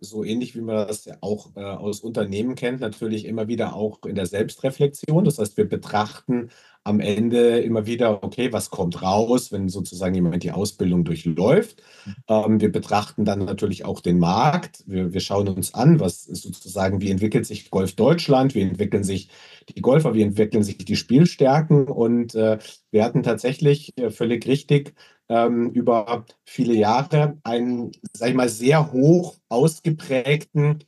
so 0.00 0.22
ähnlich 0.22 0.54
wie 0.54 0.60
man 0.60 0.86
das 0.86 1.06
ja 1.06 1.16
auch 1.22 1.56
äh, 1.56 1.60
aus 1.60 2.00
Unternehmen 2.00 2.54
kennt, 2.56 2.80
natürlich 2.80 3.24
immer 3.24 3.48
wieder 3.48 3.74
auch 3.74 4.04
in 4.04 4.14
der 4.14 4.26
Selbstreflexion. 4.26 5.24
Das 5.24 5.38
heißt, 5.38 5.56
wir 5.56 5.68
betrachten 5.68 6.50
am 6.84 7.00
Ende 7.00 7.58
immer 7.58 7.84
wieder, 7.84 8.22
okay, 8.22 8.52
was 8.52 8.70
kommt 8.70 9.02
raus, 9.02 9.50
wenn 9.50 9.68
sozusagen 9.68 10.14
jemand 10.14 10.44
die 10.44 10.52
Ausbildung 10.52 11.04
durchläuft. 11.04 11.82
Ähm, 12.28 12.60
wir 12.60 12.70
betrachten 12.70 13.24
dann 13.24 13.40
natürlich 13.40 13.84
auch 13.84 14.00
den 14.00 14.20
Markt. 14.20 14.84
Wir, 14.86 15.12
wir 15.12 15.20
schauen 15.20 15.48
uns 15.48 15.74
an, 15.74 15.98
was 15.98 16.26
ist 16.26 16.42
sozusagen, 16.42 17.00
wie 17.00 17.10
entwickelt 17.10 17.44
sich 17.44 17.70
Golf 17.70 17.96
Deutschland, 17.96 18.54
wie 18.54 18.60
entwickeln 18.60 19.02
sich 19.02 19.30
die 19.68 19.80
Golfer, 19.80 20.14
wie 20.14 20.22
entwickeln 20.22 20.62
sich 20.62 20.78
die 20.78 20.96
Spielstärken. 20.96 21.88
Und 21.88 22.36
äh, 22.36 22.58
wir 22.92 23.04
hatten 23.04 23.24
tatsächlich 23.24 23.92
äh, 23.98 24.10
völlig 24.10 24.46
richtig 24.46 24.94
ähm, 25.28 25.70
über 25.70 26.24
viele 26.44 26.74
Jahre 26.74 27.38
einen, 27.42 27.92
sag 28.12 28.30
ich 28.30 28.34
mal, 28.34 28.48
sehr 28.48 28.92
hoch 28.92 29.36
ausgeprägten 29.48 30.84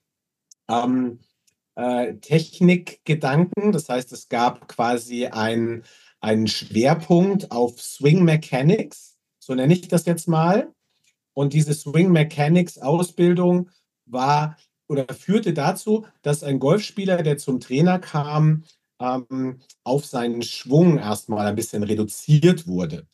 ähm, 0.68 1.18
äh, 1.74 2.14
Technikgedanken. 2.14 3.72
Das 3.72 3.88
heißt, 3.88 4.12
es 4.12 4.28
gab 4.28 4.68
quasi 4.68 5.26
ein, 5.26 5.84
einen 6.20 6.46
Schwerpunkt 6.46 7.50
auf 7.50 7.80
Swing 7.80 8.24
Mechanics, 8.24 9.16
so 9.38 9.54
nenne 9.54 9.74
ich 9.74 9.88
das 9.88 10.04
jetzt 10.06 10.28
mal. 10.28 10.72
Und 11.34 11.52
diese 11.52 11.74
Swing 11.74 12.10
Mechanics 12.10 12.78
Ausbildung 12.78 13.70
war 14.06 14.56
oder 14.88 15.06
führte 15.14 15.52
dazu, 15.52 16.06
dass 16.22 16.42
ein 16.42 16.58
Golfspieler, 16.58 17.22
der 17.22 17.38
zum 17.38 17.60
Trainer 17.60 17.98
kam, 17.98 18.64
ähm, 19.00 19.60
auf 19.84 20.04
seinen 20.04 20.42
Schwung 20.42 20.98
erstmal 20.98 21.46
ein 21.46 21.54
bisschen 21.54 21.82
reduziert 21.82 22.66
wurde. 22.66 23.06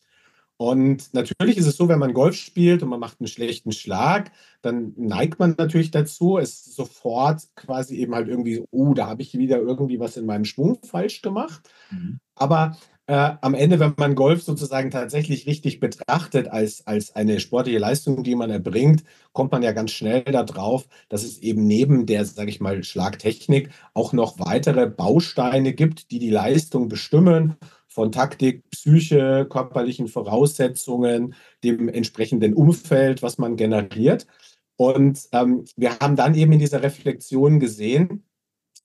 Und 0.56 1.12
natürlich 1.14 1.56
ist 1.56 1.66
es 1.66 1.76
so, 1.76 1.88
wenn 1.88 1.98
man 1.98 2.14
Golf 2.14 2.36
spielt 2.36 2.82
und 2.82 2.88
man 2.88 3.00
macht 3.00 3.20
einen 3.20 3.26
schlechten 3.26 3.72
Schlag, 3.72 4.30
dann 4.62 4.92
neigt 4.96 5.38
man 5.38 5.54
natürlich 5.58 5.90
dazu, 5.90 6.38
es 6.38 6.64
sofort 6.64 7.42
quasi 7.56 7.96
eben 7.96 8.14
halt 8.14 8.28
irgendwie, 8.28 8.64
oh, 8.70 8.94
da 8.94 9.08
habe 9.08 9.22
ich 9.22 9.36
wieder 9.36 9.58
irgendwie 9.58 9.98
was 9.98 10.16
in 10.16 10.26
meinem 10.26 10.44
Schwung 10.44 10.78
falsch 10.84 11.22
gemacht. 11.22 11.68
Mhm. 11.90 12.20
Aber 12.36 12.76
äh, 13.06 13.32
am 13.40 13.54
Ende, 13.54 13.80
wenn 13.80 13.94
man 13.98 14.14
Golf 14.14 14.42
sozusagen 14.42 14.90
tatsächlich 14.90 15.46
richtig 15.46 15.78
betrachtet 15.78 16.48
als, 16.48 16.86
als 16.86 17.14
eine 17.14 17.38
sportliche 17.38 17.78
Leistung, 17.78 18.22
die 18.22 18.34
man 18.34 18.50
erbringt, 18.50 19.04
kommt 19.32 19.52
man 19.52 19.62
ja 19.62 19.72
ganz 19.72 19.90
schnell 19.90 20.22
darauf, 20.22 20.88
dass 21.10 21.22
es 21.22 21.38
eben 21.38 21.66
neben 21.66 22.06
der, 22.06 22.24
sage 22.24 22.48
ich 22.48 22.60
mal, 22.60 22.82
Schlagtechnik 22.82 23.70
auch 23.92 24.12
noch 24.14 24.38
weitere 24.38 24.86
Bausteine 24.86 25.74
gibt, 25.74 26.12
die 26.12 26.18
die 26.18 26.30
Leistung 26.30 26.88
bestimmen 26.88 27.56
von 27.94 28.10
Taktik, 28.10 28.68
Psyche, 28.70 29.46
körperlichen 29.48 30.08
Voraussetzungen, 30.08 31.34
dem 31.62 31.88
entsprechenden 31.88 32.52
Umfeld, 32.52 33.22
was 33.22 33.38
man 33.38 33.54
generiert. 33.56 34.26
Und 34.76 35.28
ähm, 35.30 35.64
wir 35.76 36.00
haben 36.00 36.16
dann 36.16 36.34
eben 36.34 36.50
in 36.52 36.58
dieser 36.58 36.82
Reflexion 36.82 37.60
gesehen, 37.60 38.24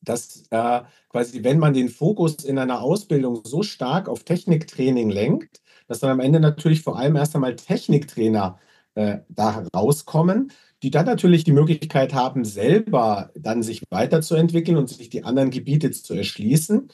dass 0.02 0.44
äh, 0.52 0.82
quasi, 1.10 1.44
wenn 1.44 1.58
man 1.58 1.74
den 1.74 1.90
Fokus 1.90 2.46
in 2.46 2.60
einer 2.60 2.82
Ausbildung 2.82 3.42
so 3.44 3.64
stark 3.64 4.08
auf 4.08 4.24
Techniktraining 4.24 5.10
lenkt, 5.10 5.62
dass 5.88 6.00
dann 6.00 6.12
am 6.12 6.20
Ende 6.20 6.40
natürlich 6.40 6.84
vor 6.84 7.00
allem 7.00 7.16
erst 7.16 7.34
einmal 7.34 7.56
Techniktrainer 7.56 8.60
äh, 8.94 9.20
da 9.28 9.66
rauskommen, 9.76 10.52
die 10.84 10.92
dann 10.92 11.08
natürlich 11.08 11.44
die 11.44 11.52
Möglichkeit 11.52 12.14
haben, 12.14 12.46
selber 12.46 13.32
dann 13.36 13.64
sich 13.64 13.82
weiterzuentwickeln 13.90 14.78
und 14.78 14.88
sich 14.88 15.10
die 15.10 15.24
anderen 15.24 15.50
Gebiete 15.50 15.90
zu 15.90 16.14
erschließen. 16.14 16.90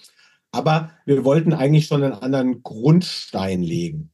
Aber 0.55 0.91
wir 1.05 1.25
wollten 1.25 1.51
eigentlich 1.51 1.87
schon 1.87 2.01
einen 2.01 2.13
anderen 2.13 2.63
Grundstein 2.63 3.61
legen. 3.61 4.11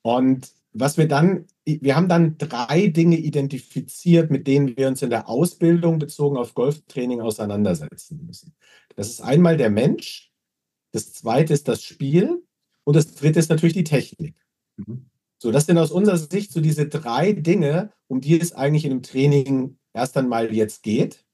Und 0.00 0.50
was 0.72 0.96
wir 0.96 1.06
dann, 1.06 1.46
wir 1.66 1.94
haben 1.94 2.08
dann 2.08 2.38
drei 2.38 2.86
Dinge 2.86 3.18
identifiziert, 3.18 4.30
mit 4.30 4.46
denen 4.46 4.74
wir 4.76 4.88
uns 4.88 5.02
in 5.02 5.10
der 5.10 5.28
Ausbildung 5.28 5.98
bezogen 5.98 6.38
auf 6.38 6.54
Golftraining 6.54 7.20
auseinandersetzen 7.20 8.24
müssen. 8.26 8.54
Das 8.94 9.10
ist 9.10 9.20
einmal 9.20 9.58
der 9.58 9.68
Mensch, 9.68 10.32
das 10.92 11.12
zweite 11.12 11.52
ist 11.52 11.68
das 11.68 11.82
Spiel 11.82 12.42
und 12.84 12.96
das 12.96 13.14
dritte 13.14 13.38
ist 13.38 13.50
natürlich 13.50 13.74
die 13.74 13.84
Technik. 13.84 14.34
Mhm. 14.76 15.10
So, 15.38 15.50
das 15.50 15.66
sind 15.66 15.76
aus 15.76 15.90
unserer 15.90 16.16
Sicht 16.16 16.52
so 16.52 16.62
diese 16.62 16.88
drei 16.88 17.32
Dinge, 17.32 17.92
um 18.06 18.22
die 18.22 18.40
es 18.40 18.54
eigentlich 18.54 18.86
in 18.86 18.90
dem 18.90 19.02
Training 19.02 19.76
erst 19.92 20.16
einmal 20.16 20.54
jetzt 20.54 20.82
geht. 20.82 21.26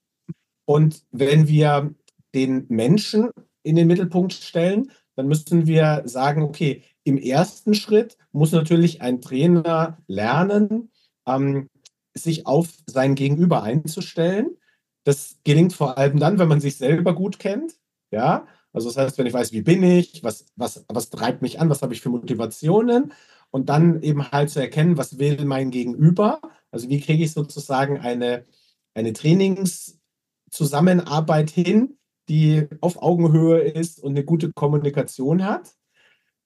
Und 0.65 1.05
wenn 1.13 1.47
wir 1.47 1.95
den 2.35 2.67
Menschen 2.69 3.31
in 3.63 3.77
den 3.77 3.87
Mittelpunkt 3.87 4.33
stellen, 4.33 4.91
dann 5.17 5.29
müssen 5.29 5.67
wir 5.67 6.03
sagen, 6.05 6.43
okay, 6.43 6.85
im 7.05 7.19
ersten 7.19 7.75
Schritt 7.75 8.17
muss 8.33 8.53
natürlich 8.53 9.03
ein 9.03 9.21
Trainer 9.21 9.99
lernen, 10.07 10.91
ähm, 11.27 11.69
sich 12.15 12.47
auf 12.47 12.69
sein 12.87 13.15
Gegenüber 13.15 13.63
einzustellen. 13.63 14.57
Das 15.05 15.39
gelingt 15.45 15.73
vor 15.73 15.99
allem 15.99 16.19
dann, 16.19 16.39
wenn 16.39 16.49
man 16.49 16.61
sich 16.61 16.77
selber 16.77 17.15
gut 17.15 17.39
kennt. 17.39 17.75
Ja, 18.11 18.47
also 18.73 18.89
das 18.89 18.97
heißt, 18.97 19.19
wenn 19.19 19.27
ich 19.27 19.33
weiß, 19.33 19.53
wie 19.53 19.63
bin 19.63 19.83
ich, 19.83 20.23
was, 20.23 20.47
was, 20.57 20.85
was 20.89 21.11
treibt 21.11 21.43
mich 21.43 21.61
an, 21.61 21.71
was 21.71 21.83
habe 21.83 21.95
ich 21.95 22.01
für 22.01 22.11
Motivationen 22.11 23.13
und 23.51 23.69
dann 23.69 24.03
eben 24.03 24.31
halt 24.31 24.51
zu 24.51 24.61
erkennen, 24.61 24.97
was 24.97 25.19
will 25.19 25.45
mein 25.45 25.71
Gegenüber. 25.71 26.41
Also 26.71 26.89
wie 26.89 27.01
kriege 27.01 27.25
ich 27.25 27.33
sozusagen 27.33 27.99
eine, 27.99 28.47
eine 28.95 29.13
Trainingszusammenarbeit 29.13 31.51
hin, 31.51 31.99
die 32.33 32.67
auf 32.81 33.03
Augenhöhe 33.03 33.61
ist 33.61 34.03
und 34.03 34.13
eine 34.13 34.25
gute 34.25 34.55
Kommunikation 34.55 35.45
hat. 35.45 35.75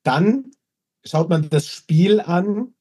Dann 0.02 0.50
schaut 1.04 1.28
man 1.28 1.48
das 1.48 1.68
Spiel 1.68 2.20
an 2.20 2.74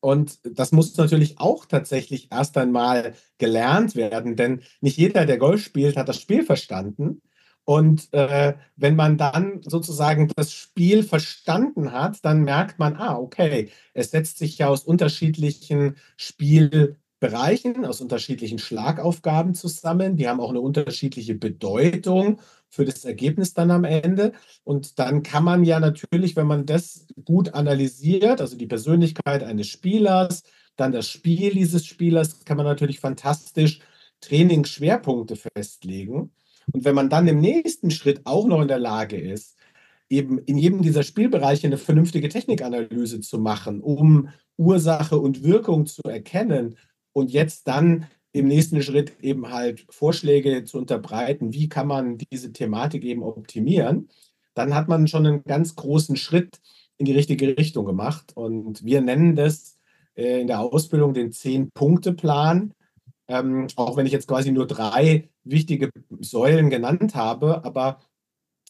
und 0.00 0.38
das 0.44 0.72
muss 0.72 0.96
natürlich 0.96 1.38
auch 1.40 1.66
tatsächlich 1.66 2.32
erst 2.32 2.56
einmal 2.56 3.12
gelernt 3.36 3.96
werden, 3.96 4.34
denn 4.34 4.62
nicht 4.80 4.96
jeder, 4.96 5.26
der 5.26 5.36
Golf 5.36 5.62
spielt, 5.62 5.98
hat 5.98 6.08
das 6.08 6.18
Spiel 6.18 6.42
verstanden. 6.42 7.20
Und 7.64 8.10
äh, 8.14 8.54
wenn 8.76 8.96
man 8.96 9.18
dann 9.18 9.60
sozusagen 9.62 10.32
das 10.36 10.54
Spiel 10.54 11.02
verstanden 11.02 11.92
hat, 11.92 12.24
dann 12.24 12.44
merkt 12.44 12.78
man, 12.78 12.96
ah, 12.96 13.18
okay, 13.18 13.70
es 13.92 14.10
setzt 14.10 14.38
sich 14.38 14.56
ja 14.56 14.68
aus 14.68 14.84
unterschiedlichen 14.84 15.96
Spiel 16.16 16.96
Bereichen, 17.18 17.86
aus 17.86 18.00
unterschiedlichen 18.00 18.58
Schlagaufgaben 18.58 19.54
zusammen. 19.54 20.16
Die 20.16 20.28
haben 20.28 20.40
auch 20.40 20.50
eine 20.50 20.60
unterschiedliche 20.60 21.34
Bedeutung 21.34 22.40
für 22.68 22.84
das 22.84 23.04
Ergebnis 23.04 23.54
dann 23.54 23.70
am 23.70 23.84
Ende. 23.84 24.32
Und 24.64 24.98
dann 24.98 25.22
kann 25.22 25.44
man 25.44 25.64
ja 25.64 25.80
natürlich, 25.80 26.36
wenn 26.36 26.46
man 26.46 26.66
das 26.66 27.06
gut 27.24 27.54
analysiert, 27.54 28.40
also 28.40 28.56
die 28.56 28.66
Persönlichkeit 28.66 29.42
eines 29.42 29.66
Spielers, 29.68 30.42
dann 30.76 30.92
das 30.92 31.08
Spiel 31.08 31.54
dieses 31.54 31.86
Spielers, 31.86 32.44
kann 32.44 32.58
man 32.58 32.66
natürlich 32.66 33.00
fantastisch 33.00 33.80
Trainingsschwerpunkte 34.20 35.36
festlegen. 35.36 36.32
Und 36.72 36.84
wenn 36.84 36.94
man 36.94 37.08
dann 37.08 37.28
im 37.28 37.40
nächsten 37.40 37.90
Schritt 37.90 38.22
auch 38.24 38.46
noch 38.46 38.60
in 38.60 38.68
der 38.68 38.78
Lage 38.78 39.18
ist, 39.18 39.56
eben 40.08 40.38
in 40.38 40.58
jedem 40.58 40.82
dieser 40.82 41.02
Spielbereiche 41.02 41.66
eine 41.66 41.78
vernünftige 41.78 42.28
Technikanalyse 42.28 43.20
zu 43.20 43.38
machen, 43.38 43.80
um 43.80 44.28
Ursache 44.56 45.18
und 45.18 45.42
Wirkung 45.42 45.86
zu 45.86 46.02
erkennen 46.02 46.76
und 47.16 47.32
jetzt 47.32 47.66
dann 47.66 48.08
im 48.32 48.46
nächsten 48.46 48.82
Schritt 48.82 49.14
eben 49.22 49.50
halt 49.50 49.86
Vorschläge 49.88 50.64
zu 50.64 50.76
unterbreiten, 50.76 51.54
wie 51.54 51.66
kann 51.66 51.86
man 51.86 52.18
diese 52.18 52.52
Thematik 52.52 53.04
eben 53.04 53.22
optimieren, 53.22 54.10
dann 54.52 54.74
hat 54.74 54.86
man 54.88 55.08
schon 55.08 55.26
einen 55.26 55.42
ganz 55.44 55.76
großen 55.76 56.16
Schritt 56.16 56.60
in 56.98 57.06
die 57.06 57.14
richtige 57.14 57.56
Richtung 57.56 57.86
gemacht. 57.86 58.36
Und 58.36 58.84
wir 58.84 59.00
nennen 59.00 59.34
das 59.34 59.78
äh, 60.14 60.42
in 60.42 60.46
der 60.46 60.60
Ausbildung 60.60 61.14
den 61.14 61.32
Zehn-Punkte-Plan. 61.32 62.74
Ähm, 63.28 63.68
auch 63.76 63.96
wenn 63.96 64.04
ich 64.04 64.12
jetzt 64.12 64.28
quasi 64.28 64.52
nur 64.52 64.66
drei 64.66 65.30
wichtige 65.42 65.88
Säulen 66.20 66.68
genannt 66.68 67.14
habe, 67.14 67.64
aber 67.64 68.00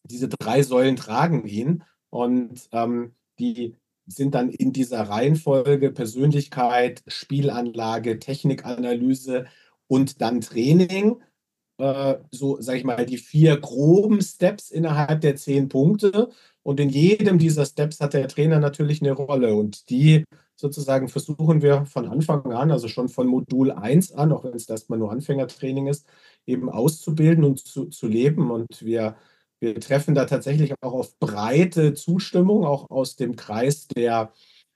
diese 0.05 0.28
drei 0.28 0.62
Säulen 0.62 0.94
tragen 0.94 1.44
ihn 1.49 1.82
und 2.11 2.68
ähm, 2.70 3.16
die 3.40 3.74
sind 4.07 4.35
dann 4.35 4.51
in 4.51 4.73
dieser 4.73 5.03
Reihenfolge 5.03 5.91
Persönlichkeit, 5.91 7.03
Spielanlage, 7.07 8.19
Technikanalyse 8.19 9.47
und 9.89 10.21
dann 10.21 10.41
Training. 10.41 11.23
Äh, 11.79 12.17
so, 12.31 12.61
sage 12.61 12.79
ich 12.79 12.85
mal, 12.85 13.05
die 13.05 13.19
vier 13.19 13.57
groben 13.59 14.23
Steps 14.23 14.71
innerhalb 14.71 15.21
der 15.21 15.37
zehn 15.37 15.69
Punkte. 15.69 16.31
Und 16.63 16.81
in 16.81 16.89
jedem 16.89 17.39
dieser 17.39 17.67
Steps 17.67 18.01
hat 18.01 18.15
der 18.15 18.29
Trainer 18.29 18.59
natürlich 18.59 19.03
eine 19.03 19.13
Rolle. 19.13 19.55
Und 19.55 19.91
die 19.91 20.25
sozusagen 20.57 21.09
versuchen 21.09 21.63
wir 21.63 21.85
von 21.87 22.09
Anfang 22.09 22.51
an, 22.53 22.71
also 22.71 22.89
schon 22.89 23.09
von 23.09 23.27
Modul 23.27 23.71
1 23.71 24.13
an, 24.13 24.33
auch 24.33 24.45
wenn 24.45 24.55
es 24.55 24.69
erstmal 24.69 24.99
nur 24.99 25.13
Anfängertraining 25.13 25.87
ist, 25.87 26.07
eben 26.47 26.71
auszubilden 26.71 27.45
und 27.45 27.59
zu, 27.59 27.87
zu 27.87 28.07
leben. 28.09 28.51
Und 28.51 28.85
wir, 28.85 29.17
wir 29.61 29.79
treffen 29.81 30.15
da 30.15 30.27
tatsächlich 30.27 30.75
auch 30.83 30.93
auf 30.93 31.19
breite 31.19 31.95
Zustimmung, 31.95 32.65
auch 32.65 32.91
aus 32.91 33.17
dem 33.17 33.37
Kreis 33.37 33.89
der 33.89 34.33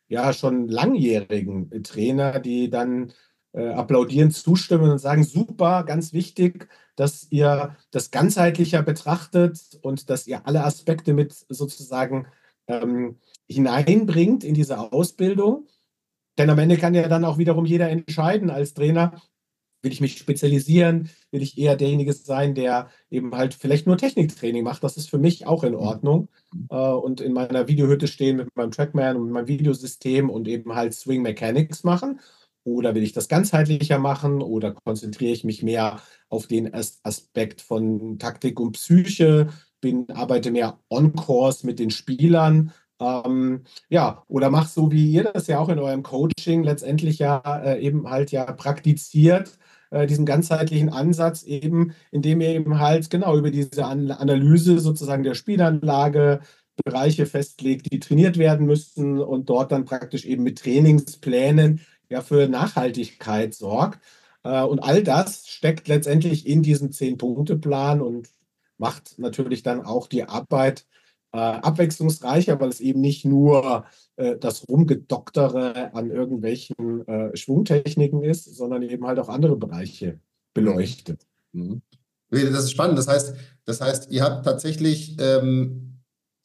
ja 0.08 0.32
schon 0.32 0.68
langjährigen 0.68 1.82
Trainer, 1.84 2.40
die 2.40 2.68
dann 2.70 3.12
äh, 3.52 3.68
applaudieren, 3.68 4.30
zustimmen 4.30 4.90
und 4.90 4.98
sagen, 4.98 5.24
super, 5.24 5.84
ganz 5.84 6.12
wichtig, 6.12 6.68
dass 6.96 7.26
ihr 7.30 7.76
das 7.90 8.10
ganzheitlicher 8.10 8.82
betrachtet 8.82 9.78
und 9.82 10.10
dass 10.10 10.26
ihr 10.26 10.46
alle 10.46 10.64
Aspekte 10.64 11.14
mit 11.14 11.34
sozusagen 11.48 12.26
ähm, 12.66 13.18
hineinbringt 13.48 14.44
in 14.44 14.54
diese 14.54 14.78
Ausbildung. 14.92 15.66
Denn 16.38 16.50
am 16.50 16.58
Ende 16.58 16.76
kann 16.76 16.94
ja 16.94 17.08
dann 17.08 17.24
auch 17.24 17.38
wiederum 17.38 17.66
jeder 17.66 17.88
entscheiden 17.90 18.50
als 18.50 18.74
Trainer, 18.74 19.20
will 19.82 19.92
ich 19.92 20.00
mich 20.00 20.18
spezialisieren, 20.18 21.08
will 21.30 21.42
ich 21.42 21.58
eher 21.58 21.76
derjenige 21.76 22.12
sein, 22.12 22.54
der 22.54 22.90
eben 23.10 23.34
halt 23.34 23.54
vielleicht 23.54 23.86
nur 23.86 23.96
Techniktraining 23.96 24.64
macht. 24.64 24.84
Das 24.84 24.96
ist 24.96 25.10
für 25.10 25.18
mich 25.18 25.46
auch 25.46 25.64
in 25.64 25.74
Ordnung. 25.74 26.28
Äh, 26.70 26.76
und 26.76 27.20
in 27.20 27.32
meiner 27.32 27.68
Videohütte 27.68 28.08
stehen 28.08 28.36
mit 28.36 28.54
meinem 28.56 28.70
Trackman 28.70 29.16
und 29.16 29.30
meinem 29.30 29.48
Videosystem 29.48 30.30
und 30.30 30.48
eben 30.48 30.74
halt 30.74 30.94
Swing 30.94 31.22
Mechanics 31.22 31.84
machen. 31.84 32.20
Oder 32.62 32.94
will 32.94 33.02
ich 33.02 33.12
das 33.12 33.28
ganzheitlicher 33.28 33.98
machen 33.98 34.42
oder 34.42 34.72
konzentriere 34.72 35.32
ich 35.32 35.44
mich 35.44 35.62
mehr 35.62 36.00
auf 36.28 36.46
den 36.46 36.72
Aspekt 36.74 37.62
von 37.62 38.18
Taktik 38.18 38.60
und 38.60 38.72
Psyche, 38.72 39.48
bin, 39.80 40.10
arbeite 40.10 40.50
mehr 40.50 40.78
on-course 40.90 41.64
mit 41.66 41.78
den 41.78 41.90
Spielern. 41.90 42.72
Ähm, 43.00 43.64
ja, 43.88 44.24
oder 44.28 44.50
mach 44.50 44.68
so, 44.68 44.92
wie 44.92 45.10
ihr 45.10 45.24
das 45.24 45.46
ja 45.46 45.58
auch 45.58 45.70
in 45.70 45.78
eurem 45.78 46.02
Coaching 46.02 46.62
letztendlich 46.62 47.18
ja 47.18 47.40
äh, 47.64 47.80
eben 47.80 48.08
halt 48.08 48.30
ja 48.30 48.44
praktiziert, 48.52 49.58
äh, 49.90 50.06
diesen 50.06 50.26
ganzheitlichen 50.26 50.88
Ansatz 50.88 51.42
eben, 51.42 51.92
indem 52.10 52.40
ihr 52.40 52.50
eben 52.50 52.78
halt 52.78 53.10
genau 53.10 53.36
über 53.36 53.50
diese 53.50 53.84
An 53.84 54.10
Analyse 54.10 54.78
sozusagen 54.78 55.22
der 55.22 55.34
Spielanlage 55.34 56.40
Bereiche 56.84 57.26
festlegt, 57.26 57.92
die 57.92 58.00
trainiert 58.00 58.38
werden 58.38 58.66
müssen 58.66 59.18
und 59.20 59.50
dort 59.50 59.72
dann 59.72 59.84
praktisch 59.84 60.24
eben 60.24 60.42
mit 60.42 60.60
Trainingsplänen 60.60 61.80
ja 62.08 62.22
für 62.22 62.48
Nachhaltigkeit 62.48 63.54
sorgt. 63.54 64.00
Äh, 64.44 64.62
und 64.62 64.80
all 64.80 65.02
das 65.02 65.46
steckt 65.48 65.88
letztendlich 65.88 66.46
in 66.46 66.62
diesem 66.62 66.92
Zehn-Punkte-Plan 66.92 68.00
und 68.00 68.28
macht 68.78 69.18
natürlich 69.18 69.62
dann 69.62 69.84
auch 69.84 70.06
die 70.06 70.24
Arbeit 70.24 70.86
äh, 71.32 71.38
abwechslungsreicher, 71.38 72.60
weil 72.60 72.68
es 72.68 72.80
eben 72.80 73.00
nicht 73.00 73.24
nur 73.24 73.84
äh, 74.16 74.36
das 74.36 74.68
Rumgedoktere 74.68 75.94
an 75.94 76.10
irgendwelchen 76.10 77.06
äh, 77.06 77.36
Schwungtechniken 77.36 78.22
ist, 78.22 78.56
sondern 78.56 78.82
eben 78.82 79.06
halt 79.06 79.18
auch 79.18 79.28
andere 79.28 79.56
Bereiche 79.56 80.18
beleuchtet. 80.54 81.26
Mhm. 81.52 81.82
Das 82.30 82.64
ist 82.64 82.72
spannend. 82.72 82.98
Das 82.98 83.08
heißt, 83.08 83.34
das 83.64 83.80
heißt, 83.80 84.12
ihr 84.12 84.22
habt 84.22 84.44
tatsächlich 84.44 85.16
ähm 85.18 85.90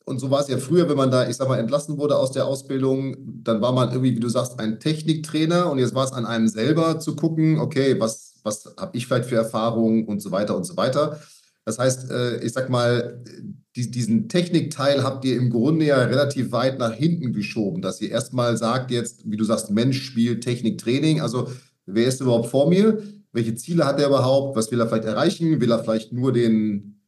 und 0.05 0.19
so 0.19 0.29
war 0.29 0.39
es 0.39 0.47
ja 0.47 0.59
früher, 0.59 0.87
wenn 0.87 0.97
man 0.97 1.09
da, 1.09 1.27
ich 1.27 1.35
sag 1.35 1.47
mal, 1.47 1.57
entlassen 1.57 1.97
wurde 1.97 2.17
aus 2.17 2.31
der 2.31 2.45
Ausbildung, 2.45 3.17
dann 3.43 3.59
war 3.61 3.71
man 3.71 3.89
irgendwie, 3.89 4.15
wie 4.15 4.19
du 4.19 4.29
sagst, 4.29 4.59
ein 4.59 4.79
Techniktrainer 4.79 5.71
und 5.71 5.79
jetzt 5.79 5.95
war 5.95 6.05
es 6.05 6.13
an 6.13 6.27
einem 6.27 6.47
selber 6.47 6.99
zu 6.99 7.15
gucken, 7.15 7.59
okay, 7.59 7.99
was, 7.99 8.35
was 8.43 8.75
habe 8.77 8.95
ich 8.95 9.07
vielleicht 9.07 9.29
für 9.29 9.35
Erfahrungen 9.35 10.05
und 10.05 10.21
so 10.21 10.31
weiter 10.31 10.55
und 10.55 10.63
so 10.63 10.77
weiter. 10.77 11.19
Das 11.65 11.79
heißt, 11.79 12.11
äh, 12.11 12.43
ich 12.43 12.53
sag 12.53 12.69
mal, 12.69 13.23
diesen 13.75 14.29
Technikteil 14.29 15.03
habt 15.03 15.25
ihr 15.25 15.35
im 15.35 15.49
Grunde 15.49 15.85
ja 15.85 15.97
relativ 15.97 16.51
weit 16.53 16.79
nach 16.79 16.93
hinten 16.93 17.33
geschoben, 17.33 17.81
dass 17.81 17.99
ihr 17.99 18.09
erstmal 18.09 18.55
sagt 18.55 18.89
jetzt, 18.91 19.29
wie 19.29 19.35
du 19.35 19.43
sagst, 19.43 19.71
Mensch 19.71 20.01
spielt 20.01 20.43
Techniktraining. 20.43 21.19
Also 21.19 21.51
wer 21.85 22.07
ist 22.07 22.21
überhaupt 22.21 22.47
vor 22.47 22.69
mir? 22.69 23.01
Welche 23.33 23.55
Ziele 23.55 23.85
hat 23.85 23.99
er 23.99 24.07
überhaupt? 24.07 24.55
Was 24.55 24.71
will 24.71 24.79
er 24.79 24.87
vielleicht 24.87 25.03
erreichen? 25.03 25.59
Will 25.59 25.71
er 25.71 25.83
vielleicht 25.83 26.13
nur 26.13 26.31
den 26.31 27.01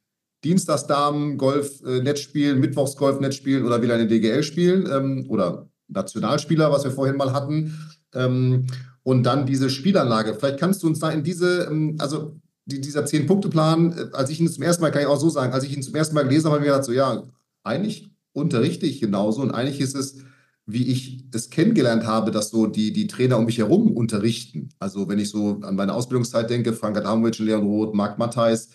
Dienstagsdamen 0.43 1.37
Golf 1.37 1.81
äh, 1.83 2.15
spielen, 2.17 2.59
Mittwochs 2.59 2.97
Golf 2.97 3.19
Netz 3.21 3.35
spielen 3.35 3.65
oder 3.65 3.81
will 3.81 3.91
eine 3.91 4.07
DGL 4.07 4.43
spielen 4.43 4.87
ähm, 4.91 5.25
oder 5.29 5.69
Nationalspieler, 5.87 6.71
was 6.71 6.83
wir 6.83 6.91
vorhin 6.91 7.15
mal 7.15 7.31
hatten. 7.31 7.73
Ähm, 8.13 8.67
und 9.03 9.23
dann 9.23 9.45
diese 9.45 9.69
Spielanlage. 9.69 10.35
Vielleicht 10.35 10.59
kannst 10.59 10.83
du 10.83 10.87
uns 10.87 10.99
da 10.99 11.09
in 11.11 11.23
diese, 11.23 11.69
ähm, 11.71 11.95
also 11.99 12.39
dieser 12.67 13.05
Zehn-Punkte-Plan, 13.05 13.93
äh, 13.97 14.15
als 14.15 14.29
ich 14.29 14.39
ihn 14.39 14.49
zum 14.49 14.63
ersten 14.63 14.83
Mal, 14.83 14.91
kann 14.91 15.01
ich 15.01 15.07
auch 15.07 15.19
so 15.19 15.29
sagen, 15.29 15.53
als 15.53 15.63
ich 15.63 15.75
ihn 15.75 15.83
zum 15.83 15.95
ersten 15.95 16.15
Mal 16.15 16.23
gelesen 16.23 16.45
habe, 16.45 16.55
habe 16.55 16.65
ich 16.65 16.69
mir 16.69 16.73
gedacht, 16.73 16.85
so 16.85 16.91
ja, 16.91 17.23
eigentlich 17.63 18.09
unterrichte 18.33 18.85
ich 18.85 18.99
genauso 18.99 19.41
und 19.41 19.51
eigentlich 19.51 19.79
ist 19.79 19.95
es, 19.95 20.17
wie 20.65 20.87
ich 20.87 21.25
es 21.33 21.49
kennengelernt 21.49 22.05
habe, 22.05 22.29
dass 22.29 22.49
so 22.49 22.67
die, 22.67 22.91
die 22.91 23.07
Trainer 23.07 23.37
um 23.37 23.45
mich 23.45 23.57
herum 23.57 23.91
unterrichten. 23.95 24.69
Also 24.79 25.07
wenn 25.07 25.17
ich 25.17 25.29
so 25.29 25.61
an 25.61 25.75
meine 25.75 25.93
Ausbildungszeit 25.93 26.49
denke, 26.49 26.73
Frank 26.73 26.97
Adamowitsch, 26.97 27.39
Leon 27.39 27.65
Roth, 27.65 27.95
Marc 27.95 28.19
Matthijs, 28.19 28.69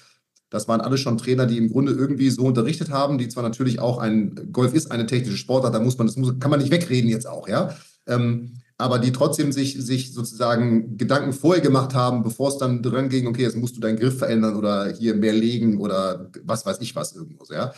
das 0.48 0.68
waren 0.68 0.80
alle 0.80 0.98
schon 0.98 1.18
Trainer, 1.18 1.46
die 1.46 1.58
im 1.58 1.70
Grunde 1.70 1.92
irgendwie 1.92 2.30
so 2.30 2.44
unterrichtet 2.44 2.90
haben, 2.90 3.18
die 3.18 3.28
zwar 3.28 3.42
natürlich 3.42 3.78
auch 3.78 3.98
ein, 3.98 4.48
Golf 4.52 4.74
ist 4.74 4.90
eine 4.90 5.06
technische 5.06 5.36
Sportart, 5.36 5.74
da 5.74 5.80
muss 5.80 5.96
man, 5.98 6.06
das 6.06 6.16
muss, 6.16 6.38
kann 6.40 6.50
man 6.50 6.60
nicht 6.60 6.72
wegreden 6.72 7.08
jetzt 7.08 7.26
auch, 7.26 7.46
ja. 7.46 7.74
Ähm, 8.06 8.54
aber 8.82 8.98
die 8.98 9.12
trotzdem 9.12 9.52
sich, 9.52 9.80
sich 9.82 10.12
sozusagen 10.12 10.96
Gedanken 10.96 11.32
vorher 11.32 11.62
gemacht 11.62 11.94
haben, 11.94 12.22
bevor 12.22 12.48
es 12.48 12.58
dann 12.58 12.82
dran 12.82 13.08
ging, 13.08 13.28
okay, 13.28 13.42
jetzt 13.42 13.56
musst 13.56 13.76
du 13.76 13.80
deinen 13.80 13.98
Griff 13.98 14.18
verändern 14.18 14.56
oder 14.56 14.92
hier 14.92 15.14
mehr 15.14 15.32
legen 15.32 15.78
oder 15.78 16.30
was 16.42 16.66
weiß 16.66 16.80
ich 16.80 16.94
was 16.96 17.14
irgendwo, 17.14 17.44
ja. 17.52 17.72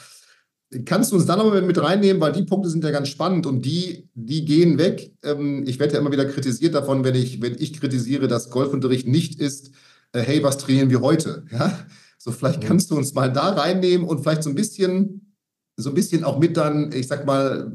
Kannst 0.87 1.13
du 1.13 1.17
uns 1.17 1.27
da 1.27 1.37
nochmal 1.37 1.63
mit 1.63 1.81
reinnehmen, 1.81 2.21
weil 2.21 2.33
die 2.33 2.43
Punkte 2.43 2.69
sind 2.69 2.83
ja 2.83 2.91
ganz 2.91 3.09
spannend 3.09 3.47
und 3.47 3.65
die, 3.65 4.09
die 4.15 4.45
gehen 4.45 4.79
weg. 4.79 5.13
Ähm, 5.23 5.63
ich 5.67 5.79
werde 5.79 5.95
ja 5.95 6.01
immer 6.01 6.11
wieder 6.11 6.25
kritisiert 6.25 6.75
davon, 6.75 7.05
wenn 7.05 7.15
ich, 7.15 7.41
wenn 7.41 7.55
ich 7.57 7.79
kritisiere, 7.79 8.27
dass 8.27 8.51
Golfunterricht 8.51 9.07
nicht 9.07 9.39
ist, 9.39 9.71
äh, 10.13 10.21
hey, 10.21 10.43
was 10.43 10.59
trainieren 10.59 10.91
wir 10.91 11.01
heute? 11.01 11.45
Ja? 11.53 11.79
So, 12.19 12.33
vielleicht 12.33 12.63
mhm. 12.63 12.67
kannst 12.67 12.91
du 12.91 12.97
uns 12.97 13.13
mal 13.13 13.31
da 13.31 13.51
reinnehmen 13.51 14.07
und 14.07 14.23
vielleicht 14.23 14.43
so 14.43 14.51
ein 14.51 14.57
bisschen, 14.57 15.37
so 15.77 15.91
ein 15.91 15.95
bisschen 15.95 16.25
auch 16.25 16.39
mit 16.39 16.57
dann, 16.57 16.91
ich 16.93 17.07
sag 17.07 17.27
mal, 17.27 17.71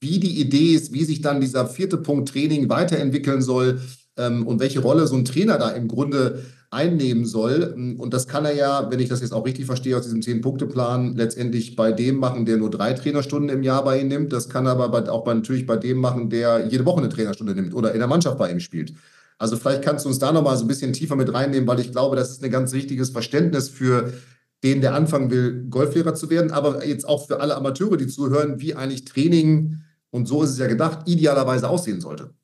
wie 0.00 0.20
die 0.20 0.40
Idee 0.40 0.74
ist, 0.74 0.92
wie 0.92 1.04
sich 1.04 1.20
dann 1.20 1.40
dieser 1.40 1.66
vierte 1.66 1.96
Punkt 1.96 2.28
Training 2.28 2.68
weiterentwickeln 2.68 3.42
soll 3.42 3.80
ähm, 4.16 4.46
und 4.46 4.60
welche 4.60 4.80
Rolle 4.80 5.06
so 5.06 5.16
ein 5.16 5.24
Trainer 5.24 5.58
da 5.58 5.70
im 5.70 5.88
Grunde 5.88 6.44
einnehmen 6.70 7.24
soll. 7.24 7.96
Und 7.98 8.12
das 8.12 8.28
kann 8.28 8.44
er 8.44 8.54
ja, 8.54 8.90
wenn 8.90 9.00
ich 9.00 9.08
das 9.08 9.22
jetzt 9.22 9.32
auch 9.32 9.46
richtig 9.46 9.66
verstehe, 9.66 9.96
aus 9.96 10.04
diesem 10.04 10.20
Zehn-Punkte-Plan 10.20 11.16
letztendlich 11.16 11.76
bei 11.76 11.92
dem 11.92 12.16
machen, 12.16 12.44
der 12.44 12.58
nur 12.58 12.70
drei 12.70 12.92
Trainerstunden 12.92 13.48
im 13.48 13.62
Jahr 13.62 13.84
bei 13.84 14.00
ihm 14.00 14.08
nimmt. 14.08 14.32
Das 14.32 14.48
kann 14.48 14.66
er 14.66 14.78
aber 14.78 15.10
auch 15.10 15.24
bei, 15.24 15.32
natürlich 15.32 15.66
bei 15.66 15.76
dem 15.76 15.98
machen, 15.98 16.28
der 16.28 16.66
jede 16.66 16.84
Woche 16.84 16.98
eine 16.98 17.08
Trainerstunde 17.08 17.54
nimmt 17.54 17.74
oder 17.74 17.92
in 17.92 17.98
der 17.98 18.08
Mannschaft 18.08 18.38
bei 18.38 18.50
ihm 18.50 18.60
spielt. 18.60 18.92
Also 19.38 19.56
vielleicht 19.56 19.82
kannst 19.82 20.04
du 20.04 20.08
uns 20.08 20.18
da 20.18 20.32
nochmal 20.32 20.56
so 20.56 20.64
ein 20.64 20.68
bisschen 20.68 20.92
tiefer 20.92 21.16
mit 21.16 21.32
reinnehmen, 21.32 21.66
weil 21.66 21.80
ich 21.80 21.92
glaube, 21.92 22.16
das 22.16 22.30
ist 22.30 22.44
ein 22.44 22.50
ganz 22.50 22.72
wichtiges 22.72 23.10
Verständnis 23.10 23.68
für 23.68 24.12
den, 24.64 24.80
der 24.80 24.94
anfangen 24.94 25.30
will, 25.30 25.66
Golflehrer 25.70 26.14
zu 26.14 26.28
werden, 26.28 26.50
aber 26.50 26.84
jetzt 26.84 27.08
auch 27.08 27.28
für 27.28 27.40
alle 27.40 27.54
Amateure, 27.56 27.96
die 27.96 28.08
zuhören, 28.08 28.60
wie 28.60 28.74
eigentlich 28.74 29.04
Training, 29.04 29.78
und 30.10 30.26
so 30.26 30.42
ist 30.42 30.50
es 30.50 30.58
ja 30.58 30.66
gedacht, 30.66 31.08
idealerweise 31.08 31.68
aussehen 31.68 32.00
sollte. 32.00 32.34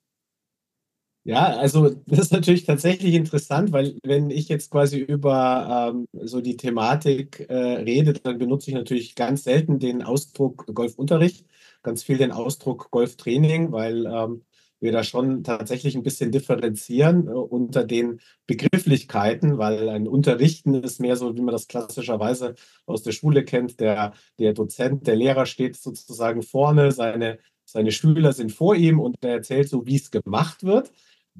Ja, 1.26 1.56
also 1.56 1.88
das 2.06 2.18
ist 2.18 2.32
natürlich 2.32 2.66
tatsächlich 2.66 3.14
interessant, 3.14 3.72
weil 3.72 3.96
wenn 4.02 4.28
ich 4.28 4.48
jetzt 4.50 4.70
quasi 4.70 4.98
über 4.98 5.94
ähm, 5.94 6.06
so 6.12 6.42
die 6.42 6.58
Thematik 6.58 7.46
äh, 7.48 7.54
rede, 7.54 8.12
dann 8.12 8.36
benutze 8.36 8.70
ich 8.70 8.74
natürlich 8.74 9.14
ganz 9.14 9.44
selten 9.44 9.78
den 9.78 10.02
Ausdruck 10.02 10.66
Golfunterricht, 10.74 11.46
ganz 11.82 12.02
viel 12.02 12.18
den 12.18 12.30
Ausdruck 12.30 12.90
Golftraining, 12.90 13.72
weil 13.72 14.04
ähm, 14.04 14.42
wir 14.80 14.92
da 14.92 15.02
schon 15.02 15.42
tatsächlich 15.44 15.96
ein 15.96 16.02
bisschen 16.02 16.30
differenzieren 16.30 17.26
äh, 17.26 17.30
unter 17.30 17.84
den 17.84 18.20
Begrifflichkeiten, 18.46 19.56
weil 19.56 19.88
ein 19.88 20.06
Unterrichten 20.06 20.74
ist 20.74 21.00
mehr 21.00 21.16
so, 21.16 21.34
wie 21.34 21.40
man 21.40 21.52
das 21.52 21.68
klassischerweise 21.68 22.54
aus 22.84 23.02
der 23.02 23.12
Schule 23.12 23.44
kennt. 23.44 23.80
Der, 23.80 24.12
der 24.38 24.52
Dozent, 24.52 25.06
der 25.06 25.16
Lehrer 25.16 25.46
steht 25.46 25.76
sozusagen 25.76 26.42
vorne, 26.42 26.92
seine, 26.92 27.38
seine 27.74 27.92
Schüler 27.92 28.32
sind 28.32 28.52
vor 28.52 28.76
ihm 28.76 29.00
und 29.00 29.16
er 29.22 29.32
erzählt 29.32 29.68
so, 29.68 29.84
wie 29.84 29.96
es 29.96 30.10
gemacht 30.10 30.62
wird. 30.62 30.92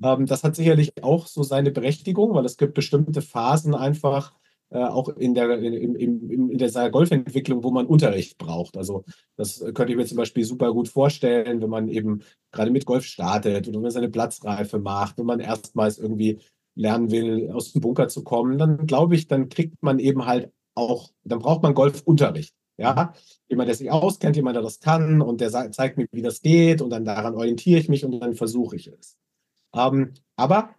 Ähm, 0.02 0.26
das 0.26 0.42
hat 0.42 0.56
sicherlich 0.56 0.92
auch 1.02 1.26
so 1.28 1.44
seine 1.44 1.70
Berechtigung, 1.70 2.34
weil 2.34 2.44
es 2.44 2.56
gibt 2.56 2.74
bestimmte 2.74 3.22
Phasen 3.22 3.74
einfach, 3.74 4.34
äh, 4.70 4.78
auch 4.78 5.08
in 5.10 5.34
der, 5.34 5.58
in, 5.58 5.94
in, 5.94 6.50
in 6.50 6.58
der 6.58 6.90
Golfentwicklung, 6.90 7.62
wo 7.62 7.70
man 7.70 7.86
Unterricht 7.86 8.36
braucht. 8.36 8.76
Also 8.76 9.04
das 9.36 9.60
könnte 9.74 9.92
ich 9.92 9.96
mir 9.96 10.06
zum 10.06 10.16
Beispiel 10.16 10.44
super 10.44 10.72
gut 10.72 10.88
vorstellen, 10.88 11.62
wenn 11.62 11.70
man 11.70 11.88
eben 11.88 12.22
gerade 12.50 12.72
mit 12.72 12.84
Golf 12.84 13.04
startet 13.04 13.68
oder 13.68 13.76
wenn 13.76 13.82
man 13.82 13.90
seine 13.92 14.10
Platzreife 14.10 14.80
macht, 14.80 15.18
wenn 15.18 15.26
man 15.26 15.38
erstmals 15.38 15.98
irgendwie 15.98 16.40
lernen 16.74 17.12
will, 17.12 17.52
aus 17.52 17.72
dem 17.72 17.80
Bunker 17.80 18.08
zu 18.08 18.24
kommen, 18.24 18.58
dann 18.58 18.88
glaube 18.88 19.14
ich, 19.14 19.28
dann 19.28 19.48
kriegt 19.48 19.80
man 19.84 20.00
eben 20.00 20.26
halt 20.26 20.50
auch, 20.74 21.10
dann 21.22 21.38
braucht 21.38 21.62
man 21.62 21.74
Golfunterricht. 21.74 22.52
Ja, 22.76 23.14
jemand, 23.48 23.68
der 23.68 23.76
sich 23.76 23.90
auskennt, 23.90 24.36
jemand, 24.36 24.56
der 24.56 24.62
das 24.62 24.80
kann 24.80 25.22
und 25.22 25.40
der 25.40 25.50
zeigt 25.70 25.96
mir, 25.96 26.06
wie 26.10 26.22
das 26.22 26.42
geht 26.42 26.82
und 26.82 26.90
dann 26.90 27.04
daran 27.04 27.34
orientiere 27.34 27.78
ich 27.78 27.88
mich 27.88 28.04
und 28.04 28.18
dann 28.18 28.34
versuche 28.34 28.74
ich 28.76 28.88
es. 28.88 29.16
Ähm, 29.74 30.14
aber 30.36 30.74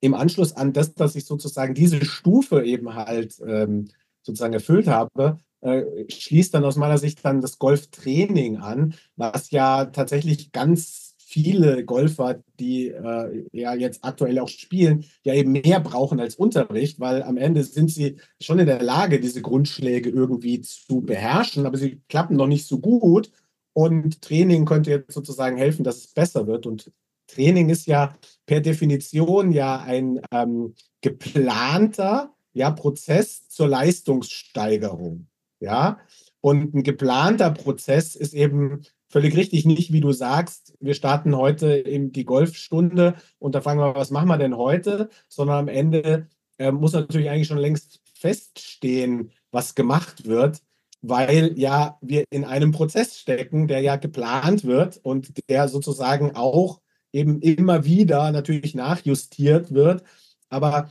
im 0.00 0.14
Anschluss 0.14 0.52
an 0.54 0.72
das, 0.72 0.94
dass 0.94 1.16
ich 1.16 1.26
sozusagen 1.26 1.74
diese 1.74 2.04
Stufe 2.04 2.64
eben 2.64 2.94
halt 2.94 3.38
ähm, 3.46 3.88
sozusagen 4.22 4.54
erfüllt 4.54 4.86
habe, 4.86 5.38
äh, 5.60 5.84
schließt 6.08 6.54
dann 6.54 6.64
aus 6.64 6.76
meiner 6.76 6.98
Sicht 6.98 7.24
dann 7.24 7.40
das 7.40 7.58
Golftraining 7.58 8.58
an, 8.58 8.94
was 9.16 9.50
ja 9.50 9.86
tatsächlich 9.86 10.52
ganz 10.52 11.07
viele 11.28 11.84
Golfer, 11.84 12.42
die 12.58 12.88
äh, 12.88 13.44
ja 13.52 13.74
jetzt 13.74 14.02
aktuell 14.02 14.38
auch 14.38 14.48
spielen, 14.48 15.04
ja 15.24 15.34
eben 15.34 15.52
mehr 15.52 15.78
brauchen 15.78 16.20
als 16.20 16.36
Unterricht, 16.36 17.00
weil 17.00 17.22
am 17.22 17.36
Ende 17.36 17.64
sind 17.64 17.90
sie 17.90 18.16
schon 18.40 18.58
in 18.58 18.66
der 18.66 18.80
Lage, 18.80 19.20
diese 19.20 19.42
Grundschläge 19.42 20.08
irgendwie 20.08 20.62
zu 20.62 21.02
beherrschen, 21.02 21.66
aber 21.66 21.76
sie 21.76 22.00
klappen 22.08 22.36
noch 22.36 22.46
nicht 22.46 22.66
so 22.66 22.78
gut. 22.78 23.30
Und 23.74 24.22
Training 24.22 24.64
könnte 24.64 24.90
jetzt 24.90 25.12
sozusagen 25.12 25.58
helfen, 25.58 25.84
dass 25.84 25.98
es 25.98 26.06
besser 26.08 26.46
wird. 26.46 26.66
Und 26.66 26.90
Training 27.26 27.68
ist 27.68 27.86
ja 27.86 28.16
per 28.46 28.62
Definition 28.62 29.52
ja 29.52 29.82
ein 29.82 30.22
ähm, 30.32 30.74
geplanter 31.02 32.34
ja, 32.54 32.70
Prozess 32.70 33.48
zur 33.48 33.68
Leistungssteigerung. 33.68 35.26
Ja, 35.60 35.98
und 36.40 36.74
ein 36.74 36.82
geplanter 36.84 37.50
Prozess 37.50 38.16
ist 38.16 38.32
eben 38.32 38.82
völlig 39.08 39.36
richtig, 39.36 39.64
nicht 39.64 39.92
wie 39.92 40.00
du 40.00 40.12
sagst, 40.12 40.74
wir 40.80 40.94
starten 40.94 41.36
heute 41.36 41.72
in 41.72 42.12
die 42.12 42.24
Golfstunde 42.24 43.14
und 43.38 43.54
da 43.54 43.60
fragen 43.60 43.80
wir, 43.80 43.94
was 43.94 44.10
machen 44.10 44.28
wir 44.28 44.38
denn 44.38 44.56
heute, 44.56 45.08
sondern 45.28 45.58
am 45.58 45.68
Ende 45.68 46.28
äh, 46.58 46.72
muss 46.72 46.92
natürlich 46.92 47.30
eigentlich 47.30 47.48
schon 47.48 47.58
längst 47.58 48.00
feststehen, 48.14 49.30
was 49.50 49.74
gemacht 49.74 50.26
wird, 50.26 50.60
weil 51.00 51.58
ja 51.58 51.98
wir 52.02 52.24
in 52.30 52.44
einem 52.44 52.72
Prozess 52.72 53.18
stecken, 53.18 53.68
der 53.68 53.80
ja 53.80 53.96
geplant 53.96 54.64
wird 54.64 54.98
und 54.98 55.32
der 55.48 55.68
sozusagen 55.68 56.34
auch 56.34 56.80
eben 57.12 57.40
immer 57.40 57.84
wieder 57.84 58.30
natürlich 58.32 58.74
nachjustiert 58.74 59.72
wird, 59.72 60.02
aber 60.50 60.90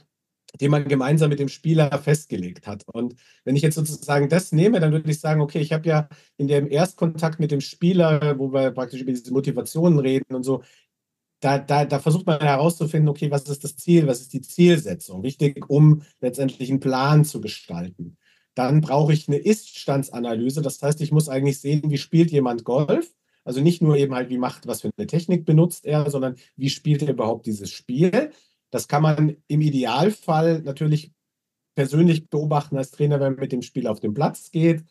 den 0.60 0.72
man 0.72 0.88
gemeinsam 0.88 1.30
mit 1.30 1.40
dem 1.40 1.50
Spieler 1.50 1.98
festgelegt 2.00 2.68
hat. 2.68 2.84
Und 2.88 3.16
wenn 3.44 3.56
ich 3.56 3.62
jetzt 3.62 3.76
sozusagen 3.76 4.30
das 4.30 4.52
nehme, 4.52 4.80
dann 4.80 4.92
würde 4.92 5.10
ich 5.10 5.20
sagen, 5.20 5.42
okay, 5.42 5.60
ich 5.60 5.74
habe 5.74 5.88
ja 5.88 6.10
in 6.38 6.48
dem 6.48 6.70
Erstkontakt 6.70 7.40
mit 7.40 7.52
dem 7.52 7.62
Spieler, 7.62 8.40
wo 8.40 8.54
wir 8.54 8.72
praktisch 8.72 9.02
über 9.02 9.12
diese 9.12 9.34
Motivationen 9.34 10.00
reden 10.00 10.36
und 10.36 10.44
so, 10.44 10.64
da, 11.40 11.60
da, 11.60 11.86
da 11.86 12.00
versucht 12.00 12.26
man 12.26 12.40
herauszufinden, 12.40 13.10
okay, 13.10 13.30
was 13.30 13.44
ist 13.44 13.64
das 13.64 13.76
Ziel, 13.76 14.08
was 14.08 14.22
ist 14.22 14.34
die 14.34 14.42
Zielsetzung, 14.42 15.22
wichtig, 15.22 15.70
um 15.70 16.02
letztendlich 16.20 16.70
einen 16.70 16.80
Plan 16.80 17.26
zu 17.26 17.42
gestalten. 17.42 18.18
Dann 18.56 18.82
brauche 18.82 19.14
ich 19.14 19.28
eine 19.28 19.38
Ist-Standsanalyse, 19.38 20.64
das 20.64 20.82
heißt, 20.82 21.00
ich 21.02 21.12
muss 21.12 21.30
eigentlich 21.30 21.60
sehen, 21.60 21.92
wie 21.92 21.98
spielt 21.98 22.32
jemand 22.32 22.64
Golf 22.64 23.14
also 23.48 23.62
nicht 23.62 23.82
nur 23.82 23.96
eben 23.96 24.14
halt, 24.14 24.30
wie 24.30 24.38
macht, 24.38 24.68
was 24.68 24.82
für 24.82 24.92
eine 24.98 25.08
Technik 25.08 25.46
benutzt 25.46 25.86
er, 25.86 26.12
sondern 26.12 26.36
wie 26.58 26.70
spielt 26.70 27.02
er 27.02 27.12
überhaupt 27.12 27.46
dieses 27.46 27.72
Spiel. 27.72 28.32
Das 28.70 28.88
kann 28.88 29.02
man 29.02 29.38
im 29.48 29.62
Idealfall 29.62 30.62
natürlich 30.62 31.12
persönlich 31.76 32.30
beobachten 32.30 32.78
als 32.78 32.92
Trainer, 32.92 33.20
wenn 33.20 33.34
man 33.34 33.42
mit 33.42 33.52
dem 33.52 33.62
Spiel 33.62 33.88
auf 33.88 34.00
den 34.00 34.14
Platz 34.14 34.52
geht. 34.52 34.84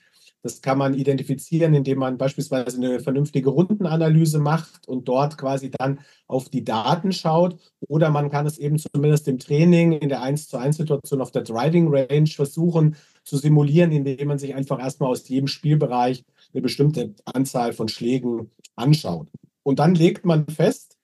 Das 0.43 0.63
kann 0.63 0.79
man 0.79 0.95
identifizieren, 0.95 1.75
indem 1.75 1.99
man 1.99 2.19
beispielsweise 2.19 2.77
eine 2.77 3.01
vernünftige 3.01 3.51
Rundenanalyse 3.51 4.39
macht 4.39 4.87
und 4.87 5.09
dort 5.09 5.37
quasi 5.37 5.73
dann 5.73 5.99
auf 6.29 6.49
die 6.49 6.63
Daten 6.63 7.11
schaut. 7.11 7.59
Oder 7.89 8.11
man 8.11 8.31
kann 8.31 8.47
es 8.47 8.57
eben 8.59 8.79
zumindest 8.79 9.27
im 9.27 9.41
Training 9.41 9.93
in 9.93 10.09
der 10.09 10.23
1 10.23 10.47
zu 10.49 10.57
1 10.57 10.77
Situation 10.77 11.21
auf 11.21 11.33
der 11.33 11.43
Driving 11.43 11.89
Range 11.93 12.29
versuchen 12.29 12.95
zu 13.25 13.37
simulieren, 13.37 13.91
indem 13.91 14.29
man 14.29 14.39
sich 14.39 14.55
einfach 14.55 14.79
erstmal 14.79 15.11
aus 15.11 15.29
jedem 15.29 15.49
Spielbereich 15.49 16.25
eine 16.53 16.63
bestimmte 16.63 17.17
Anzahl 17.25 17.73
von 17.73 17.89
Schlägen 17.89 18.53
anschaut. 18.77 19.29
Und 19.65 19.81
dann 19.81 19.97
legt 19.97 20.25
man 20.25 20.47
fest, 20.47 20.97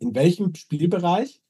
in 0.00 0.16
welchem 0.16 0.56
Spielbereich 0.56 1.40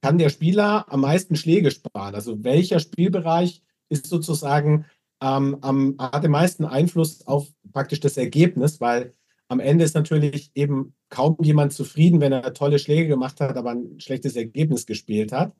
kann 0.00 0.18
der 0.18 0.28
Spieler 0.28 0.86
am 0.92 1.00
meisten 1.00 1.36
Schläge 1.36 1.70
sparen. 1.70 2.14
Also 2.14 2.44
welcher 2.44 2.80
Spielbereich 2.80 3.62
ist 3.88 4.06
sozusagen 4.06 4.86
ähm, 5.20 5.58
am, 5.60 5.96
hat 5.98 6.24
den 6.24 6.30
meisten 6.30 6.64
Einfluss 6.64 7.26
auf 7.26 7.48
praktisch 7.72 8.00
das 8.00 8.16
Ergebnis, 8.16 8.80
weil 8.80 9.14
am 9.48 9.60
Ende 9.60 9.84
ist 9.84 9.94
natürlich 9.94 10.50
eben 10.54 10.94
kaum 11.08 11.36
jemand 11.40 11.72
zufrieden, 11.72 12.20
wenn 12.20 12.32
er 12.32 12.54
tolle 12.54 12.78
Schläge 12.78 13.08
gemacht 13.08 13.40
hat, 13.40 13.56
aber 13.56 13.70
ein 13.70 13.98
schlechtes 13.98 14.36
Ergebnis 14.36 14.86
gespielt 14.86 15.32
hat. 15.32 15.54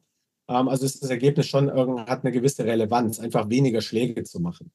Ähm, 0.48 0.68
also 0.68 0.84
ist 0.84 1.02
das 1.02 1.10
Ergebnis 1.10 1.46
schon 1.46 1.70
hat 1.70 2.24
eine 2.24 2.32
gewisse 2.32 2.64
Relevanz, 2.64 3.18
einfach 3.18 3.48
weniger 3.48 3.80
Schläge 3.80 4.24
zu 4.24 4.40
machen. 4.40 4.70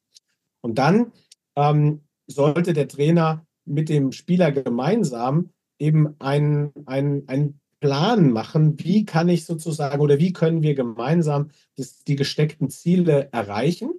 Und 0.61 0.78
dann 0.78 1.11
ähm, 1.55 2.01
sollte 2.28 2.74
der 2.74 2.88
Trainer 2.88 3.45
mit 3.66 3.89
dem 3.89 4.11
Spieler 4.11 4.51
gemeinsam 4.51 5.51
eben 5.80 6.16
einen, 6.20 6.72
einen, 6.86 7.28
einen 7.28 7.59
Plan 7.84 8.32
machen, 8.32 8.80
wie 8.80 9.04
kann 9.04 9.28
ich 9.28 9.44
sozusagen 9.44 10.00
oder 10.00 10.18
wie 10.18 10.32
können 10.32 10.64
wir 10.64 10.74
gemeinsam 10.74 11.50
das, 11.76 12.06
die 12.06 12.16
gesteckten 12.16 12.70
Ziele 12.70 13.28
erreichen. 13.34 13.92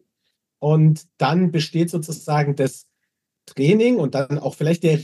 Und 0.59 1.07
dann 1.19 1.51
besteht 1.51 1.91
sozusagen 1.91 2.57
das 2.57 2.87
Training 3.45 3.97
und 3.97 4.15
dann 4.15 4.39
auch 4.39 4.55
vielleicht 4.55 4.85
der, 4.85 4.99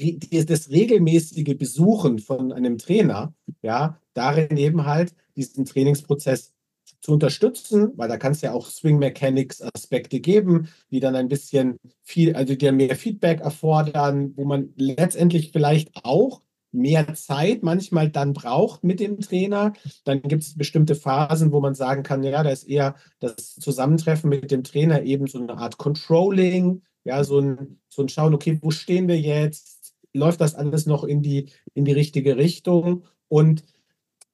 das 0.46 0.70
regelmäßige 0.70 1.58
Besuchen 1.58 2.20
von 2.20 2.52
einem 2.52 2.78
Trainer, 2.78 3.34
ja, 3.60 3.98
darin 4.14 4.56
eben 4.56 4.86
halt 4.86 5.14
diesen 5.36 5.66
Trainingsprozess 5.66 6.54
zu 7.02 7.12
unterstützen, 7.12 7.92
weil 7.96 8.08
da 8.08 8.16
kann 8.16 8.32
es 8.32 8.40
ja 8.40 8.54
auch 8.54 8.70
Swing 8.70 8.98
Mechanics 8.98 9.60
Aspekte 9.60 10.20
geben, 10.20 10.68
die 10.90 11.00
dann 11.00 11.16
ein 11.16 11.28
bisschen 11.28 11.76
viel, 12.02 12.34
also 12.34 12.54
die 12.54 12.72
mehr 12.72 12.96
Feedback 12.96 13.40
erfordern, 13.40 14.32
wo 14.36 14.46
man 14.46 14.72
letztendlich 14.76 15.52
vielleicht 15.52 15.90
auch 16.02 16.40
mehr 16.72 17.14
Zeit 17.14 17.62
manchmal 17.62 18.10
dann 18.10 18.32
braucht 18.32 18.84
mit 18.84 19.00
dem 19.00 19.20
Trainer. 19.20 19.72
Dann 20.04 20.22
gibt 20.22 20.42
es 20.42 20.56
bestimmte 20.56 20.94
Phasen, 20.94 21.52
wo 21.52 21.60
man 21.60 21.74
sagen 21.74 22.02
kann, 22.02 22.22
ja, 22.22 22.42
da 22.42 22.50
ist 22.50 22.68
eher 22.68 22.94
das 23.18 23.56
Zusammentreffen 23.56 24.30
mit 24.30 24.50
dem 24.50 24.64
Trainer 24.64 25.02
eben 25.02 25.26
so 25.26 25.38
eine 25.38 25.56
Art 25.56 25.78
Controlling, 25.78 26.82
ja, 27.04 27.24
so 27.24 27.40
ein, 27.40 27.80
so 27.88 28.02
ein 28.02 28.08
Schauen, 28.08 28.34
okay, 28.34 28.58
wo 28.62 28.70
stehen 28.70 29.08
wir 29.08 29.18
jetzt? 29.18 29.94
Läuft 30.12 30.40
das 30.40 30.54
alles 30.54 30.86
noch 30.86 31.04
in 31.04 31.22
die, 31.22 31.50
in 31.74 31.84
die 31.84 31.92
richtige 31.92 32.36
Richtung? 32.36 33.04
Und 33.28 33.64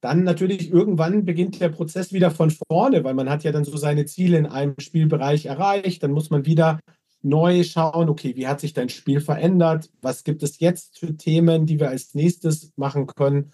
dann 0.01 0.25
natürlich 0.25 0.71
irgendwann 0.71 1.25
beginnt 1.25 1.61
der 1.61 1.71
Prozess 1.71 2.13
wieder 2.13 2.31
von 2.31 2.51
vorne, 2.51 3.03
weil 3.03 3.15
man 3.15 3.31
hat 3.31 3.45
ja 3.45 3.53
dann 3.53 3.65
so 3.65 3.77
seine 3.77 4.05
Ziele 4.07 4.39
in 4.39 4.47
einem 4.47 4.75
Spielbereich 4.79 5.47
erreicht. 5.47 6.03
Dann 6.03 6.13
muss 6.13 6.31
man 6.31 6.47
wieder 6.47 6.81
neu 7.23 7.65
schauen, 7.65 8.09
okay, 8.09 8.37
wie 8.37 8.47
hat 8.47 8.61
sich 8.61 8.73
dein 8.73 8.89
Spiel 8.89 9.21
verändert? 9.21 9.91
Was 10.01 10.25
gibt 10.25 10.43
es 10.43 10.61
jetzt 10.61 10.99
für 10.99 11.17
Themen, 11.17 11.67
die 11.67 11.81
wir 11.81 11.89
als 11.89 12.15
nächstes 12.15 12.73
machen 12.77 13.07
können? 13.07 13.53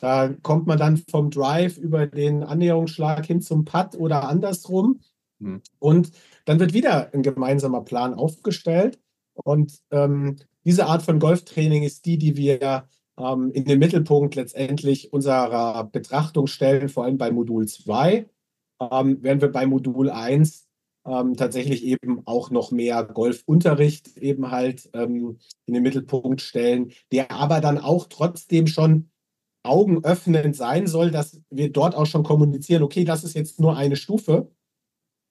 Da 0.00 0.28
kommt 0.42 0.66
man 0.66 0.78
dann 0.78 0.96
vom 0.96 1.30
Drive 1.30 1.76
über 1.76 2.06
den 2.06 2.42
Annäherungsschlag 2.42 3.26
hin 3.26 3.40
zum 3.40 3.64
Putt 3.64 3.96
oder 3.96 4.28
andersrum. 4.28 5.00
Hm. 5.40 5.62
Und 5.78 6.12
dann 6.44 6.60
wird 6.60 6.72
wieder 6.72 7.12
ein 7.12 7.22
gemeinsamer 7.22 7.82
Plan 7.82 8.14
aufgestellt. 8.14 9.00
Und 9.34 9.78
ähm, 9.90 10.36
diese 10.64 10.86
Art 10.86 11.02
von 11.02 11.18
Golftraining 11.18 11.82
ist 11.82 12.04
die, 12.06 12.18
die 12.18 12.36
wir 12.36 12.88
ähm, 13.18 13.50
in 13.52 13.64
den 13.64 13.78
Mittelpunkt 13.78 14.34
letztendlich 14.34 15.12
unserer 15.12 15.84
Betrachtung 15.84 16.46
stellen, 16.46 16.88
vor 16.88 17.04
allem 17.04 17.18
bei 17.18 17.30
Modul 17.30 17.66
2, 17.66 18.28
ähm, 18.80 19.18
während 19.20 19.42
wir 19.42 19.52
bei 19.52 19.66
Modul 19.66 20.10
1 20.10 20.67
ähm, 21.08 21.36
tatsächlich 21.36 21.84
eben 21.84 22.22
auch 22.26 22.50
noch 22.50 22.70
mehr 22.70 23.02
Golfunterricht 23.04 24.16
eben 24.18 24.50
halt 24.50 24.90
ähm, 24.92 25.38
in 25.66 25.74
den 25.74 25.82
Mittelpunkt 25.82 26.40
stellen, 26.40 26.92
der 27.12 27.30
aber 27.30 27.60
dann 27.60 27.78
auch 27.78 28.06
trotzdem 28.08 28.66
schon 28.66 29.10
augenöffnend 29.62 30.56
sein 30.56 30.86
soll, 30.86 31.10
dass 31.10 31.40
wir 31.50 31.72
dort 31.72 31.94
auch 31.94 32.06
schon 32.06 32.22
kommunizieren, 32.22 32.82
okay, 32.82 33.04
das 33.04 33.24
ist 33.24 33.34
jetzt 33.34 33.60
nur 33.60 33.76
eine 33.76 33.96
Stufe. 33.96 34.50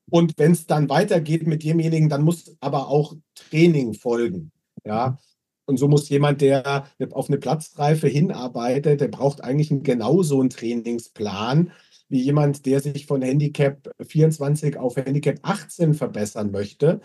Und 0.09 0.33
wenn 0.37 0.53
es 0.53 0.65
dann 0.65 0.89
weitergeht 0.89 1.45
mit 1.45 1.63
demjenigen, 1.63 2.09
dann 2.09 2.23
muss 2.23 2.55
aber 2.59 2.87
auch 2.87 3.15
Training 3.35 3.93
folgen. 3.93 4.51
Ja. 4.85 5.17
Und 5.65 5.77
so 5.77 5.89
muss 5.89 6.07
jemand, 6.07 6.39
der 6.39 6.87
auf 7.11 7.27
eine 7.27 7.37
Platzreife 7.37 8.07
hinarbeitet, 8.07 9.01
der 9.01 9.09
braucht 9.09 9.43
eigentlich 9.43 9.69
genauso 9.83 10.39
einen 10.39 10.49
Trainingsplan 10.49 11.71
wie 12.09 12.21
jemand, 12.21 12.65
der 12.65 12.79
sich 12.79 13.05
von 13.05 13.21
Handicap 13.21 13.91
24 14.05 14.77
auf 14.77 14.95
Handicap 14.95 15.39
18 15.41 15.93
verbessern 15.93 16.51
möchte. 16.51 17.01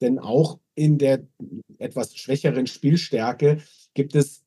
Denn 0.00 0.18
auch 0.18 0.58
in 0.74 0.98
der 0.98 1.26
etwas 1.78 2.16
schwächeren 2.16 2.66
Spielstärke 2.66 3.58
gibt 3.94 4.14
es 4.14 4.44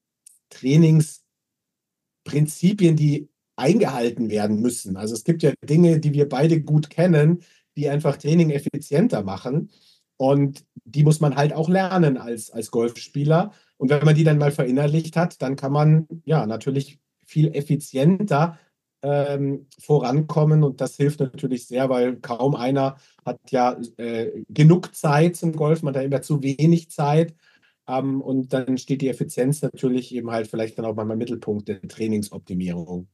Trainingsprinzipien, 0.49 2.95
die 2.95 3.30
eingehalten 3.56 4.30
werden 4.30 4.62
müssen. 4.62 4.97
Also 4.97 5.16
es 5.16 5.24
gibt 5.24 5.43
ja 5.43 5.53
Dinge, 5.64 5.99
die 5.99 6.14
wir 6.14 6.30
beide 6.30 6.62
gut 6.62 6.89
kennen, 6.89 7.43
die 7.78 7.89
einfach 7.89 8.18
Training 8.18 8.51
effizienter 8.51 9.24
machen. 9.24 9.72
Und 10.18 10.66
die 10.86 11.03
muss 11.03 11.20
man 11.20 11.36
halt 11.36 11.53
auch 11.53 11.68
lernen 11.68 12.18
als, 12.18 12.51
als 12.51 12.72
Golfspieler. 12.72 13.51
Und 13.78 13.89
wenn 13.89 14.06
man 14.06 14.16
die 14.16 14.24
dann 14.24 14.38
mal 14.38 14.51
verinnerlicht 14.51 15.18
hat, 15.18 15.41
dann 15.41 15.56
kann 15.56 15.72
man 15.72 16.08
ja 16.24 16.45
natürlich 16.45 16.99
viel 17.26 17.53
effizienter 17.53 18.58
ähm, 19.06 19.68
vorankommen. 19.80 20.64
Und 20.64 20.82
das 20.82 20.95
hilft 20.95 21.20
natürlich 21.20 21.68
sehr, 21.68 21.89
weil 21.89 22.16
kaum 22.18 22.56
einer 22.56 22.97
hat 23.24 23.39
ja 23.49 23.78
äh, 23.97 24.43
genug 24.49 24.95
Zeit 24.95 25.36
zum 25.36 25.53
Golf, 25.53 25.84
man 25.84 25.95
hat 25.95 26.03
immer 26.03 26.24
zu 26.24 26.41
wenig 26.41 26.89
Zeit. 26.89 27.36
Ähm, 27.88 28.22
und 28.22 28.51
dann 28.51 28.80
steht 28.80 29.01
die 29.01 29.10
Effizienz 29.10 29.62
natürlich 29.62 30.14
eben 30.14 30.32
halt 30.32 30.47
vielleicht 30.47 30.78
dann 30.78 30.86
auch 30.86 30.95
mal 30.95 31.10
im 31.10 31.18
Mittelpunkt 31.18 31.68
der 31.68 31.82
Trainingsoptimierung. 31.82 33.08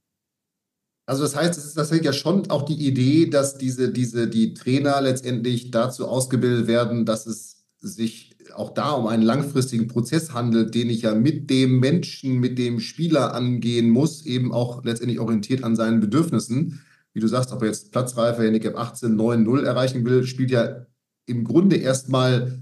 Also 1.06 1.24
das 1.24 1.36
heißt, 1.36 1.58
es 1.58 1.66
ist 1.66 1.74
tatsächlich 1.74 2.06
ja 2.06 2.14
schon 2.14 2.50
auch 2.50 2.62
die 2.62 2.88
Idee, 2.88 3.30
dass 3.30 3.58
diese, 3.58 3.92
diese, 3.92 4.30
die 4.30 4.54
Trainer 4.54 5.02
letztendlich 5.02 5.72
dazu 5.72 6.08
ausgebildet 6.08 6.68
werden, 6.68 7.06
dass 7.06 7.26
es 7.26 7.66
sich 7.80 8.31
auch 8.56 8.74
da 8.74 8.92
um 8.92 9.08
einen 9.08 9.24
langfristigen 9.24 9.88
Prozess 9.88 10.34
handelt, 10.34 10.76
den 10.76 10.90
ich 10.90 11.04
ja 11.04 11.16
mit 11.16 11.50
dem 11.50 11.80
Menschen, 11.80 12.40
mit 12.40 12.58
dem 12.58 12.80
Spieler 12.80 13.34
angehen 13.34 13.90
muss, 13.90 14.26
eben 14.26 14.54
auch 14.54 14.84
letztendlich 14.84 15.20
orientiert 15.20 15.64
an 15.64 15.76
seinen 15.76 16.00
Bedürfnissen. 16.00 16.82
Wie 17.14 17.20
du 17.20 17.28
sagst, 17.28 17.52
ob 17.52 17.62
er 17.62 17.68
jetzt 17.68 17.92
Platzreife, 17.92 18.44
Handicap 18.44 18.78
18, 18.78 19.16
9, 19.16 19.44
0 19.44 19.66
erreichen 19.66 20.06
will, 20.06 20.24
spielt 20.24 20.52
ja 20.52 20.86
im 21.26 21.44
Grunde 21.44 21.76
erstmal, 21.76 22.60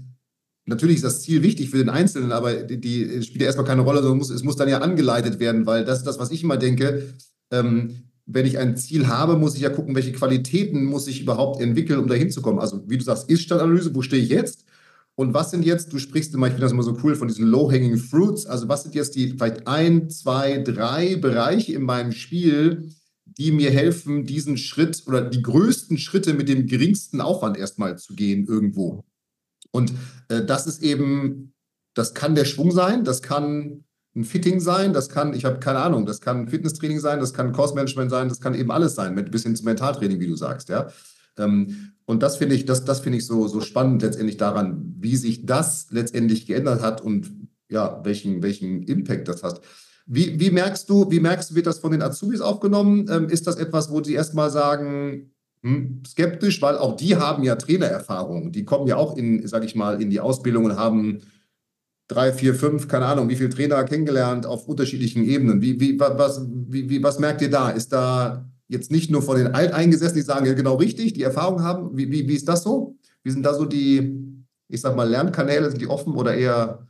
natürlich 0.66 0.96
ist 0.96 1.04
das 1.04 1.22
Ziel 1.22 1.42
wichtig 1.42 1.70
für 1.70 1.78
den 1.78 1.88
Einzelnen, 1.88 2.32
aber 2.32 2.54
die, 2.54 2.80
die 2.80 3.22
spielt 3.22 3.42
ja 3.42 3.46
erstmal 3.46 3.66
keine 3.66 3.82
Rolle, 3.82 4.00
sondern 4.00 4.18
muss, 4.18 4.30
es 4.30 4.42
muss 4.42 4.56
dann 4.56 4.68
ja 4.68 4.78
angeleitet 4.78 5.40
werden, 5.40 5.66
weil 5.66 5.84
das 5.84 5.98
ist 5.98 6.06
das, 6.06 6.18
was 6.18 6.30
ich 6.30 6.42
immer 6.42 6.56
denke. 6.56 7.14
Ähm, 7.50 8.10
wenn 8.32 8.46
ich 8.46 8.58
ein 8.58 8.76
Ziel 8.76 9.08
habe, 9.08 9.36
muss 9.36 9.54
ich 9.56 9.62
ja 9.62 9.70
gucken, 9.70 9.94
welche 9.94 10.12
Qualitäten 10.12 10.84
muss 10.84 11.08
ich 11.08 11.20
überhaupt 11.20 11.60
entwickeln, 11.60 11.98
um 11.98 12.06
da 12.06 12.14
hinzukommen. 12.14 12.60
Also, 12.60 12.82
wie 12.88 12.98
du 12.98 13.04
sagst, 13.04 13.28
Ist-Standanalyse, 13.28 13.94
wo 13.94 14.02
stehe 14.02 14.22
ich 14.22 14.28
jetzt? 14.28 14.64
Und 15.16 15.34
was 15.34 15.50
sind 15.50 15.64
jetzt, 15.64 15.92
du 15.92 15.98
sprichst 15.98 16.34
immer, 16.34 16.46
ich 16.46 16.52
finde 16.52 16.64
das 16.64 16.72
immer 16.72 16.82
so 16.82 16.96
cool, 17.02 17.14
von 17.14 17.28
diesen 17.28 17.46
Low-Hanging 17.46 17.98
Fruits. 17.98 18.46
Also, 18.46 18.68
was 18.68 18.84
sind 18.84 18.94
jetzt 18.94 19.14
die 19.16 19.30
vielleicht 19.30 19.66
ein, 19.66 20.08
zwei, 20.08 20.58
drei 20.58 21.16
Bereiche 21.16 21.74
in 21.74 21.82
meinem 21.82 22.12
Spiel, 22.12 22.90
die 23.24 23.52
mir 23.52 23.70
helfen, 23.70 24.24
diesen 24.24 24.56
Schritt 24.56 25.02
oder 25.06 25.22
die 25.22 25.42
größten 25.42 25.98
Schritte 25.98 26.34
mit 26.34 26.48
dem 26.48 26.66
geringsten 26.66 27.20
Aufwand 27.20 27.58
erstmal 27.58 27.98
zu 27.98 28.14
gehen 28.14 28.46
irgendwo? 28.46 29.04
Und 29.72 29.92
äh, 30.28 30.44
das 30.44 30.66
ist 30.66 30.82
eben, 30.82 31.52
das 31.94 32.14
kann 32.14 32.34
der 32.34 32.44
Schwung 32.44 32.70
sein, 32.70 33.04
das 33.04 33.22
kann 33.22 33.84
ein 34.16 34.24
Fitting 34.24 34.58
sein, 34.60 34.92
das 34.92 35.08
kann, 35.08 35.34
ich 35.34 35.44
habe 35.44 35.60
keine 35.60 35.80
Ahnung, 35.80 36.06
das 36.06 36.20
kann 36.20 36.48
Fitnesstraining 36.48 36.98
sein, 36.98 37.20
das 37.20 37.32
kann 37.32 37.52
Course-Management 37.52 38.10
sein, 38.10 38.28
das 38.28 38.40
kann 38.40 38.54
eben 38.54 38.70
alles 38.70 38.94
sein, 38.94 39.14
mit 39.14 39.30
bis 39.30 39.44
hin 39.44 39.54
zum 39.54 39.66
Mentaltraining, 39.66 40.18
wie 40.18 40.26
du 40.26 40.36
sagst, 40.36 40.68
ja. 40.68 40.88
Ähm, 41.40 41.92
und 42.04 42.22
das 42.22 42.36
finde 42.36 42.54
ich, 42.54 42.64
das, 42.64 42.84
das 42.84 43.00
finde 43.00 43.18
ich 43.18 43.26
so, 43.26 43.46
so 43.48 43.60
spannend 43.60 44.02
letztendlich 44.02 44.36
daran, 44.36 44.94
wie 44.98 45.16
sich 45.16 45.46
das 45.46 45.86
letztendlich 45.90 46.46
geändert 46.46 46.82
hat 46.82 47.00
und 47.00 47.30
ja, 47.68 48.00
welchen, 48.04 48.42
welchen 48.42 48.82
Impact 48.82 49.28
das 49.28 49.42
hat. 49.42 49.60
Wie, 50.06 50.40
wie 50.40 50.50
merkst 50.50 50.90
du, 50.90 51.10
wie 51.10 51.20
merkst 51.20 51.50
du, 51.50 51.54
wird 51.54 51.66
das 51.66 51.78
von 51.78 51.92
den 51.92 52.02
Azubis 52.02 52.40
aufgenommen? 52.40 53.06
Ähm, 53.08 53.28
ist 53.28 53.46
das 53.46 53.56
etwas, 53.56 53.92
wo 53.92 54.02
sie 54.02 54.14
erstmal 54.14 54.50
sagen, 54.50 55.30
hm, 55.62 56.02
skeptisch, 56.06 56.60
weil 56.62 56.78
auch 56.78 56.96
die 56.96 57.16
haben 57.16 57.44
ja 57.44 57.54
Trainererfahrung. 57.54 58.50
Die 58.50 58.64
kommen 58.64 58.88
ja 58.88 58.96
auch 58.96 59.16
in, 59.16 59.46
sage 59.46 59.66
ich 59.66 59.76
mal, 59.76 60.02
in 60.02 60.10
die 60.10 60.20
Ausbildung 60.20 60.64
und 60.64 60.76
haben 60.76 61.20
drei, 62.08 62.32
vier, 62.32 62.54
fünf, 62.54 62.88
keine 62.88 63.06
Ahnung, 63.06 63.28
wie 63.28 63.36
viele 63.36 63.50
Trainer 63.50 63.84
kennengelernt 63.84 64.46
auf 64.46 64.66
unterschiedlichen 64.66 65.24
Ebenen. 65.24 65.62
Wie, 65.62 65.78
wie, 65.78 66.00
was, 66.00 66.44
wie, 66.44 66.90
wie, 66.90 67.02
was 67.02 67.20
merkt 67.20 67.40
ihr 67.42 67.50
da? 67.50 67.70
Ist 67.70 67.92
da 67.92 68.50
jetzt 68.70 68.90
nicht 68.90 69.10
nur 69.10 69.22
von 69.22 69.36
den 69.36 69.48
Alteingesessenen, 69.48 70.22
die 70.22 70.26
sagen, 70.26 70.46
ja, 70.46 70.54
genau 70.54 70.76
richtig, 70.76 71.12
die 71.12 71.24
Erfahrung 71.24 71.62
haben. 71.62 71.96
Wie, 71.96 72.10
wie, 72.10 72.28
wie 72.28 72.36
ist 72.36 72.48
das 72.48 72.62
so? 72.62 72.96
Wie 73.22 73.30
sind 73.30 73.42
da 73.42 73.52
so 73.52 73.64
die, 73.64 74.16
ich 74.68 74.80
sag 74.80 74.96
mal, 74.96 75.08
Lernkanäle? 75.08 75.68
Sind 75.68 75.82
die 75.82 75.88
offen 75.88 76.14
oder 76.14 76.34
eher 76.34 76.86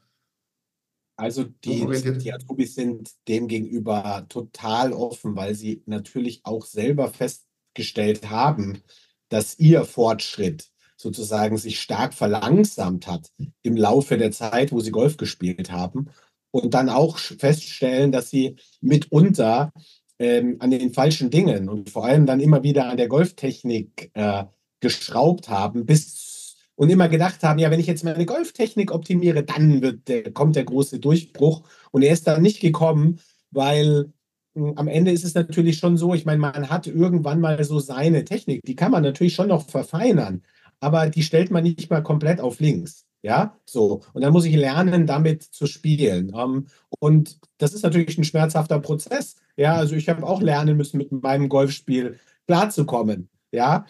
also 1.16 1.44
die, 1.44 1.86
die 2.18 2.32
Azubis 2.32 2.74
sind 2.74 3.10
demgegenüber 3.28 4.24
total 4.30 4.94
offen, 4.94 5.36
weil 5.36 5.54
sie 5.54 5.82
natürlich 5.84 6.40
auch 6.44 6.64
selber 6.64 7.08
festgestellt 7.08 8.30
haben, 8.30 8.82
dass 9.28 9.58
ihr 9.58 9.84
Fortschritt 9.84 10.70
sozusagen 10.96 11.58
sich 11.58 11.78
stark 11.78 12.14
verlangsamt 12.14 13.06
hat 13.06 13.30
im 13.62 13.76
Laufe 13.76 14.16
der 14.16 14.32
Zeit, 14.32 14.72
wo 14.72 14.80
sie 14.80 14.92
Golf 14.92 15.18
gespielt 15.18 15.70
haben. 15.70 16.08
Und 16.52 16.72
dann 16.72 16.88
auch 16.88 17.18
feststellen, 17.18 18.12
dass 18.12 18.30
sie 18.30 18.56
mitunter 18.80 19.72
ähm, 20.20 20.56
an 20.60 20.70
den 20.70 20.92
falschen 20.92 21.30
Dingen 21.30 21.68
und 21.68 21.90
vor 21.90 22.04
allem 22.04 22.26
dann 22.26 22.38
immer 22.38 22.62
wieder 22.62 22.88
an 22.88 22.96
der 22.96 23.08
Golftechnik 23.08 24.12
äh, 24.14 24.44
geschraubt 24.78 25.48
haben, 25.48 25.84
bis 25.84 26.56
und 26.76 26.88
immer 26.88 27.08
gedacht 27.08 27.42
haben, 27.42 27.58
ja, 27.58 27.70
wenn 27.70 27.80
ich 27.80 27.88
jetzt 27.88 28.04
meine 28.04 28.24
Golftechnik 28.24 28.90
optimiere, 28.90 29.42
dann 29.42 29.82
wird 29.82 30.08
der, 30.08 30.32
kommt 30.32 30.56
der 30.56 30.64
große 30.64 30.98
Durchbruch. 30.98 31.62
Und 31.90 32.02
er 32.02 32.12
ist 32.12 32.26
dann 32.26 32.40
nicht 32.40 32.60
gekommen, 32.60 33.20
weil 33.50 34.14
hm, 34.54 34.74
am 34.76 34.88
Ende 34.88 35.10
ist 35.10 35.24
es 35.24 35.34
natürlich 35.34 35.76
schon 35.76 35.98
so, 35.98 36.14
ich 36.14 36.24
meine, 36.24 36.38
man 36.38 36.70
hat 36.70 36.86
irgendwann 36.86 37.40
mal 37.40 37.62
so 37.64 37.80
seine 37.80 38.24
Technik, 38.24 38.62
die 38.64 38.76
kann 38.76 38.92
man 38.92 39.02
natürlich 39.02 39.34
schon 39.34 39.48
noch 39.48 39.68
verfeinern 39.68 40.42
aber 40.80 41.10
die 41.10 41.22
stellt 41.22 41.50
man 41.50 41.62
nicht 41.62 41.90
mal 41.90 42.02
komplett 42.02 42.40
auf 42.40 42.58
links. 42.58 43.06
Ja, 43.22 43.58
so. 43.66 44.02
Und 44.14 44.22
dann 44.22 44.32
muss 44.32 44.46
ich 44.46 44.56
lernen, 44.56 45.06
damit 45.06 45.42
zu 45.42 45.66
spielen. 45.66 46.32
Ähm, 46.34 46.66
und 47.00 47.38
das 47.58 47.74
ist 47.74 47.82
natürlich 47.82 48.16
ein 48.18 48.24
schmerzhafter 48.24 48.80
Prozess. 48.80 49.36
Ja, 49.56 49.74
also 49.74 49.94
ich 49.94 50.08
habe 50.08 50.26
auch 50.26 50.40
lernen 50.40 50.76
müssen, 50.76 50.96
mit 50.98 51.12
meinem 51.12 51.48
Golfspiel 51.48 52.18
klarzukommen. 52.46 53.28
Ja, 53.52 53.84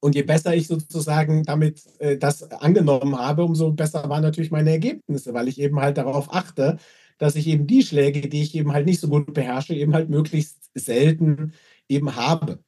und 0.00 0.14
je 0.14 0.22
besser 0.22 0.54
ich 0.54 0.68
sozusagen 0.68 1.42
damit 1.44 1.82
äh, 1.98 2.16
das 2.18 2.42
angenommen 2.52 3.18
habe, 3.18 3.44
umso 3.44 3.72
besser 3.72 4.08
waren 4.08 4.22
natürlich 4.22 4.50
meine 4.50 4.70
Ergebnisse, 4.70 5.34
weil 5.34 5.48
ich 5.48 5.60
eben 5.60 5.80
halt 5.80 5.98
darauf 5.98 6.32
achte, 6.32 6.78
dass 7.18 7.34
ich 7.36 7.48
eben 7.48 7.66
die 7.66 7.82
Schläge, 7.82 8.28
die 8.28 8.42
ich 8.42 8.54
eben 8.54 8.72
halt 8.72 8.86
nicht 8.86 9.00
so 9.00 9.08
gut 9.08 9.34
beherrsche, 9.34 9.74
eben 9.74 9.94
halt 9.94 10.08
möglichst 10.08 10.70
selten 10.74 11.52
eben 11.88 12.14
habe. 12.16 12.60